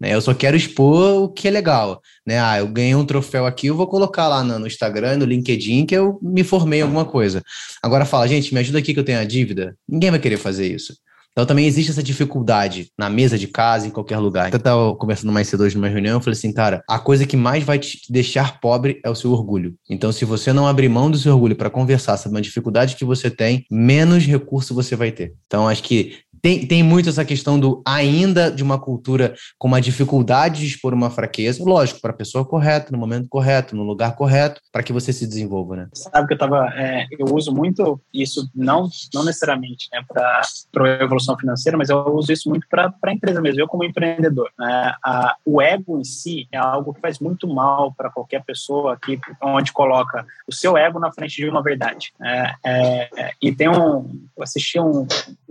Né? 0.00 0.14
Eu 0.14 0.20
só 0.20 0.32
quero 0.32 0.56
expor 0.56 1.24
o 1.24 1.28
que 1.28 1.48
é 1.48 1.50
legal. 1.50 2.00
Né? 2.26 2.40
Ah, 2.40 2.58
eu 2.58 2.68
ganhei 2.68 2.94
um 2.94 3.04
troféu 3.04 3.46
aqui, 3.46 3.66
eu 3.66 3.76
vou 3.76 3.86
colocar 3.86 4.28
lá 4.28 4.44
no, 4.44 4.66
Instagram, 4.66 5.16
no 5.16 5.24
LinkedIn, 5.24 5.86
que 5.86 5.96
eu 5.96 6.18
me 6.22 6.44
formei 6.44 6.80
em 6.80 6.82
alguma 6.82 7.04
coisa. 7.04 7.42
Agora 7.82 8.04
fala, 8.04 8.28
gente, 8.28 8.54
me 8.54 8.60
ajuda 8.60 8.78
aqui 8.78 8.94
que 8.94 9.00
eu 9.00 9.04
tenho 9.04 9.18
a 9.18 9.24
dívida. 9.24 9.76
Ninguém 9.88 10.10
vai 10.10 10.20
querer 10.20 10.36
fazer 10.36 10.72
isso. 10.72 10.94
Então 11.38 11.46
também 11.46 11.66
existe 11.66 11.92
essa 11.92 12.02
dificuldade 12.02 12.90
na 12.98 13.08
mesa 13.08 13.38
de 13.38 13.46
casa, 13.46 13.86
em 13.86 13.90
qualquer 13.90 14.18
lugar. 14.18 14.52
Eu 14.52 14.56
estava 14.56 14.92
conversando 14.96 15.32
mais 15.32 15.46
cedo 15.46 15.62
hoje 15.62 15.76
numa 15.76 15.88
reunião, 15.88 16.16
eu 16.16 16.20
falei 16.20 16.36
assim, 16.36 16.52
cara, 16.52 16.82
a 16.88 16.98
coisa 16.98 17.24
que 17.24 17.36
mais 17.36 17.62
vai 17.62 17.78
te 17.78 18.00
deixar 18.10 18.58
pobre 18.58 19.00
é 19.04 19.08
o 19.08 19.14
seu 19.14 19.30
orgulho. 19.30 19.76
Então, 19.88 20.10
se 20.10 20.24
você 20.24 20.52
não 20.52 20.66
abrir 20.66 20.88
mão 20.88 21.08
do 21.08 21.16
seu 21.16 21.32
orgulho 21.32 21.54
para 21.54 21.70
conversar 21.70 22.16
sobre 22.16 22.36
uma 22.36 22.42
dificuldade 22.42 22.96
que 22.96 23.04
você 23.04 23.30
tem, 23.30 23.64
menos 23.70 24.26
recurso 24.26 24.74
você 24.74 24.96
vai 24.96 25.12
ter. 25.12 25.32
Então, 25.46 25.68
acho 25.68 25.84
que 25.84 26.16
tem, 26.40 26.66
tem 26.66 26.82
muito 26.82 27.08
essa 27.08 27.24
questão 27.24 27.58
do 27.58 27.82
ainda 27.84 28.50
de 28.50 28.62
uma 28.62 28.78
cultura 28.78 29.34
com 29.58 29.68
uma 29.68 29.80
dificuldade 29.80 30.60
de 30.60 30.66
expor 30.66 30.94
uma 30.94 31.10
fraqueza, 31.10 31.62
lógico, 31.64 32.00
para 32.00 32.10
a 32.10 32.16
pessoa 32.16 32.44
correta, 32.44 32.92
no 32.92 32.98
momento 32.98 33.28
correto, 33.28 33.76
no 33.76 33.82
lugar 33.82 34.14
correto, 34.14 34.60
para 34.72 34.82
que 34.82 34.92
você 34.92 35.12
se 35.12 35.26
desenvolva, 35.26 35.76
né? 35.76 35.88
Sabe 35.94 36.26
que 36.26 36.34
eu 36.34 36.38
tava, 36.38 36.68
é, 36.74 37.06
eu 37.18 37.34
uso 37.34 37.52
muito 37.52 38.00
isso, 38.12 38.48
não, 38.54 38.88
não 39.14 39.24
necessariamente 39.24 39.88
né, 39.92 40.04
para 40.08 40.42
a 40.84 41.04
evolução 41.04 41.36
financeira, 41.38 41.76
mas 41.76 41.90
eu 41.90 41.98
uso 42.14 42.32
isso 42.32 42.48
muito 42.48 42.66
para 42.68 42.92
a 43.02 43.12
empresa 43.12 43.40
mesmo, 43.40 43.60
eu 43.60 43.68
como 43.68 43.84
empreendedor. 43.84 44.50
Né? 44.58 44.94
A, 45.04 45.36
o 45.44 45.60
ego 45.60 45.98
em 45.98 46.04
si 46.04 46.48
é 46.52 46.58
algo 46.58 46.94
que 46.94 47.00
faz 47.00 47.18
muito 47.18 47.46
mal 47.46 47.92
para 47.92 48.10
qualquer 48.10 48.44
pessoa 48.44 48.96
que, 48.96 49.18
onde 49.42 49.72
coloca 49.72 50.26
o 50.46 50.52
seu 50.52 50.76
ego 50.76 50.98
na 50.98 51.12
frente 51.12 51.36
de 51.36 51.48
uma 51.48 51.62
verdade. 51.62 52.12
Né? 52.18 52.54
É, 52.64 53.08
é, 53.16 53.30
e 53.42 53.52
tem 53.52 53.68
um, 53.68 54.28
eu 54.36 54.42
assisti 54.42 54.78
um, 54.80 55.06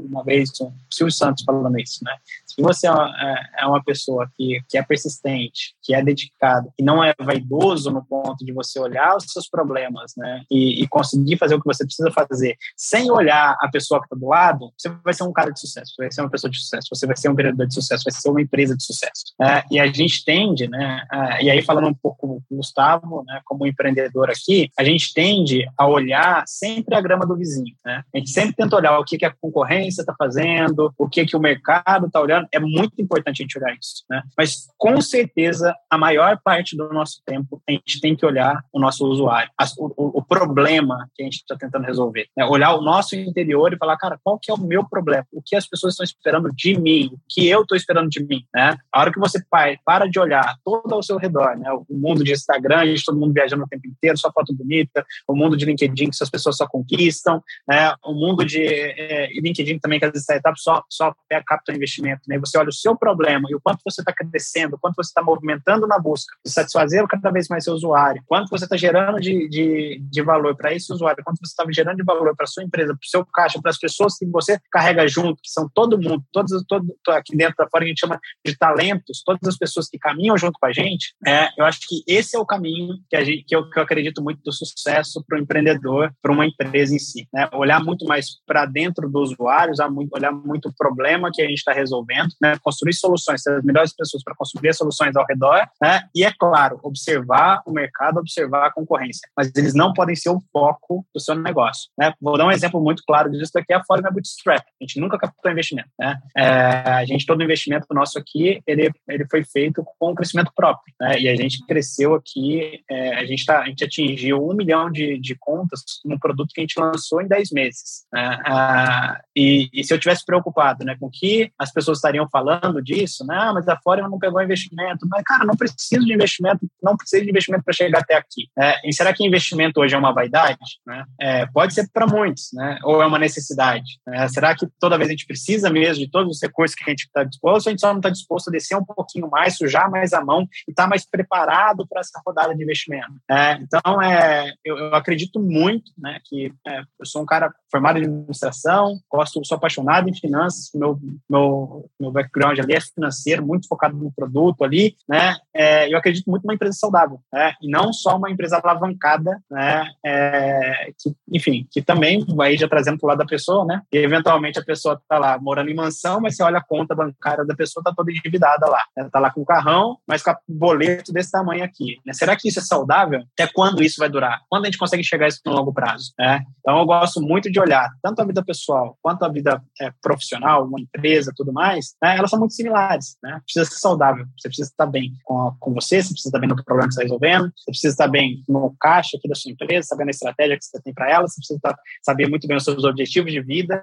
uma 0.08 0.24
vez 0.24 0.50
um 0.62 0.72
Silvio 0.92 1.14
Santos 1.14 1.44
falando 1.44 1.80
isso, 1.80 2.04
né? 2.04 2.16
Se 2.58 2.64
você 2.64 2.88
é 2.88 2.92
uma, 2.92 3.14
é, 3.22 3.64
é 3.64 3.66
uma 3.68 3.84
pessoa 3.84 4.28
que, 4.36 4.60
que 4.68 4.78
é 4.78 4.84
persistente, 4.84 5.76
que 5.84 5.94
é 5.94 6.04
dedicado, 6.04 6.72
que 6.76 6.84
não 6.84 7.04
é 7.04 7.14
vaidoso 7.20 7.92
no 7.92 8.04
ponto 8.04 8.44
de 8.44 8.52
você 8.52 8.80
olhar 8.80 9.16
os 9.16 9.26
seus 9.26 9.48
problemas, 9.48 10.14
né? 10.18 10.44
E, 10.50 10.82
e 10.82 10.88
conseguir 10.88 11.38
fazer 11.38 11.56
o 11.56 11.60
que 11.62 11.68
você 11.68 11.86
precisa 11.86 12.12
fazer, 12.12 12.58
sem 12.76 13.12
olhar 13.12 13.56
a 13.62 13.70
pessoa 13.70 14.00
que 14.00 14.08
está 14.08 14.16
do 14.16 14.28
lado, 14.28 14.72
você 14.78 14.90
vai 15.04 15.14
ser 15.14 15.24
um 15.24 15.32
cara 15.32 15.52
de 15.52 15.60
sucesso, 15.60 15.94
você 15.94 16.04
vai 16.04 16.12
ser 16.12 16.22
uma 16.22 16.30
pessoa 16.30 16.50
de 16.50 16.60
sucesso, 16.60 16.88
você 16.92 17.06
vai 17.06 17.16
ser 17.16 17.30
um 17.30 17.36
vereador 17.36 17.68
de 17.68 17.74
sucesso, 17.74 18.04
vai 18.04 18.14
ser 18.14 18.30
uma 18.30 18.42
empresa 18.42 18.76
de 18.76 18.84
sucesso. 18.84 19.34
É, 19.40 19.64
e 19.70 19.80
a 19.80 19.86
gente 19.88 20.26
tende, 20.26 20.68
né? 20.68 21.06
E 21.42 21.50
aí 21.50 21.62
falando 21.62 21.88
um 21.88 21.94
pouco 21.94 22.18
com 22.18 22.28
o 22.50 22.58
Gustavo, 22.58 23.24
né? 23.26 23.42
Como 23.46 23.68
empreendedor 23.68 24.30
aqui, 24.30 24.72
a 24.78 24.84
gente 24.84 25.14
tende 25.14 25.66
a 25.78 25.88
olhar 25.88 26.44
sempre 26.48 26.96
a 26.96 27.02
grama 27.02 27.26
do 27.26 27.36
vizinho, 27.36 27.76
né? 27.86 28.04
A 28.14 28.18
gente 28.18 28.32
sempre 28.32 28.56
tenta 28.56 28.76
olhar 28.76 28.98
o 28.98 29.04
que, 29.04 29.18
que 29.18 29.26
a 29.26 29.34
concorrência 29.34 30.02
está 30.02 30.16
fazendo, 30.18 30.92
o 30.98 31.08
que, 31.08 31.26
que 31.26 31.36
o 31.36 31.40
mercado 31.40 32.08
está 32.08 32.20
olhando. 32.20 32.47
É 32.52 32.60
muito 32.60 33.02
importante 33.02 33.42
a 33.42 33.44
gente 33.44 33.58
olhar 33.58 33.74
isso, 33.74 34.04
né? 34.10 34.22
Mas 34.38 34.68
com 34.78 35.00
certeza 35.02 35.76
a 35.90 35.98
maior 35.98 36.40
parte 36.44 36.76
do 36.76 36.90
nosso 36.90 37.22
tempo 37.26 37.62
a 37.68 37.72
gente 37.72 38.00
tem 38.02 38.16
que 38.16 38.26
olhar 38.26 38.64
o 38.72 38.80
nosso 38.80 39.06
usuário, 39.06 39.50
o, 39.78 40.20
o, 40.20 40.24
problema 40.24 41.10
que 41.16 41.24
a 41.24 41.26
gente 41.26 41.38
está 41.38 41.56
tentando 41.56 41.86
resolver, 41.86 42.28
né? 42.36 42.46
olhar 42.46 42.76
o 42.76 42.82
nosso 42.82 43.16
interior 43.16 43.74
e 43.74 43.78
falar, 43.78 43.98
cara, 43.98 44.20
qual 44.24 44.38
que 44.40 44.52
é 44.52 44.54
o 44.54 44.60
meu 44.60 44.88
problema? 44.88 45.26
O 45.32 45.42
que 45.44 45.56
as 45.56 45.68
pessoas 45.68 45.94
estão 45.94 46.04
esperando 46.04 46.50
de 46.54 46.80
mim? 46.80 47.10
O 47.14 47.20
que 47.30 47.48
eu 47.48 47.62
estou 47.62 47.78
esperando 47.78 48.10
de 48.10 48.24
mim? 48.24 48.44
Né? 48.54 48.78
A 48.92 49.00
hora 49.00 49.12
que 49.12 49.20
você 49.20 49.40
para 49.86 50.08
de 50.08 50.20
olhar 50.20 50.58
todo 50.64 50.94
ao 50.94 51.04
seu 51.04 51.18
redor, 51.18 51.58
né? 51.58 51.72
O 51.72 51.98
mundo 51.98 52.24
de 52.24 52.32
Instagram, 52.32 52.86
gente, 52.86 53.06
todo 53.06 53.20
mundo 53.20 53.34
viajando 53.34 53.64
o 53.64 53.68
tempo 53.68 53.88
inteiro, 53.88 54.18
só 54.18 54.32
foto 54.32 54.54
bonita, 54.54 55.06
o 55.28 55.36
mundo 55.36 55.56
de 55.58 55.66
LinkedIn 55.66 56.10
que 56.10 56.18
as 56.24 56.30
pessoas 56.30 56.58
só 56.58 56.68
conquistam, 56.68 57.42
né? 57.68 57.94
O 58.04 58.14
mundo 58.14 58.46
de 58.46 58.64
é, 58.64 59.30
LinkedIn 59.40 59.80
também 59.80 60.00
que 60.00 60.06
as 60.06 60.16
startups 60.16 60.64
só 60.64 60.84
só 60.90 61.14
é 61.30 61.42
capta 61.42 61.74
investimento, 61.74 62.22
né? 62.28 62.37
Você 62.40 62.58
olha 62.58 62.70
o 62.70 62.74
seu 62.74 62.96
problema 62.96 63.48
e 63.50 63.56
o 63.56 63.62
quanto 63.62 63.80
você 63.84 64.02
está 64.02 64.14
crescendo, 64.14 64.76
o 64.76 64.80
quanto 64.80 64.96
você 64.96 65.10
está 65.10 65.22
movimentando 65.22 65.88
na 65.88 66.00
busca 66.00 66.36
de 66.46 66.52
satisfazer 66.52 67.06
cada 67.08 67.32
vez 67.32 67.48
mais 67.48 67.64
seu 67.64 67.74
usuário, 67.74 68.22
quanto 68.26 68.50
você 68.50 68.66
está 68.66 68.78
gerando 68.78 69.20
de, 69.20 69.48
de, 69.48 70.02
de 70.10 70.22
valor 70.22 70.56
para 70.56 70.74
esse 70.74 70.92
usuário, 70.92 71.24
quanto 71.24 71.38
você 71.38 71.52
está 71.52 71.66
gerando 71.72 71.98
de 71.98 72.04
valor 72.04 72.36
para 72.36 72.46
sua 72.48 72.64
empresa, 72.64 72.94
para 72.94 73.06
o 73.06 73.10
seu 73.10 73.26
caixa, 73.26 73.60
para 73.62 73.72
as 73.72 73.78
pessoas 73.78 74.18
que 74.18 74.26
você 74.26 74.60
carrega 74.72 75.08
junto, 75.08 75.42
que 75.42 75.50
são 75.50 75.70
todo 75.74 75.98
mundo, 75.98 76.24
todos, 76.32 76.64
todo, 76.68 76.96
aqui 77.10 77.36
dentro 77.36 77.56
da 77.58 77.68
fora 77.70 77.84
a 77.84 77.88
gente 77.88 78.00
chama 78.00 78.20
de 78.46 78.58
talentos, 78.58 79.22
todas 79.26 79.48
as 79.48 79.58
pessoas 79.58 79.90
que 79.90 79.98
caminham 79.98 80.38
junto 80.38 80.58
com 80.60 80.66
a 80.66 80.74
gente, 80.74 81.14
é, 81.26 81.50
eu 81.58 81.66
acho 81.66 81.82
que 81.88 82.04
esse 82.08 82.36
é 82.36 82.40
o 82.40 82.46
caminho 82.46 82.96
que, 83.10 83.16
a 83.16 83.24
gente, 83.24 83.44
que, 83.44 83.56
eu, 83.56 83.70
que 83.70 83.80
eu 83.80 83.84
acredito 83.84 84.22
muito 84.22 84.42
do 84.44 84.52
sucesso 84.52 85.24
para 85.28 85.38
o 85.38 85.42
empreendedor, 85.42 86.14
para 86.22 86.32
uma 86.32 86.46
empresa 86.46 86.96
em 86.96 87.00
si. 87.00 87.28
Né? 87.34 87.50
Olhar 87.54 87.84
muito 87.84 88.06
mais 88.06 88.38
para 88.46 88.66
dentro 88.66 89.10
do 89.10 89.20
usuário, 89.20 89.74
olhar 90.12 90.32
muito 90.32 90.74
problema 90.78 91.30
que 91.34 91.42
a 91.42 91.46
gente 91.46 91.58
está 91.58 91.74
resolvendo, 91.74 92.27
né? 92.42 92.58
construir 92.62 92.94
soluções, 92.94 93.42
ter 93.42 93.58
as 93.58 93.64
melhores 93.64 93.94
pessoas 93.96 94.24
para 94.24 94.36
construir 94.36 94.74
soluções 94.74 95.16
ao 95.16 95.26
redor, 95.26 95.68
né? 95.82 96.04
e 96.16 96.24
é 96.24 96.32
claro, 96.38 96.80
observar 96.84 97.62
o 97.66 97.72
mercado, 97.72 98.20
observar 98.20 98.68
a 98.68 98.72
concorrência, 98.72 99.28
mas 99.36 99.52
eles 99.56 99.74
não 99.74 99.94
podem 99.94 100.16
ser 100.16 100.30
o 100.30 100.42
foco 100.52 101.06
do 101.14 101.20
seu 101.20 101.36
negócio. 101.36 101.90
Né? 101.98 102.14
Vou 102.22 102.38
dar 102.38 102.46
um 102.46 102.52
exemplo 102.52 102.82
muito 102.82 103.04
claro 103.06 103.30
disso 103.32 103.52
daqui, 103.54 103.74
a 103.74 103.84
Fórmula 103.84 104.12
Bootstrap, 104.12 104.62
a 104.62 104.84
gente 104.84 105.00
nunca 105.00 105.18
captou 105.18 105.52
investimento. 105.52 105.90
Né? 106.00 106.18
É, 106.36 106.46
a 106.46 107.06
gente, 107.06 107.26
todo 107.26 107.44
investimento 107.44 107.88
nosso 107.92 108.18
aqui, 108.18 108.62
ele, 108.66 108.92
ele 109.08 109.26
foi 109.30 109.44
feito 109.44 109.84
com 110.00 110.16
crescimento 110.16 110.52
próprio, 110.56 110.94
né? 111.00 111.20
e 111.20 111.28
a 111.28 111.36
gente 111.36 111.66
cresceu 111.66 112.16
aqui, 112.16 112.82
é, 112.90 113.16
a, 113.16 113.26
gente 113.26 113.46
tá, 113.46 113.62
a 113.62 113.66
gente 113.66 113.84
atingiu 113.84 114.48
um 114.48 114.54
milhão 114.54 114.92
de, 114.92 115.20
de 115.20 115.36
contas 115.36 115.82
no 116.06 116.20
produto 116.20 116.52
que 116.54 116.62
a 116.62 116.64
gente 116.64 116.80
lançou 116.80 117.22
em 117.22 117.28
10 117.28 117.52
meses. 117.52 118.06
Né? 118.14 118.40
Ah, 118.46 119.22
e, 119.36 119.70
e 119.74 119.84
se 119.84 119.94
eu 119.94 120.00
tivesse 120.00 120.26
preocupado 120.26 120.84
né, 120.86 120.96
com 121.00 121.10
que 121.10 121.52
as 121.58 121.72
pessoas 121.72 121.98
estariam 121.98 122.17
falando 122.32 122.82
disso, 122.82 123.26
né? 123.26 123.36
Ah, 123.38 123.54
mas 123.54 123.68
a 123.68 123.78
Fórmula 123.78 124.10
não 124.10 124.18
pegou 124.18 124.42
investimento. 124.42 125.06
Mas, 125.10 125.24
cara, 125.24 125.44
não 125.44 125.56
preciso 125.56 126.06
de 126.06 126.14
investimento, 126.14 126.66
não 126.82 126.96
preciso 126.96 127.24
de 127.24 127.30
investimento 127.30 127.64
para 127.64 127.74
chegar 127.74 128.00
até 128.00 128.16
aqui. 128.16 128.48
É, 128.58 128.88
e 128.88 128.94
será 128.94 129.14
que 129.14 129.26
investimento 129.26 129.82
hoje 129.82 129.94
é 129.94 129.98
uma 129.98 130.14
vaidade? 130.14 130.58
Né? 130.86 131.04
É, 131.20 131.46
pode 131.48 131.74
ser 131.74 131.90
para 131.92 132.08
muitos, 132.08 132.50
né? 132.54 132.80
Ou 132.84 133.02
é 133.02 133.06
uma 133.06 133.20
necessidade? 133.20 134.00
Né? 134.06 134.28
Será 134.30 134.56
que 134.56 134.68
toda 134.80 134.98
vez 134.98 135.10
a 135.10 135.12
gente 135.12 135.26
precisa 135.26 135.70
mesmo 135.70 136.04
de 136.04 136.10
todos 136.10 136.38
os 136.38 136.42
recursos 136.42 136.76
que 136.76 136.84
a 136.86 136.90
gente 136.90 137.04
está 137.04 137.24
disposto, 137.24 137.68
a 137.68 137.72
gente 137.72 137.82
só 137.82 137.90
não 137.90 137.98
está 137.98 138.10
disposto 138.10 138.48
a 138.48 138.52
descer 138.52 138.78
um 138.78 138.86
pouquinho 138.86 139.30
mais, 139.30 139.58
sujar 139.58 139.90
mais 139.90 140.14
a 140.14 140.24
mão 140.24 140.48
e 140.68 140.72
estar 140.72 140.84
tá 140.84 140.90
mais 140.90 141.06
preparado 141.06 141.86
para 141.88 142.00
essa 142.00 142.22
rodada 142.26 142.56
de 142.56 142.64
investimento? 142.64 143.14
É, 143.30 143.54
então, 143.54 144.02
é, 144.02 144.54
eu, 144.64 144.78
eu, 144.78 144.96
acredito 144.96 145.40
muito, 145.40 145.92
né, 145.98 146.20
que 146.26 146.54
é, 146.66 146.80
eu 146.80 147.06
sou 147.06 147.22
um 147.22 147.26
cara 147.26 147.54
formado 147.72 148.00
em 148.00 148.04
administração, 148.04 149.00
gosto, 149.10 149.44
sou 149.46 149.58
apaixonado 149.58 150.10
em 150.10 150.14
finanças, 150.14 150.72
meu, 150.74 151.00
meu, 151.30 151.90
meu 152.00 152.12
background 152.12 152.60
ali 152.60 152.74
é 152.74 152.82
financeiro, 152.82 153.46
muito 153.46 153.68
focado 153.68 153.96
no 153.98 154.12
produto 154.12 154.64
ali, 154.64 154.96
né? 155.08 155.38
É, 155.54 155.92
eu 155.92 155.98
acredito 155.98 156.30
muito 156.30 156.44
numa 156.44 156.54
empresa 156.54 156.78
saudável, 156.78 157.20
né? 157.32 157.54
E 157.62 157.70
não 157.70 157.92
só 157.92 158.18
uma 158.18 158.30
empresa 158.30 158.58
alavancada, 158.58 159.42
né? 159.50 159.90
É, 160.06 160.92
que, 160.98 161.16
enfim, 161.32 161.68
que 161.72 161.82
também 161.82 162.26
vai 162.36 162.58
já 162.58 162.68
trazendo 162.68 162.98
para 162.98 163.06
o 163.06 163.10
lado 163.10 163.20
da 163.20 163.26
pessoa, 163.26 163.66
né? 163.66 163.82
E 163.92 163.98
eventualmente 163.98 164.60
a 164.60 164.64
pessoa 164.64 164.96
está 164.96 165.18
lá 165.18 165.38
morando 165.40 165.70
em 165.70 165.76
mansão, 165.76 166.20
mas 166.22 166.36
você 166.36 166.44
olha 166.44 166.58
a 166.58 166.64
conta 166.64 166.96
bancária 166.96 167.46
da 167.46 167.56
pessoa, 167.56 167.82
está 167.82 167.94
toda 167.94 168.12
endividada 168.12 168.68
lá. 168.68 168.82
Está 168.98 169.20
lá 169.20 169.32
com 169.32 169.42
o 169.42 169.46
carrão, 169.46 169.98
mas 170.08 170.24
com 170.24 170.34
boleto 170.48 171.12
desse 171.12 171.32
tamanho 171.32 171.64
aqui. 171.64 172.00
Né? 172.06 172.14
Será 172.14 172.36
que 172.36 172.48
isso 172.48 172.60
é 172.60 172.64
saudável? 172.64 173.24
Até 173.34 173.52
quando 173.52 173.84
isso 173.84 174.00
vai 174.00 174.10
durar? 174.10 174.42
Quando 174.50 174.64
a 174.64 174.68
gente 174.68 174.78
consegue 174.78 175.04
chegar 175.04 175.28
isso 175.28 175.42
no 175.46 175.54
longo 175.54 175.74
prazo? 175.74 176.14
Né? 176.18 176.44
Então 176.60 176.78
eu 176.78 176.86
gosto 176.86 177.22
muito 177.22 177.52
de 177.52 177.57
olhar 177.60 177.90
tanto 178.02 178.22
a 178.22 178.26
vida 178.26 178.44
pessoal 178.44 178.98
quanto 179.02 179.24
a 179.24 179.30
vida 179.30 179.62
é, 179.82 179.92
profissional, 180.02 180.66
uma 180.66 180.80
empresa, 180.80 181.32
tudo 181.36 181.54
mais, 181.54 181.96
né? 182.02 182.18
elas 182.18 182.30
são 182.30 182.40
muito 182.40 182.54
similares. 182.54 183.18
Né? 183.24 183.40
Precisa 183.44 183.66
ser 183.66 183.80
saudável, 183.80 184.26
você 184.38 184.48
precisa 184.48 184.70
estar 184.70 184.86
bem 184.86 185.14
com, 185.24 185.48
a, 185.48 185.54
com 185.60 185.74
você, 185.74 186.02
você 186.02 186.10
precisa 186.10 186.30
estar 186.30 186.40
bem 186.40 186.50
no 186.50 186.56
problema 186.64 186.88
que 186.88 186.94
você 186.94 187.02
está 187.02 187.04
resolvendo, 187.04 187.52
você 187.56 187.72
precisa 187.72 187.94
estar 187.94 188.08
bem 188.08 188.44
no 188.48 188.76
caixa 188.80 189.18
aqui 189.18 189.28
da 189.28 189.36
sua 189.36 189.52
empresa, 189.52 189.88
sabendo 189.88 190.08
a 190.08 190.12
estratégia 190.12 190.58
que 190.58 190.66
você 190.66 190.82
tem 190.82 190.94
para 190.94 191.10
ela, 191.10 191.28
você 191.28 191.36
precisa 191.36 191.58
estar, 191.58 191.76
saber 192.04 192.28
muito 192.30 192.48
bem 192.48 192.58
os 192.58 192.64
seus 192.64 192.84
objetivos 192.84 193.32
de 193.32 193.42
vida, 193.42 193.82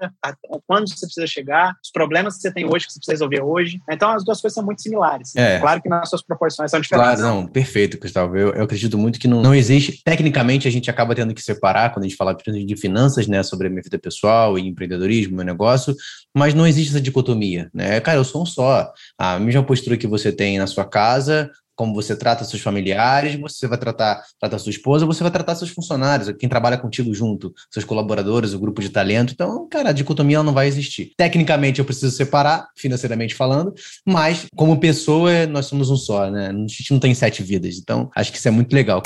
quando 0.67 0.89
você 0.89 1.05
precisa 1.05 1.27
chegar, 1.27 1.75
os 1.83 1.91
problemas 1.91 2.35
que 2.35 2.41
você 2.41 2.51
tem 2.51 2.65
hoje 2.65 2.85
que 2.87 2.93
você 2.93 2.99
precisa 2.99 3.13
resolver 3.13 3.41
hoje. 3.41 3.81
Então 3.89 4.11
as 4.11 4.23
duas 4.23 4.41
coisas 4.41 4.55
são 4.55 4.63
muito 4.63 4.81
similares. 4.81 5.35
É. 5.35 5.59
Claro 5.59 5.81
que 5.81 5.89
nas 5.89 6.09
suas 6.09 6.21
proporções 6.21 6.71
são 6.71 6.79
diferentes. 6.79 7.19
Claro, 7.19 7.35
não, 7.35 7.47
perfeito, 7.47 7.99
Gustavo. 7.99 8.35
Eu, 8.37 8.53
eu 8.53 8.63
acredito 8.63 8.97
muito 8.97 9.19
que 9.19 9.27
não, 9.27 9.41
não 9.41 9.55
existe. 9.55 10.01
Tecnicamente, 10.03 10.67
a 10.67 10.71
gente 10.71 10.89
acaba 10.89 11.15
tendo 11.15 11.33
que 11.33 11.41
separar 11.41 11.91
quando 11.91 12.05
a 12.05 12.07
gente 12.07 12.17
fala 12.17 12.35
de 12.35 12.75
finanças, 12.75 13.27
né, 13.27 13.43
sobre 13.43 13.64
a 13.67 13.69
minha 13.69 13.83
vida 13.83 13.99
pessoal 13.99 14.57
e 14.57 14.67
empreendedorismo, 14.67 15.35
meu 15.35 15.45
negócio, 15.45 15.95
mas 16.35 16.53
não 16.53 16.67
existe 16.67 16.89
essa 16.89 17.01
dicotomia, 17.01 17.69
né? 17.73 17.99
Cara, 17.99 18.17
eu 18.17 18.23
sou 18.23 18.43
um 18.43 18.45
só. 18.45 18.91
A 19.17 19.39
mesma 19.39 19.63
postura 19.63 19.97
que 19.97 20.07
você 20.07 20.31
tem 20.31 20.57
na 20.57 20.67
sua 20.67 20.85
casa, 20.85 21.51
como 21.75 21.93
você 21.93 22.15
trata 22.15 22.45
seus 22.45 22.61
familiares, 22.61 23.35
você 23.35 23.67
vai 23.67 23.77
tratar, 23.77 24.23
tratar 24.39 24.57
sua 24.59 24.69
esposa, 24.69 25.05
você 25.05 25.21
vai 25.21 25.31
tratar 25.31 25.55
seus 25.55 25.69
funcionários, 25.69 26.31
quem 26.39 26.47
trabalha 26.47 26.77
contigo 26.77 27.13
junto, 27.13 27.53
seus 27.69 27.85
colaboradores, 27.85 28.53
o 28.53 28.59
grupo 28.59 28.81
de 28.81 28.89
talento. 28.89 29.33
Então, 29.33 29.67
cara, 29.69 29.89
a 29.89 29.93
dicotomia 29.93 30.41
não 30.41 30.53
vai 30.53 30.67
existir. 30.67 31.11
Tecnicamente, 31.17 31.79
eu 31.79 31.85
preciso 31.85 32.15
separar, 32.15 32.67
financeiramente 32.77 33.35
falando, 33.35 33.73
mas 34.05 34.45
como 34.55 34.79
pessoa, 34.79 35.45
nós 35.47 35.65
somos 35.65 35.89
um 35.89 35.97
só, 35.97 36.31
né? 36.31 36.47
A 36.47 36.53
gente 36.53 36.91
não 36.91 36.99
tem 36.99 37.13
sete 37.13 37.43
vidas. 37.43 37.77
Então, 37.77 38.09
acho 38.15 38.31
que 38.31 38.37
isso 38.37 38.47
é 38.47 38.51
muito 38.51 38.73
legal. 38.73 39.03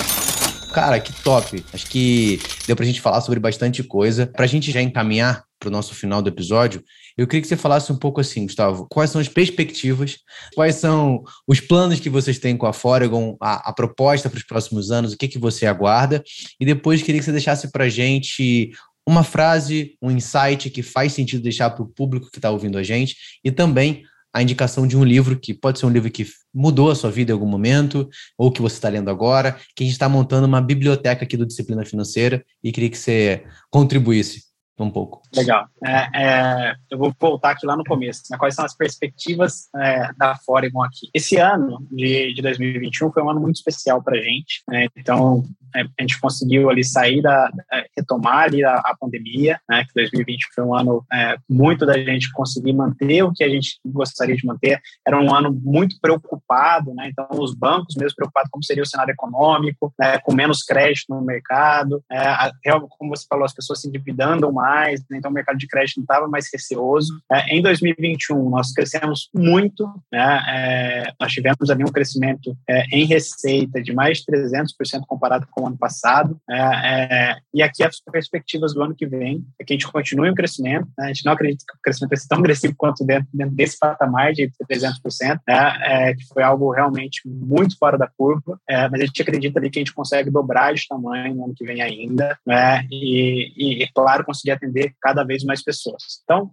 Cara, 0.71 0.99
que 0.99 1.11
top. 1.23 1.63
Acho 1.73 1.85
que 1.87 2.39
deu 2.67 2.75
pra 2.75 2.85
gente 2.85 3.01
falar 3.01 3.21
sobre 3.21 3.39
bastante 3.39 3.83
coisa. 3.83 4.27
Pra 4.27 4.45
gente 4.45 4.71
já 4.71 4.81
encaminhar 4.81 5.43
pro 5.59 5.69
nosso 5.69 5.93
final 5.93 6.21
do 6.21 6.29
episódio, 6.29 6.81
eu 7.17 7.27
queria 7.27 7.41
que 7.41 7.47
você 7.47 7.57
falasse 7.57 7.91
um 7.91 7.97
pouco 7.97 8.21
assim, 8.21 8.45
Gustavo, 8.45 8.87
quais 8.89 9.11
são 9.11 9.19
as 9.19 9.27
perspectivas, 9.27 10.19
quais 10.55 10.75
são 10.75 11.21
os 11.45 11.59
planos 11.59 11.99
que 11.99 12.09
vocês 12.09 12.39
têm 12.39 12.55
com 12.55 12.65
a 12.65 12.71
Foregon, 12.71 13.35
a, 13.41 13.69
a 13.69 13.73
proposta 13.73 14.29
para 14.29 14.37
os 14.37 14.43
próximos 14.43 14.89
anos, 14.89 15.11
o 15.11 15.17
que, 15.17 15.27
que 15.27 15.37
você 15.37 15.65
aguarda, 15.65 16.23
e 16.59 16.65
depois 16.65 17.01
queria 17.01 17.19
que 17.19 17.25
você 17.25 17.33
deixasse 17.33 17.69
para 17.73 17.83
a 17.83 17.89
gente 17.89 18.71
uma 19.05 19.23
frase, 19.23 19.97
um 20.01 20.11
insight 20.11 20.69
que 20.69 20.81
faz 20.81 21.11
sentido 21.11 21.43
deixar 21.43 21.71
para 21.71 21.83
o 21.83 21.89
público 21.89 22.31
que 22.31 22.37
está 22.37 22.49
ouvindo 22.51 22.77
a 22.77 22.83
gente, 22.83 23.17
e 23.43 23.51
também 23.51 24.03
a 24.33 24.41
indicação 24.41 24.87
de 24.87 24.97
um 24.97 25.03
livro 25.03 25.39
que 25.39 25.53
pode 25.53 25.79
ser 25.79 25.85
um 25.85 25.91
livro 25.91 26.11
que 26.11 26.25
mudou 26.53 26.91
a 26.91 26.95
sua 26.95 27.11
vida 27.11 27.31
em 27.31 27.33
algum 27.33 27.47
momento, 27.47 28.09
ou 28.37 28.51
que 28.51 28.61
você 28.61 28.75
está 28.75 28.89
lendo 28.89 29.09
agora, 29.09 29.53
que 29.75 29.83
a 29.83 29.85
gente 29.85 29.93
está 29.93 30.07
montando 30.07 30.47
uma 30.47 30.61
biblioteca 30.61 31.23
aqui 31.23 31.35
do 31.35 31.45
Disciplina 31.45 31.85
Financeira 31.85 32.43
e 32.63 32.71
queria 32.71 32.89
que 32.89 32.97
você 32.97 33.43
contribuísse 33.69 34.49
um 34.83 34.89
pouco. 34.89 35.21
Legal. 35.35 35.67
É, 35.83 36.07
é, 36.13 36.75
eu 36.89 36.97
vou 36.97 37.13
voltar 37.19 37.51
aqui 37.51 37.65
lá 37.65 37.75
no 37.75 37.83
começo. 37.83 38.23
Né? 38.29 38.37
Quais 38.37 38.55
são 38.55 38.65
as 38.65 38.75
perspectivas 38.75 39.67
é, 39.75 40.13
da 40.13 40.35
Foregon 40.35 40.83
aqui? 40.83 41.09
Esse 41.13 41.37
ano 41.37 41.85
de, 41.91 42.33
de 42.33 42.41
2021 42.41 43.11
foi 43.11 43.23
um 43.23 43.29
ano 43.29 43.41
muito 43.41 43.57
especial 43.57 44.01
para 44.01 44.17
a 44.17 44.21
gente. 44.21 44.63
Né? 44.67 44.87
Então, 44.95 45.43
a 45.75 46.01
gente 46.01 46.19
conseguiu 46.19 46.69
ali 46.69 46.83
sair 46.83 47.21
da, 47.21 47.51
retomar 47.97 48.45
ali 48.45 48.63
a, 48.63 48.75
a 48.75 48.95
pandemia, 48.99 49.59
né? 49.69 49.83
Que 49.85 49.93
2020 49.95 50.47
foi 50.53 50.63
um 50.63 50.75
ano 50.75 51.05
é, 51.11 51.35
muito 51.49 51.85
da 51.85 51.97
gente 51.97 52.31
conseguir 52.31 52.73
manter 52.73 53.23
o 53.23 53.33
que 53.33 53.43
a 53.43 53.49
gente 53.49 53.79
gostaria 53.85 54.35
de 54.35 54.45
manter. 54.45 54.79
Era 55.05 55.19
um 55.19 55.33
ano 55.33 55.51
muito 55.51 55.97
preocupado, 56.01 56.93
né? 56.93 57.09
Então, 57.09 57.27
os 57.31 57.53
bancos 57.53 57.95
mesmo 57.95 58.15
preocupados 58.15 58.49
como 58.49 58.63
seria 58.63 58.83
o 58.83 58.87
cenário 58.87 59.11
econômico, 59.11 59.93
né? 59.99 60.19
com 60.19 60.33
menos 60.33 60.63
crédito 60.63 61.05
no 61.09 61.21
mercado, 61.21 62.03
é, 62.11 62.17
a, 62.17 62.51
como 62.97 63.15
você 63.15 63.25
falou, 63.27 63.45
as 63.45 63.53
pessoas 63.53 63.81
se 63.81 63.87
endividando 63.87 64.51
mais 64.51 64.69
mais, 64.69 65.01
né? 65.09 65.17
então 65.17 65.31
o 65.31 65.33
mercado 65.33 65.57
de 65.57 65.67
crédito 65.67 65.97
não 65.97 66.03
estava 66.03 66.27
mais 66.27 66.47
receoso. 66.51 67.19
É, 67.31 67.55
em 67.55 67.61
2021, 67.61 68.49
nós 68.49 68.71
crescemos 68.71 69.29
muito, 69.33 69.85
né? 70.11 70.43
É, 70.47 71.13
nós 71.19 71.31
tivemos 71.31 71.69
ali 71.69 71.83
um 71.83 71.91
crescimento 71.91 72.55
é, 72.69 72.83
em 72.91 73.05
receita 73.05 73.81
de 73.81 73.93
mais 73.93 74.19
de 74.19 74.25
300% 74.25 75.01
comparado 75.07 75.47
com 75.51 75.58
o 75.59 75.67
ano 75.67 75.77
passado, 75.77 76.39
é, 76.49 76.57
é, 76.57 77.37
e 77.53 77.61
aqui 77.61 77.83
as 77.83 77.99
perspectivas 77.99 78.73
do 78.73 78.81
ano 78.81 78.95
que 78.95 79.05
vem 79.05 79.45
é 79.59 79.63
que 79.63 79.73
a 79.73 79.75
gente 79.75 79.91
continue 79.91 80.29
o 80.29 80.35
crescimento, 80.35 80.87
né? 80.97 81.05
a 81.05 81.07
gente 81.07 81.25
não 81.25 81.33
acredita 81.33 81.63
que 81.67 81.77
o 81.77 81.81
crescimento 81.81 82.09
vai 82.09 82.17
ser 82.17 82.27
tão 82.27 82.39
agressivo 82.39 82.73
quanto 82.77 83.05
dentro, 83.05 83.27
dentro 83.33 83.55
desse 83.55 83.77
patamar 83.79 84.33
de 84.33 84.51
300%, 84.69 85.39
né? 85.47 86.13
que 86.15 86.25
foi 86.33 86.43
algo 86.43 86.71
realmente 86.71 87.21
muito 87.25 87.77
fora 87.77 87.97
da 87.97 88.07
curva, 88.07 88.59
mas 88.91 89.01
a 89.01 89.05
gente 89.05 89.21
acredita 89.21 89.59
ali 89.59 89.69
que 89.69 89.79
a 89.79 89.81
gente 89.81 89.93
consegue 89.93 90.29
dobrar 90.29 90.73
de 90.73 90.87
tamanho 90.87 91.35
no 91.35 91.45
ano 91.45 91.53
que 91.55 91.65
vem 91.65 91.81
ainda, 91.81 92.37
né? 92.45 92.85
e, 92.91 93.83
e, 93.83 93.87
claro, 93.93 94.25
conseguir 94.25 94.51
atender 94.51 94.93
cada 95.01 95.23
vez 95.23 95.43
mais 95.43 95.63
pessoas. 95.63 96.21
Então, 96.23 96.51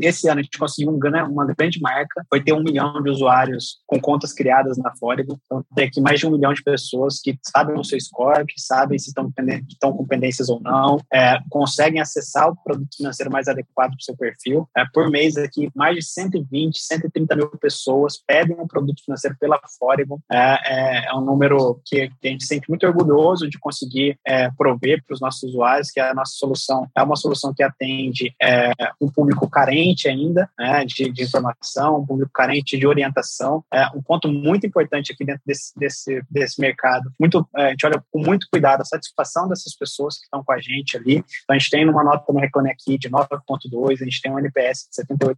esse 0.00 0.28
ano 0.28 0.40
a 0.40 0.42
gente 0.42 0.58
conseguiu 0.58 0.92
um, 0.92 0.98
uma 1.30 1.46
grande 1.46 1.80
marca, 1.80 2.24
foi 2.28 2.42
ter 2.42 2.52
um 2.52 2.62
milhão 2.62 3.02
de 3.02 3.10
usuários 3.10 3.78
com 3.86 4.00
contas 4.00 4.32
criadas 4.32 4.78
na 4.78 4.94
Fórigo. 4.96 5.38
Então, 5.44 5.64
tem 5.74 5.86
aqui 5.86 6.00
mais 6.00 6.20
de 6.20 6.26
um 6.26 6.30
milhão 6.30 6.52
de 6.52 6.62
pessoas 6.62 7.20
que 7.20 7.38
sabem 7.42 7.78
o 7.78 7.84
seu 7.84 7.98
que 8.46 8.60
sabem 8.60 8.98
se 8.98 9.08
estão, 9.08 9.92
com 9.92 10.06
pendências 10.06 10.48
ou 10.48 10.60
não, 10.60 10.98
é, 11.12 11.38
conseguem 11.50 12.00
acessar 12.00 12.48
o 12.48 12.56
produto 12.56 12.96
financeiro 12.96 13.30
mais 13.30 13.48
adequado 13.48 13.90
para 13.90 13.98
o 13.98 14.02
seu 14.02 14.16
perfil. 14.16 14.68
É, 14.76 14.84
por 14.92 15.10
mês 15.10 15.36
aqui, 15.36 15.70
mais 15.74 15.96
de 15.96 16.02
120, 16.02 16.78
130 16.78 17.36
mil 17.36 17.48
pessoas 17.58 18.22
pedem 18.26 18.56
um 18.58 18.66
produto 18.66 19.02
financeiro 19.04 19.36
pela 19.38 19.60
Fórigo. 19.78 20.20
É, 20.30 20.58
é, 20.64 21.06
é, 21.06 21.14
um 21.14 21.20
número 21.20 21.80
que, 21.84 22.10
a 22.24 22.26
gente 22.26 22.44
sente 22.44 22.68
muito 22.68 22.86
orgulhoso 22.86 23.48
de 23.48 23.58
conseguir 23.58 24.18
é, 24.26 24.50
prover 24.50 25.02
para 25.06 25.14
os 25.14 25.20
nossos 25.20 25.42
usuários, 25.50 25.90
que 25.90 26.00
a 26.00 26.14
nossa 26.14 26.32
solução 26.34 26.88
é 26.96 27.02
uma 27.02 27.16
solução 27.16 27.52
que 27.54 27.62
atende 27.62 28.34
é, 28.40 28.72
um 29.00 29.10
público 29.10 29.48
carente 29.48 30.08
ainda 30.08 30.48
né, 30.58 30.84
de, 30.84 31.10
de, 31.10 31.22
informação, 31.22 32.00
um 32.00 32.06
público 32.06 32.30
carente 32.32 32.78
de 32.78 32.86
orientação. 32.86 33.64
É, 33.72 33.86
um 33.94 34.02
ponto 34.02 34.28
muito 34.28 34.66
importante 34.66 35.12
aqui 35.12 35.24
dentro 35.24 35.42
desse, 35.46 35.78
desse, 35.78 36.22
desse 36.30 36.60
mercado, 36.60 37.12
muito, 37.18 37.46
é, 37.56 37.66
a 37.66 37.70
gente 37.70 37.86
olha 37.86 38.03
com 38.10 38.20
muito 38.20 38.46
cuidado 38.50 38.80
a 38.80 38.84
satisfação 38.84 39.48
dessas 39.48 39.76
pessoas 39.76 40.16
que 40.16 40.24
estão 40.24 40.42
com 40.44 40.52
a 40.52 40.60
gente 40.60 40.96
ali. 40.96 41.16
Então, 41.16 41.54
a 41.54 41.58
gente 41.58 41.70
tem 41.70 41.88
uma 41.88 42.04
nota 42.04 42.32
no 42.32 42.40
Reclame 42.40 42.70
Aqui 42.70 42.98
de 42.98 43.08
9,2, 43.10 44.00
a 44.00 44.04
gente 44.04 44.20
tem 44.20 44.32
um 44.32 44.38
NPS 44.38 44.88
de 44.90 45.02
78%, 45.02 45.36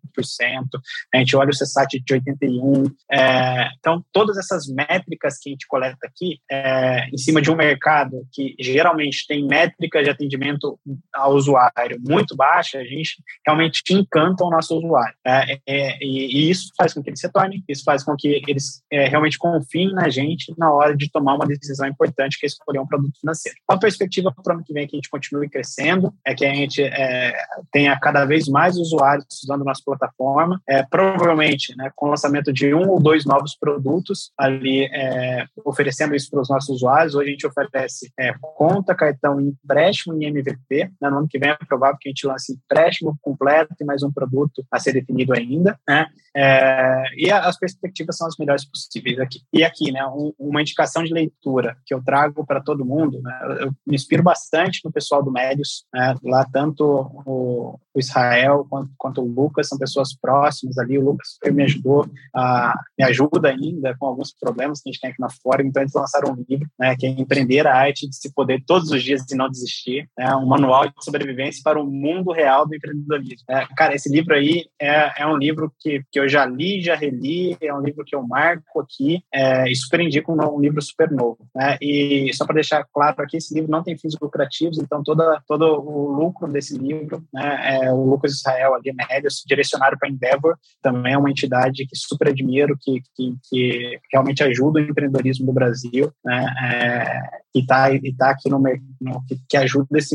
a 1.14 1.18
gente 1.18 1.37
olha 1.37 1.50
o 1.50 1.59
CSAT 1.59 2.00
de 2.00 2.14
81%. 2.14 2.92
É, 3.11 3.68
então, 3.79 4.05
todas 4.12 4.37
essas 4.38 4.66
métricas 4.66 5.38
que 5.38 5.50
a 5.50 5.52
gente 5.52 5.66
coleta 5.66 5.98
aqui, 6.07 6.38
é, 6.50 7.09
em 7.09 7.18
cima 7.18 7.40
de 7.40 7.50
um 7.50 7.57
mercado 7.57 8.26
que 8.33 8.55
geralmente 8.59 9.26
tem 9.26 9.46
métricas 9.46 10.05
de 10.05 10.11
atendimento 10.11 10.79
ao 11.14 11.35
usuário 11.35 11.98
muito 12.00 12.37
baixa, 12.37 12.79
a 12.79 12.85
gente 12.85 13.22
realmente 13.46 13.83
encanta 13.90 14.44
o 14.44 14.50
nosso 14.50 14.76
usuário. 14.76 15.14
É, 15.26 15.59
é, 15.66 15.98
e, 16.00 16.26
e, 16.26 16.50
isso 16.50 16.72
faz 16.76 16.92
com 16.92 17.02
que 17.02 17.11
eles 17.11 17.20
se 17.20 17.31
tornem, 17.31 17.62
isso 17.68 17.85
faz 17.85 18.02
com 18.02 18.16
que 18.16 18.42
eles 18.46 18.83
é, 18.90 19.07
realmente 19.07 19.38
confiem 19.38 19.92
na 19.92 20.09
gente 20.09 20.55
na 20.59 20.72
hora 20.72 20.96
de 20.96 21.11
tomar 21.11 21.35
uma 21.35 21.46
decisão 21.46 21.87
importante, 21.87 22.38
que 22.38 22.46
é 22.46 22.48
escolher 22.59 22.81
um 22.81 22.87
produto 22.87 23.19
financeiro. 23.19 23.57
A 23.69 23.79
perspectiva 23.79 24.33
para 24.33 24.53
o 24.53 24.57
ano 24.57 24.64
que 24.64 24.73
vem 24.73 24.85
é 24.85 24.87
que 24.87 24.97
a 24.97 24.99
gente 24.99 25.11
continue 25.11 25.49
crescendo, 25.49 26.12
é 26.25 26.35
que 26.35 26.45
a 26.45 26.55
gente 26.55 26.83
é, 26.83 27.35
tenha 27.73 27.99
cada 27.99 28.25
vez 28.25 28.49
mais 28.49 28.77
usuários 28.77 29.27
usando 29.42 29.62
a 29.62 29.64
nossa 29.64 29.83
plataforma, 29.85 30.61
é, 30.69 30.83
provavelmente 30.83 31.77
né, 31.77 31.90
com 31.95 32.07
o 32.07 32.11
lançamento 32.11 32.53
de 32.53 32.75
um 32.75 32.88
ou 32.88 33.01
dois 33.01 33.25
novos 33.25 33.57
produtos 33.57 34.33
ali, 34.38 34.85
é, 34.92 35.47
oferecendo 35.64 36.14
isso 36.14 36.31
para 36.31 36.40
os 36.40 36.49
nossos 36.49 36.77
usuários. 36.77 37.14
Hoje 37.14 37.29
a 37.29 37.33
gente 37.33 37.47
oferece 37.47 38.12
conta, 38.40 38.95
cartão 38.95 39.40
e 39.40 39.49
empréstimo 39.49 40.14
em 40.14 40.27
MVP, 40.27 40.90
né, 41.01 41.11
no 41.11 41.19
ano 41.19 41.29
que 41.29 41.38
vem 41.38 41.51
é 41.51 41.57
provável 41.66 41.97
que 42.01 42.09
a 42.09 42.11
gente 42.11 42.27
lance 42.27 42.53
empréstimo 42.53 43.16
completo 43.21 43.75
e 43.81 43.85
mais 43.85 44.03
um 44.03 44.12
produto 44.12 44.64
a 44.71 44.79
ser 44.79 44.92
definido 44.92 45.33
ainda, 45.35 45.79
né? 45.88 46.07
É, 46.38 47.05
e 47.16 47.31
as 47.31 47.59
perspectivas 47.59 48.16
são 48.16 48.27
as 48.27 48.37
melhores 48.37 48.64
possíveis 48.64 49.19
aqui. 49.19 49.40
E 49.53 49.64
aqui, 49.64 49.90
né, 49.90 50.05
um, 50.07 50.33
uma 50.38 50.61
indicação 50.61 51.03
de 51.03 51.12
leitura 51.12 51.77
que 51.87 51.95
eu 51.95 52.03
trago 52.05 52.45
para 52.46 52.61
todo 52.61 52.85
mundo, 52.85 53.20
né, 53.20 53.59
eu 53.61 53.72
me 53.87 53.94
inspiro 53.94 54.22
bastante 54.22 54.80
no 54.85 54.92
pessoal 54.92 55.22
do 55.22 55.32
Médios, 55.32 55.85
né? 55.92 56.14
lá 56.24 56.46
tanto 56.52 56.85
o, 57.26 57.78
Israel 57.98 58.66
quanto, 58.68 58.90
quanto, 58.98 59.22
o 59.22 59.26
Lucas 59.26 59.68
são 59.68 59.78
pessoas 59.78 60.14
próximas 60.14 60.76
ali. 60.78 60.98
O 60.98 61.04
Lucas 61.04 61.38
me 61.50 61.64
ajudou, 61.64 62.06
a, 62.35 62.75
me 62.98 63.04
ajuda 63.04 63.48
ainda 63.48 63.96
com 63.98 64.06
alguns 64.06 64.33
problemas 64.33 64.81
que 64.81 64.88
a 64.88 64.92
gente 64.92 65.00
tem 65.00 65.10
aqui 65.10 65.21
na 65.21 65.31
fora. 65.31 65.62
Então 65.62 65.83
eles 65.83 65.94
lançaram 65.94 66.33
um 66.33 66.44
livro, 66.48 66.68
né, 66.79 66.94
que 66.96 67.06
é 67.06 67.10
Empreender 67.10 67.66
a 67.66 67.75
Arte 67.75 68.08
de 68.08 68.14
se 68.14 68.33
poder 68.33 68.62
todos 68.66 68.90
os 68.90 69.02
dias 69.02 69.23
e 69.31 69.35
não 69.35 69.48
desistir, 69.48 70.08
né? 70.16 70.35
um 70.37 70.46
manual 70.46 70.87
de 70.87 70.92
sobrevivência 71.02 71.62
para 71.64 71.81
o 71.81 71.87
mundo 71.87 72.33
real 72.33 72.66
do 72.66 72.75
empreendedorismo. 72.75 73.44
É, 73.48 73.66
cara, 73.77 73.94
esse 73.94 74.10
livro 74.10 74.35
aí 74.35 74.66
é, 74.81 75.23
é 75.23 75.27
um 75.27 75.37
livro 75.37 75.73
que, 75.81 76.02
que 76.10 76.21
eu 76.21 76.29
já 76.29 76.44
li, 76.44 76.83
já 76.83 76.94
reli, 76.94 77.56
é 77.60 77.73
um 77.73 77.81
livro 77.81 78.04
que 78.04 78.14
eu 78.14 78.27
marco 78.27 78.81
aqui 78.81 79.23
é, 79.33 79.71
e 79.71 79.75
super 79.75 80.00
indico 80.00 80.33
um, 80.33 80.56
um 80.56 80.60
livro 80.60 80.81
super 80.83 81.10
novo. 81.10 81.38
Né? 81.54 81.77
E 81.81 82.31
só 82.37 82.44
para 82.44 82.54
deixar 82.54 82.84
claro 82.92 83.16
aqui, 83.18 83.37
esse 83.37 83.54
livro 83.54 83.70
não 83.70 83.82
tem 83.82 83.96
fins 83.96 84.14
lucrativos, 84.20 84.78
então 84.78 85.02
toda, 85.02 85.40
todo 85.46 85.64
o 85.64 86.12
lucro 86.12 86.46
desse 86.48 86.76
livro, 86.76 87.24
né, 87.32 87.80
é 87.82 87.92
o 87.92 88.04
Lucas 88.04 88.32
Israel 88.32 88.74
ali, 88.74 88.92
médios, 88.92 89.42
direcionado 89.46 89.96
para 89.98 90.08
Endeavor, 90.08 90.56
também 90.82 91.14
é 91.14 91.18
uma 91.18 91.30
entidade 91.30 91.87
que 91.87 91.96
super 91.96 92.28
admiro, 92.28 92.76
que, 92.80 93.02
que, 93.14 93.34
que 93.48 94.00
realmente 94.12 94.42
ajuda 94.42 94.80
o 94.80 94.82
empreendedorismo 94.82 95.46
do 95.46 95.52
Brasil, 95.52 96.12
né, 96.24 96.46
é, 96.62 97.46
e 97.56 97.60
está 97.60 97.90
e 97.90 98.12
tá 98.12 98.30
aqui 98.30 98.50
no, 98.50 98.58
no 98.58 99.24
que, 99.26 99.40
que 99.48 99.56
ajuda 99.56 99.87
esse, 99.98 100.14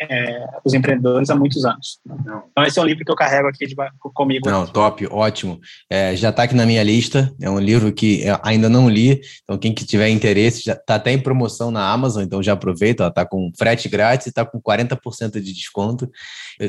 é, 0.00 0.46
os 0.64 0.74
empreendedores 0.74 1.30
há 1.30 1.34
muitos 1.34 1.64
anos. 1.64 1.98
Então 2.50 2.64
esse 2.64 2.78
é 2.78 2.82
um 2.82 2.84
livro 2.84 3.04
que 3.04 3.10
eu 3.10 3.16
carrego 3.16 3.48
aqui 3.48 3.66
de, 3.66 3.74
comigo. 4.12 4.50
Não, 4.50 4.66
top, 4.66 5.06
ótimo. 5.10 5.58
É, 5.90 6.14
já 6.14 6.28
está 6.28 6.42
aqui 6.42 6.54
na 6.54 6.66
minha 6.66 6.82
lista, 6.82 7.34
é 7.40 7.48
um 7.48 7.58
livro 7.58 7.90
que 7.92 8.24
ainda 8.42 8.68
não 8.68 8.88
li, 8.88 9.20
então 9.42 9.56
quem 9.56 9.74
que 9.74 9.86
tiver 9.86 10.10
interesse, 10.10 10.62
já 10.62 10.74
está 10.74 10.96
até 10.96 11.12
em 11.12 11.18
promoção 11.18 11.53
na 11.70 11.90
Amazon, 11.90 12.22
então 12.22 12.42
já 12.42 12.52
aproveita, 12.52 13.06
está 13.06 13.24
com 13.24 13.50
frete 13.56 13.88
grátis 13.88 14.26
e 14.26 14.30
está 14.30 14.44
com 14.44 14.60
40% 14.60 15.40
de 15.40 15.52
desconto. 15.52 16.10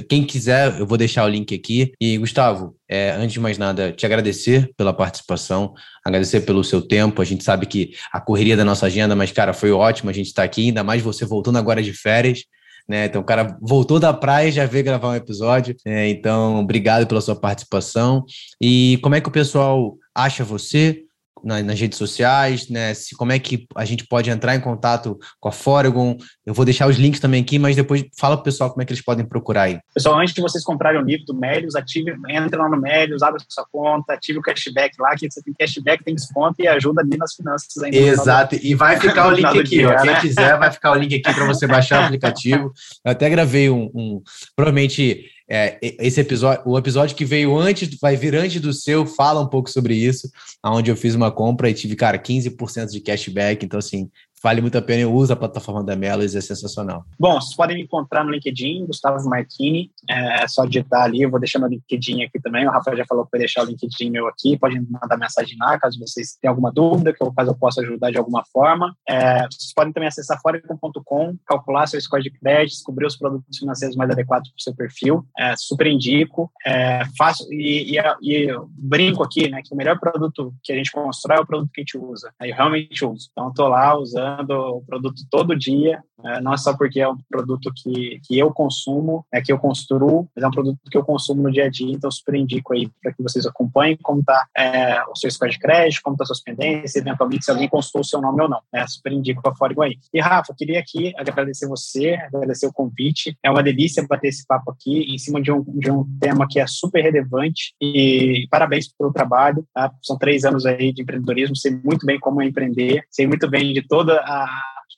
Quem 0.10 0.24
quiser, 0.24 0.80
eu 0.80 0.86
vou 0.86 0.98
deixar 0.98 1.26
o 1.26 1.30
link 1.30 1.54
aqui. 1.54 1.94
E, 2.00 2.18
Gustavo, 2.18 2.76
é, 2.90 3.12
antes 3.12 3.34
de 3.34 3.40
mais 3.40 3.58
nada, 3.58 3.92
te 3.92 4.06
agradecer 4.06 4.72
pela 4.78 4.94
participação, 4.94 5.74
agradecer 6.04 6.42
pelo 6.42 6.64
seu 6.64 6.82
tempo. 6.82 7.22
A 7.22 7.26
gente 7.26 7.44
sabe 7.44 7.66
que 7.66 7.92
a 8.12 8.20
correria 8.20 8.58
da 8.58 8.66
nossa 8.66 8.86
agenda, 8.86 9.16
mas, 9.16 9.32
cara, 9.32 9.54
foi 9.54 9.72
ótimo 9.72 10.10
a 10.10 10.14
gente 10.14 10.28
estar 10.28 10.42
tá 10.42 10.46
aqui, 10.46 10.68
ainda 10.68 10.84
mais 10.84 11.02
você 11.02 11.26
voltando 11.26 11.58
agora 11.58 11.82
de 11.82 11.94
férias. 11.94 12.44
Né? 12.88 13.06
Então, 13.06 13.22
o 13.22 13.26
cara 13.26 13.58
voltou 13.62 14.00
da 14.00 14.14
praia 14.14 14.50
e 14.50 14.52
já 14.52 14.66
veio 14.66 14.84
gravar 14.84 15.10
um 15.10 15.16
episódio. 15.16 15.76
É, 15.86 16.08
então, 16.10 16.60
obrigado 16.60 17.08
pela 17.08 17.22
sua 17.22 17.36
participação. 17.36 18.24
E 18.62 19.00
como 19.02 19.16
é 19.16 19.22
que 19.22 19.28
o 19.28 19.32
pessoal 19.32 19.98
acha 20.14 20.44
você? 20.44 21.05
Na, 21.46 21.62
nas 21.62 21.80
redes 21.80 21.98
sociais, 21.98 22.68
né? 22.68 22.94
Se, 22.96 23.16
como 23.16 23.32
é 23.32 23.38
que 23.38 23.68
a 23.76 23.86
gente 23.86 24.06
pode 24.08 24.30
entrar 24.32 24.56
em 24.56 24.60
contato 24.60 25.18
com 25.40 25.50
a 25.50 25.52
Foregon. 25.52 26.18
Eu 26.46 26.54
vou 26.54 26.66
deixar 26.66 26.88
os 26.88 26.98
links 26.98 27.20
também 27.20 27.42
aqui, 27.42 27.60
mas 27.60 27.76
depois 27.76 28.04
fala 28.18 28.36
para 28.36 28.42
o 28.42 28.44
pessoal 28.46 28.70
como 28.72 28.82
é 28.82 28.86
que 28.86 28.92
eles 28.92 29.04
podem 29.04 29.26
procurar 29.26 29.64
aí. 29.64 29.80
Pessoal, 29.94 30.20
antes 30.20 30.34
de 30.34 30.42
vocês 30.42 30.64
comprarem 30.64 31.00
o 31.00 31.04
livro 31.04 31.26
do 31.26 31.36
Melios, 31.36 31.76
ative, 31.76 32.16
entra 32.30 32.62
lá 32.62 32.70
no 32.70 32.82
Melios, 32.82 33.22
abre 33.22 33.42
a 33.42 33.46
sua 33.48 33.66
conta, 33.72 34.14
ative 34.14 34.40
o 34.40 34.42
cashback 34.42 34.96
lá, 35.00 35.16
que 35.16 35.30
você 35.30 35.42
tem 35.42 35.54
cashback, 35.54 36.04
tem 36.04 36.16
desconto 36.16 36.56
e 36.60 36.68
ajuda 36.68 37.02
ali 37.02 37.18
nas 37.18 37.36
finanças 37.36 37.78
ainda. 37.84 37.96
Exato, 37.96 38.56
e 38.56 38.74
vai 38.74 39.00
ficar 39.00 39.28
o 39.28 39.32
link 39.32 39.46
aqui, 39.46 39.64
dia, 39.64 39.90
ó. 39.90 39.98
Quem 39.98 40.12
né? 40.12 40.22
quiser, 40.22 40.58
vai 40.58 40.72
ficar 40.72 40.92
o 40.92 40.96
link 40.96 41.14
aqui 41.16 41.34
para 41.34 41.46
você 41.46 41.68
baixar 41.68 42.02
o 42.02 42.06
aplicativo. 42.06 42.74
Eu 43.06 43.12
até 43.12 43.30
gravei 43.30 43.70
um, 43.70 43.92
um 43.94 44.22
provavelmente 44.56 45.35
é, 45.48 45.78
esse 45.82 46.20
episódio, 46.20 46.64
o 46.66 46.78
episódio 46.78 47.16
que 47.16 47.24
veio 47.24 47.58
antes, 47.58 47.98
vai 48.02 48.16
vir 48.16 48.36
antes 48.36 48.60
do 48.60 48.74
seu, 48.74 49.06
fala 49.06 49.42
um 49.42 49.48
pouco 49.48 49.70
sobre 49.70 49.96
isso, 49.96 50.30
onde 50.64 50.90
eu 50.90 50.96
fiz 50.96 51.14
uma 51.14 51.32
compra 51.32 51.70
e 51.70 51.74
tive, 51.74 51.96
cara, 51.96 52.18
15% 52.18 52.92
de 52.92 53.00
cashback. 53.00 53.64
Então, 53.64 53.78
assim, 53.78 54.10
vale 54.46 54.62
muito 54.62 54.78
a 54.78 54.82
pena. 54.82 55.02
Eu 55.02 55.12
uso 55.12 55.34
a 55.34 55.36
plataforma 55.36 55.84
da 55.84 55.96
Melos, 55.96 56.36
é 56.36 56.42
sensacional. 56.42 57.04
Bom, 57.20 57.42
vocês 57.42 57.56
podem 57.56 57.78
me 57.78 57.82
encontrar 57.82 58.24
no 58.24 58.30
LinkedIn, 58.30 58.86
Gustavo 58.86 59.28
Martini. 59.28 59.90
É 60.08 60.48
só 60.48 60.66
digitar 60.66 61.02
ali, 61.02 61.24
eu 61.24 61.32
vou 61.32 61.40
deixar 61.40 61.58
meu 61.58 61.68
LinkedIn 61.68 62.22
aqui 62.22 62.40
também. 62.40 62.68
O 62.68 62.70
Rafael 62.70 62.96
já 62.96 63.06
falou 63.08 63.28
vai 63.32 63.40
deixar 63.40 63.64
o 63.64 63.66
LinkedIn 63.66 64.12
meu 64.12 64.28
aqui. 64.28 64.56
Pode 64.56 64.80
mandar 64.80 65.18
mensagem 65.18 65.58
lá, 65.60 65.80
caso 65.80 65.98
vocês 66.00 66.38
tenham 66.40 66.52
alguma 66.52 66.72
dúvida, 66.72 67.12
que 67.12 67.24
eu, 67.24 67.34
caso 67.34 67.50
eu 67.50 67.56
possa 67.56 67.82
ajudar 67.82 68.12
de 68.12 68.20
alguma 68.20 68.44
forma. 68.54 68.96
É, 69.10 69.48
vocês 69.50 69.74
podem 69.74 69.92
também 69.92 70.10
acessar 70.10 70.40
forecom.com, 70.40 71.36
calcular 71.44 71.88
seu 71.88 72.00
score 72.00 72.22
de 72.22 72.30
crédito, 72.30 72.76
descobrir 72.76 73.08
os 73.08 73.18
produtos 73.18 73.58
financeiros 73.58 73.96
mais 73.96 74.12
adequados 74.12 74.50
para 74.50 74.60
o 74.60 74.62
seu 74.62 74.76
perfil. 74.76 75.26
É, 75.40 75.56
super 75.58 75.88
indico. 75.88 76.52
É, 76.64 77.02
fácil, 77.18 77.52
e, 77.52 77.98
e, 77.98 78.00
e 78.22 78.56
brinco 78.78 79.24
aqui, 79.24 79.50
né, 79.50 79.64
que 79.64 79.74
o 79.74 79.78
melhor 79.78 80.00
produto 80.00 80.54
que 80.64 80.72
a 80.72 80.76
gente 80.76 80.92
constrói 80.92 81.40
é 81.40 81.42
o 81.42 81.48
produto 81.48 81.72
que 81.74 81.82
a 81.82 81.84
gente 81.84 81.98
usa. 81.98 82.32
Eu 82.40 82.56
realmente 82.56 83.04
uso. 83.04 83.30
Então, 83.32 83.50
estou 83.50 83.68
lá 83.70 83.98
usando 83.98 84.35
usando 84.36 84.52
o 84.52 84.82
produto 84.82 85.22
todo 85.30 85.58
dia, 85.58 86.04
né? 86.22 86.40
não 86.42 86.54
é 86.54 86.58
só 86.58 86.76
porque 86.76 87.00
é 87.00 87.08
um 87.08 87.18
produto 87.30 87.72
que, 87.76 88.20
que 88.24 88.38
eu 88.38 88.52
consumo, 88.52 89.26
é 89.34 89.42
que 89.42 89.52
eu 89.52 89.58
construo, 89.58 90.28
mas 90.36 90.44
é 90.44 90.48
um 90.48 90.52
produto 90.52 90.80
que 90.90 90.98
eu 90.98 91.04
consumo 91.04 91.44
no 91.44 91.52
dia 91.52 91.66
a 91.66 91.70
dia, 91.70 91.92
então 91.92 92.12
super 92.12 92.36
indico 92.36 92.74
aí 92.74 92.90
para 93.02 93.14
que 93.14 93.24
vocês 93.24 93.46
acompanhem 93.46 93.98
como 94.02 94.20
está 94.20 94.48
é, 94.56 95.02
o 95.04 95.16
seu 95.16 95.30
score 95.32 95.52
de 95.52 95.60
crédito, 95.60 96.02
como 96.04 96.16
está 96.16 96.26
suas 96.26 96.42
pendências, 96.42 96.96
eventualmente 96.96 97.46
se 97.46 97.52
alguém 97.52 97.70
consultou 97.70 98.02
o 98.02 98.06
seu 98.06 98.22
nome 98.22 98.42
ou 98.42 98.50
não. 98.50 98.60
É, 98.74 98.86
super 98.88 99.12
indico 99.12 99.48
a 99.48 99.56
Fórigo 99.56 99.82
aí. 99.82 99.98
E 100.14 100.20
Rafa, 100.20 100.54
queria 100.58 100.80
aqui 100.80 101.14
agradecer 101.18 101.68
você, 101.68 102.14
agradecer 102.14 102.68
o 102.68 102.74
convite. 102.74 103.38
É 103.44 103.50
uma 103.50 103.64
delícia 103.64 104.06
bater 104.08 104.30
esse 104.30 104.46
papo 104.46 104.72
aqui 104.72 105.14
em 105.14 105.18
cima 105.18 105.42
de 105.42 105.52
um, 105.52 105.64
de 105.64 105.92
um 105.92 106.06
tema 106.20 106.48
que 106.50 106.60
é 106.60 106.68
super 106.68 107.02
relevante 107.02 107.74
e 107.82 108.48
parabéns 108.50 108.88
pelo 108.88 109.14
trabalho. 109.14 109.66
Tá? 109.74 109.92
São 110.02 110.18
três 110.18 110.44
anos 110.44 110.66
aí 110.66 110.92
de 110.94 111.02
empreendedorismo, 111.02 111.56
sei 111.56 111.80
muito 111.84 112.06
bem 112.06 112.20
como 112.20 112.42
é 112.42 112.46
empreender, 112.46 113.04
sei 113.10 113.28
muito 113.28 113.50
bem 113.50 113.74
de 113.74 113.82
toda 113.82 114.15
a 114.18 114.48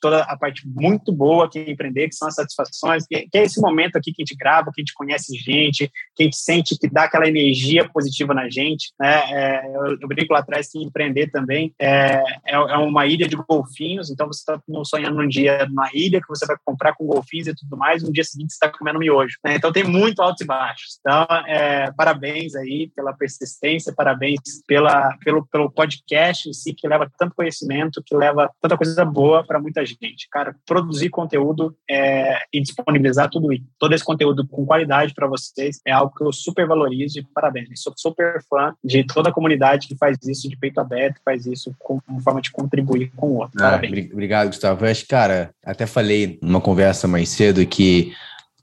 toda 0.00 0.22
a 0.22 0.36
parte 0.36 0.66
muito 0.66 1.12
boa 1.12 1.48
que 1.50 1.58
é 1.58 1.70
empreender, 1.70 2.08
que 2.08 2.14
são 2.14 2.28
as 2.28 2.34
satisfações, 2.34 3.06
que, 3.06 3.28
é 3.34 3.42
esse 3.42 3.60
momento 3.60 3.96
aqui 3.96 4.12
que 4.12 4.22
a 4.22 4.24
gente 4.24 4.36
grava, 4.36 4.70
que 4.72 4.80
a 4.80 4.82
gente 4.82 4.94
conhece 4.94 5.36
gente, 5.36 5.90
que 6.14 6.22
a 6.22 6.24
gente 6.24 6.36
sente 6.36 6.78
que 6.78 6.88
dá 6.88 7.04
aquela 7.04 7.28
energia 7.28 7.88
positiva 7.88 8.34
na 8.34 8.48
gente. 8.48 8.92
Né? 9.00 9.22
É, 9.32 9.66
eu, 9.66 9.98
eu, 10.00 10.08
brinco 10.08 10.32
lá 10.32 10.40
atrás 10.40 10.70
que 10.70 10.82
empreender 10.82 11.30
também 11.30 11.74
é, 11.78 12.22
é, 12.46 12.54
é 12.54 12.76
uma 12.76 13.06
ilha 13.06 13.26
de 13.28 13.36
golfinhos, 13.36 14.10
então 14.10 14.26
você 14.26 14.40
está 14.40 14.60
sonhando 14.84 15.20
um 15.20 15.28
dia 15.28 15.66
numa 15.66 15.88
ilha 15.92 16.20
que 16.20 16.28
você 16.28 16.46
vai 16.46 16.56
comprar 16.64 16.94
com 16.94 17.06
golfinhos 17.06 17.48
e 17.48 17.54
tudo 17.54 17.76
mais, 17.76 18.02
no 18.02 18.12
dia 18.12 18.24
seguinte 18.24 18.52
você 18.52 18.64
está 18.64 18.76
comendo 18.76 18.98
miojo. 18.98 19.36
Né? 19.44 19.56
Então 19.56 19.72
tem 19.72 19.84
muito 19.84 20.20
altos 20.22 20.42
e 20.42 20.46
baixos. 20.46 20.98
Então, 21.00 21.26
é, 21.46 21.90
parabéns 21.92 22.54
aí 22.54 22.90
pela 22.94 23.12
persistência, 23.12 23.92
parabéns 23.94 24.38
pela, 24.66 25.16
pelo, 25.24 25.46
pelo 25.46 25.70
podcast 25.70 26.48
em 26.48 26.52
si, 26.52 26.72
que 26.72 26.88
leva 26.88 27.10
tanto 27.18 27.34
conhecimento, 27.34 28.02
que 28.04 28.16
leva 28.16 28.50
tanta 28.60 28.76
coisa 28.76 29.04
boa 29.04 29.44
para 29.44 29.60
muita 29.60 29.77
gente. 29.84 30.28
Cara, 30.30 30.54
produzir 30.66 31.08
conteúdo 31.10 31.76
é, 31.88 32.38
e 32.52 32.60
disponibilizar 32.60 33.28
tudo 33.30 33.52
isso, 33.52 33.64
todo 33.78 33.94
esse 33.94 34.04
conteúdo 34.04 34.46
com 34.46 34.66
qualidade 34.66 35.14
para 35.14 35.26
vocês 35.26 35.80
é 35.86 35.92
algo 35.92 36.14
que 36.14 36.24
eu 36.24 36.32
super 36.32 36.66
valorizo 36.66 37.18
e 37.18 37.26
parabéns. 37.34 37.68
Sou 37.76 37.92
super 37.96 38.42
fã 38.48 38.74
de 38.82 39.04
toda 39.04 39.30
a 39.30 39.32
comunidade 39.32 39.88
que 39.88 39.96
faz 39.96 40.16
isso 40.26 40.48
de 40.48 40.56
peito 40.56 40.80
aberto, 40.80 41.20
faz 41.24 41.46
isso 41.46 41.74
como 41.78 42.02
forma 42.22 42.40
de 42.40 42.50
contribuir 42.50 43.10
com 43.16 43.28
o 43.28 43.36
outro. 43.38 43.58
Ah, 43.58 43.70
parabéns. 43.70 44.10
Obrigado, 44.12 44.48
Gustavo. 44.48 44.84
Eu 44.84 44.90
acho, 44.90 45.06
cara, 45.06 45.50
até 45.64 45.86
falei 45.86 46.38
numa 46.42 46.60
conversa 46.60 47.06
mais 47.06 47.28
cedo 47.28 47.64
que 47.66 48.12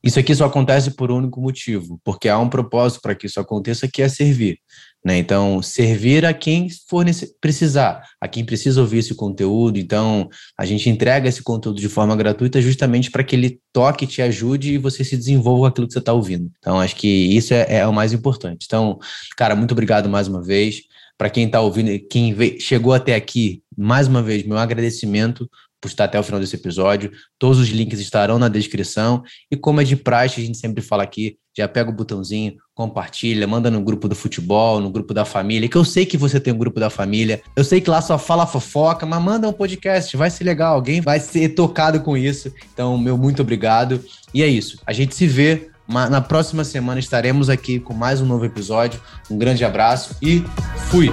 isso 0.05 0.19
aqui 0.19 0.35
só 0.35 0.45
acontece 0.45 0.91
por 0.91 1.11
um 1.11 1.17
único 1.17 1.41
motivo, 1.41 1.99
porque 2.03 2.29
há 2.29 2.37
um 2.37 2.47
propósito 2.47 3.01
para 3.01 3.15
que 3.15 3.25
isso 3.25 3.39
aconteça, 3.39 3.87
que 3.91 4.03
é 4.03 4.07
servir. 4.07 4.59
Né? 5.05 5.19
Então, 5.19 5.61
servir 5.61 6.25
a 6.25 6.33
quem 6.33 6.67
for 6.89 7.05
precisar, 7.39 8.01
a 8.19 8.27
quem 8.27 8.43
precisa 8.43 8.81
ouvir 8.81 8.97
esse 8.97 9.13
conteúdo. 9.13 9.77
Então, 9.77 10.27
a 10.57 10.65
gente 10.65 10.89
entrega 10.89 11.29
esse 11.29 11.43
conteúdo 11.43 11.79
de 11.79 11.87
forma 11.87 12.15
gratuita 12.15 12.59
justamente 12.59 13.11
para 13.11 13.23
que 13.23 13.35
ele 13.35 13.59
toque, 13.71 14.07
te 14.07 14.23
ajude 14.23 14.73
e 14.73 14.77
você 14.79 15.03
se 15.03 15.15
desenvolva 15.15 15.61
com 15.61 15.65
aquilo 15.67 15.87
que 15.87 15.93
você 15.93 15.99
está 15.99 16.11
ouvindo. 16.11 16.51
Então, 16.57 16.79
acho 16.79 16.95
que 16.95 17.07
isso 17.07 17.53
é, 17.53 17.67
é, 17.69 17.87
o 17.87 17.93
mais 17.93 18.13
importante. 18.13 18.65
Então, 18.65 18.97
cara, 19.37 19.55
muito 19.55 19.73
obrigado 19.73 20.09
mais 20.09 20.27
uma 20.27 20.41
vez. 20.41 20.81
Para 21.17 21.29
quem 21.29 21.45
está 21.45 21.61
ouvindo, 21.61 21.91
quem 22.09 22.35
chegou 22.59 22.91
até 22.91 23.13
aqui, 23.13 23.61
mais 23.77 24.07
uma 24.07 24.23
vez, 24.23 24.43
meu 24.43 24.57
agradecimento 24.57 25.47
por 25.85 25.89
estar 25.89 26.05
até 26.05 26.19
o 26.19 26.23
final 26.23 26.39
desse 26.39 26.55
episódio. 26.55 27.11
Todos 27.37 27.59
os 27.59 27.69
links 27.69 27.99
estarão 27.99 28.39
na 28.39 28.49
descrição. 28.49 29.23
E 29.51 29.55
como 29.55 29.81
é 29.81 29.83
de 29.83 29.95
praxe, 29.95 30.41
a 30.41 30.43
gente 30.43 30.57
sempre 30.57 30.81
fala 30.81 31.03
aqui, 31.03 31.37
já 31.55 31.67
pega 31.67 31.91
o 31.91 31.93
botãozinho, 31.93 32.55
compartilha, 32.73 33.45
manda 33.45 33.69
no 33.69 33.79
grupo 33.81 34.07
do 34.09 34.15
futebol, 34.15 34.81
no 34.81 34.89
grupo 34.89 35.13
da 35.13 35.23
família, 35.23 35.69
que 35.69 35.77
eu 35.77 35.85
sei 35.85 36.05
que 36.05 36.17
você 36.17 36.39
tem 36.39 36.53
um 36.53 36.57
grupo 36.57 36.79
da 36.79 36.89
família. 36.89 37.41
Eu 37.55 37.63
sei 37.63 37.79
que 37.79 37.89
lá 37.89 38.01
só 38.01 38.17
fala 38.17 38.47
fofoca, 38.47 39.05
mas 39.05 39.21
manda 39.21 39.47
um 39.47 39.53
podcast, 39.53 40.17
vai 40.17 40.31
ser 40.31 40.43
legal, 40.43 40.73
alguém 40.73 41.01
vai 41.01 41.19
ser 41.19 41.49
tocado 41.49 42.01
com 42.01 42.17
isso. 42.17 42.51
Então, 42.73 42.97
meu 42.97 43.15
muito 43.15 43.43
obrigado. 43.43 44.03
E 44.33 44.41
é 44.41 44.47
isso. 44.47 44.81
A 44.87 44.91
gente 44.91 45.13
se 45.13 45.27
vê 45.27 45.69
na 45.87 46.19
próxima 46.19 46.63
semana 46.63 46.99
estaremos 46.99 47.47
aqui 47.47 47.79
com 47.79 47.93
mais 47.93 48.19
um 48.19 48.25
novo 48.25 48.43
episódio. 48.43 48.99
Um 49.29 49.37
grande 49.37 49.63
abraço 49.63 50.15
e 50.19 50.43
fui! 50.89 51.11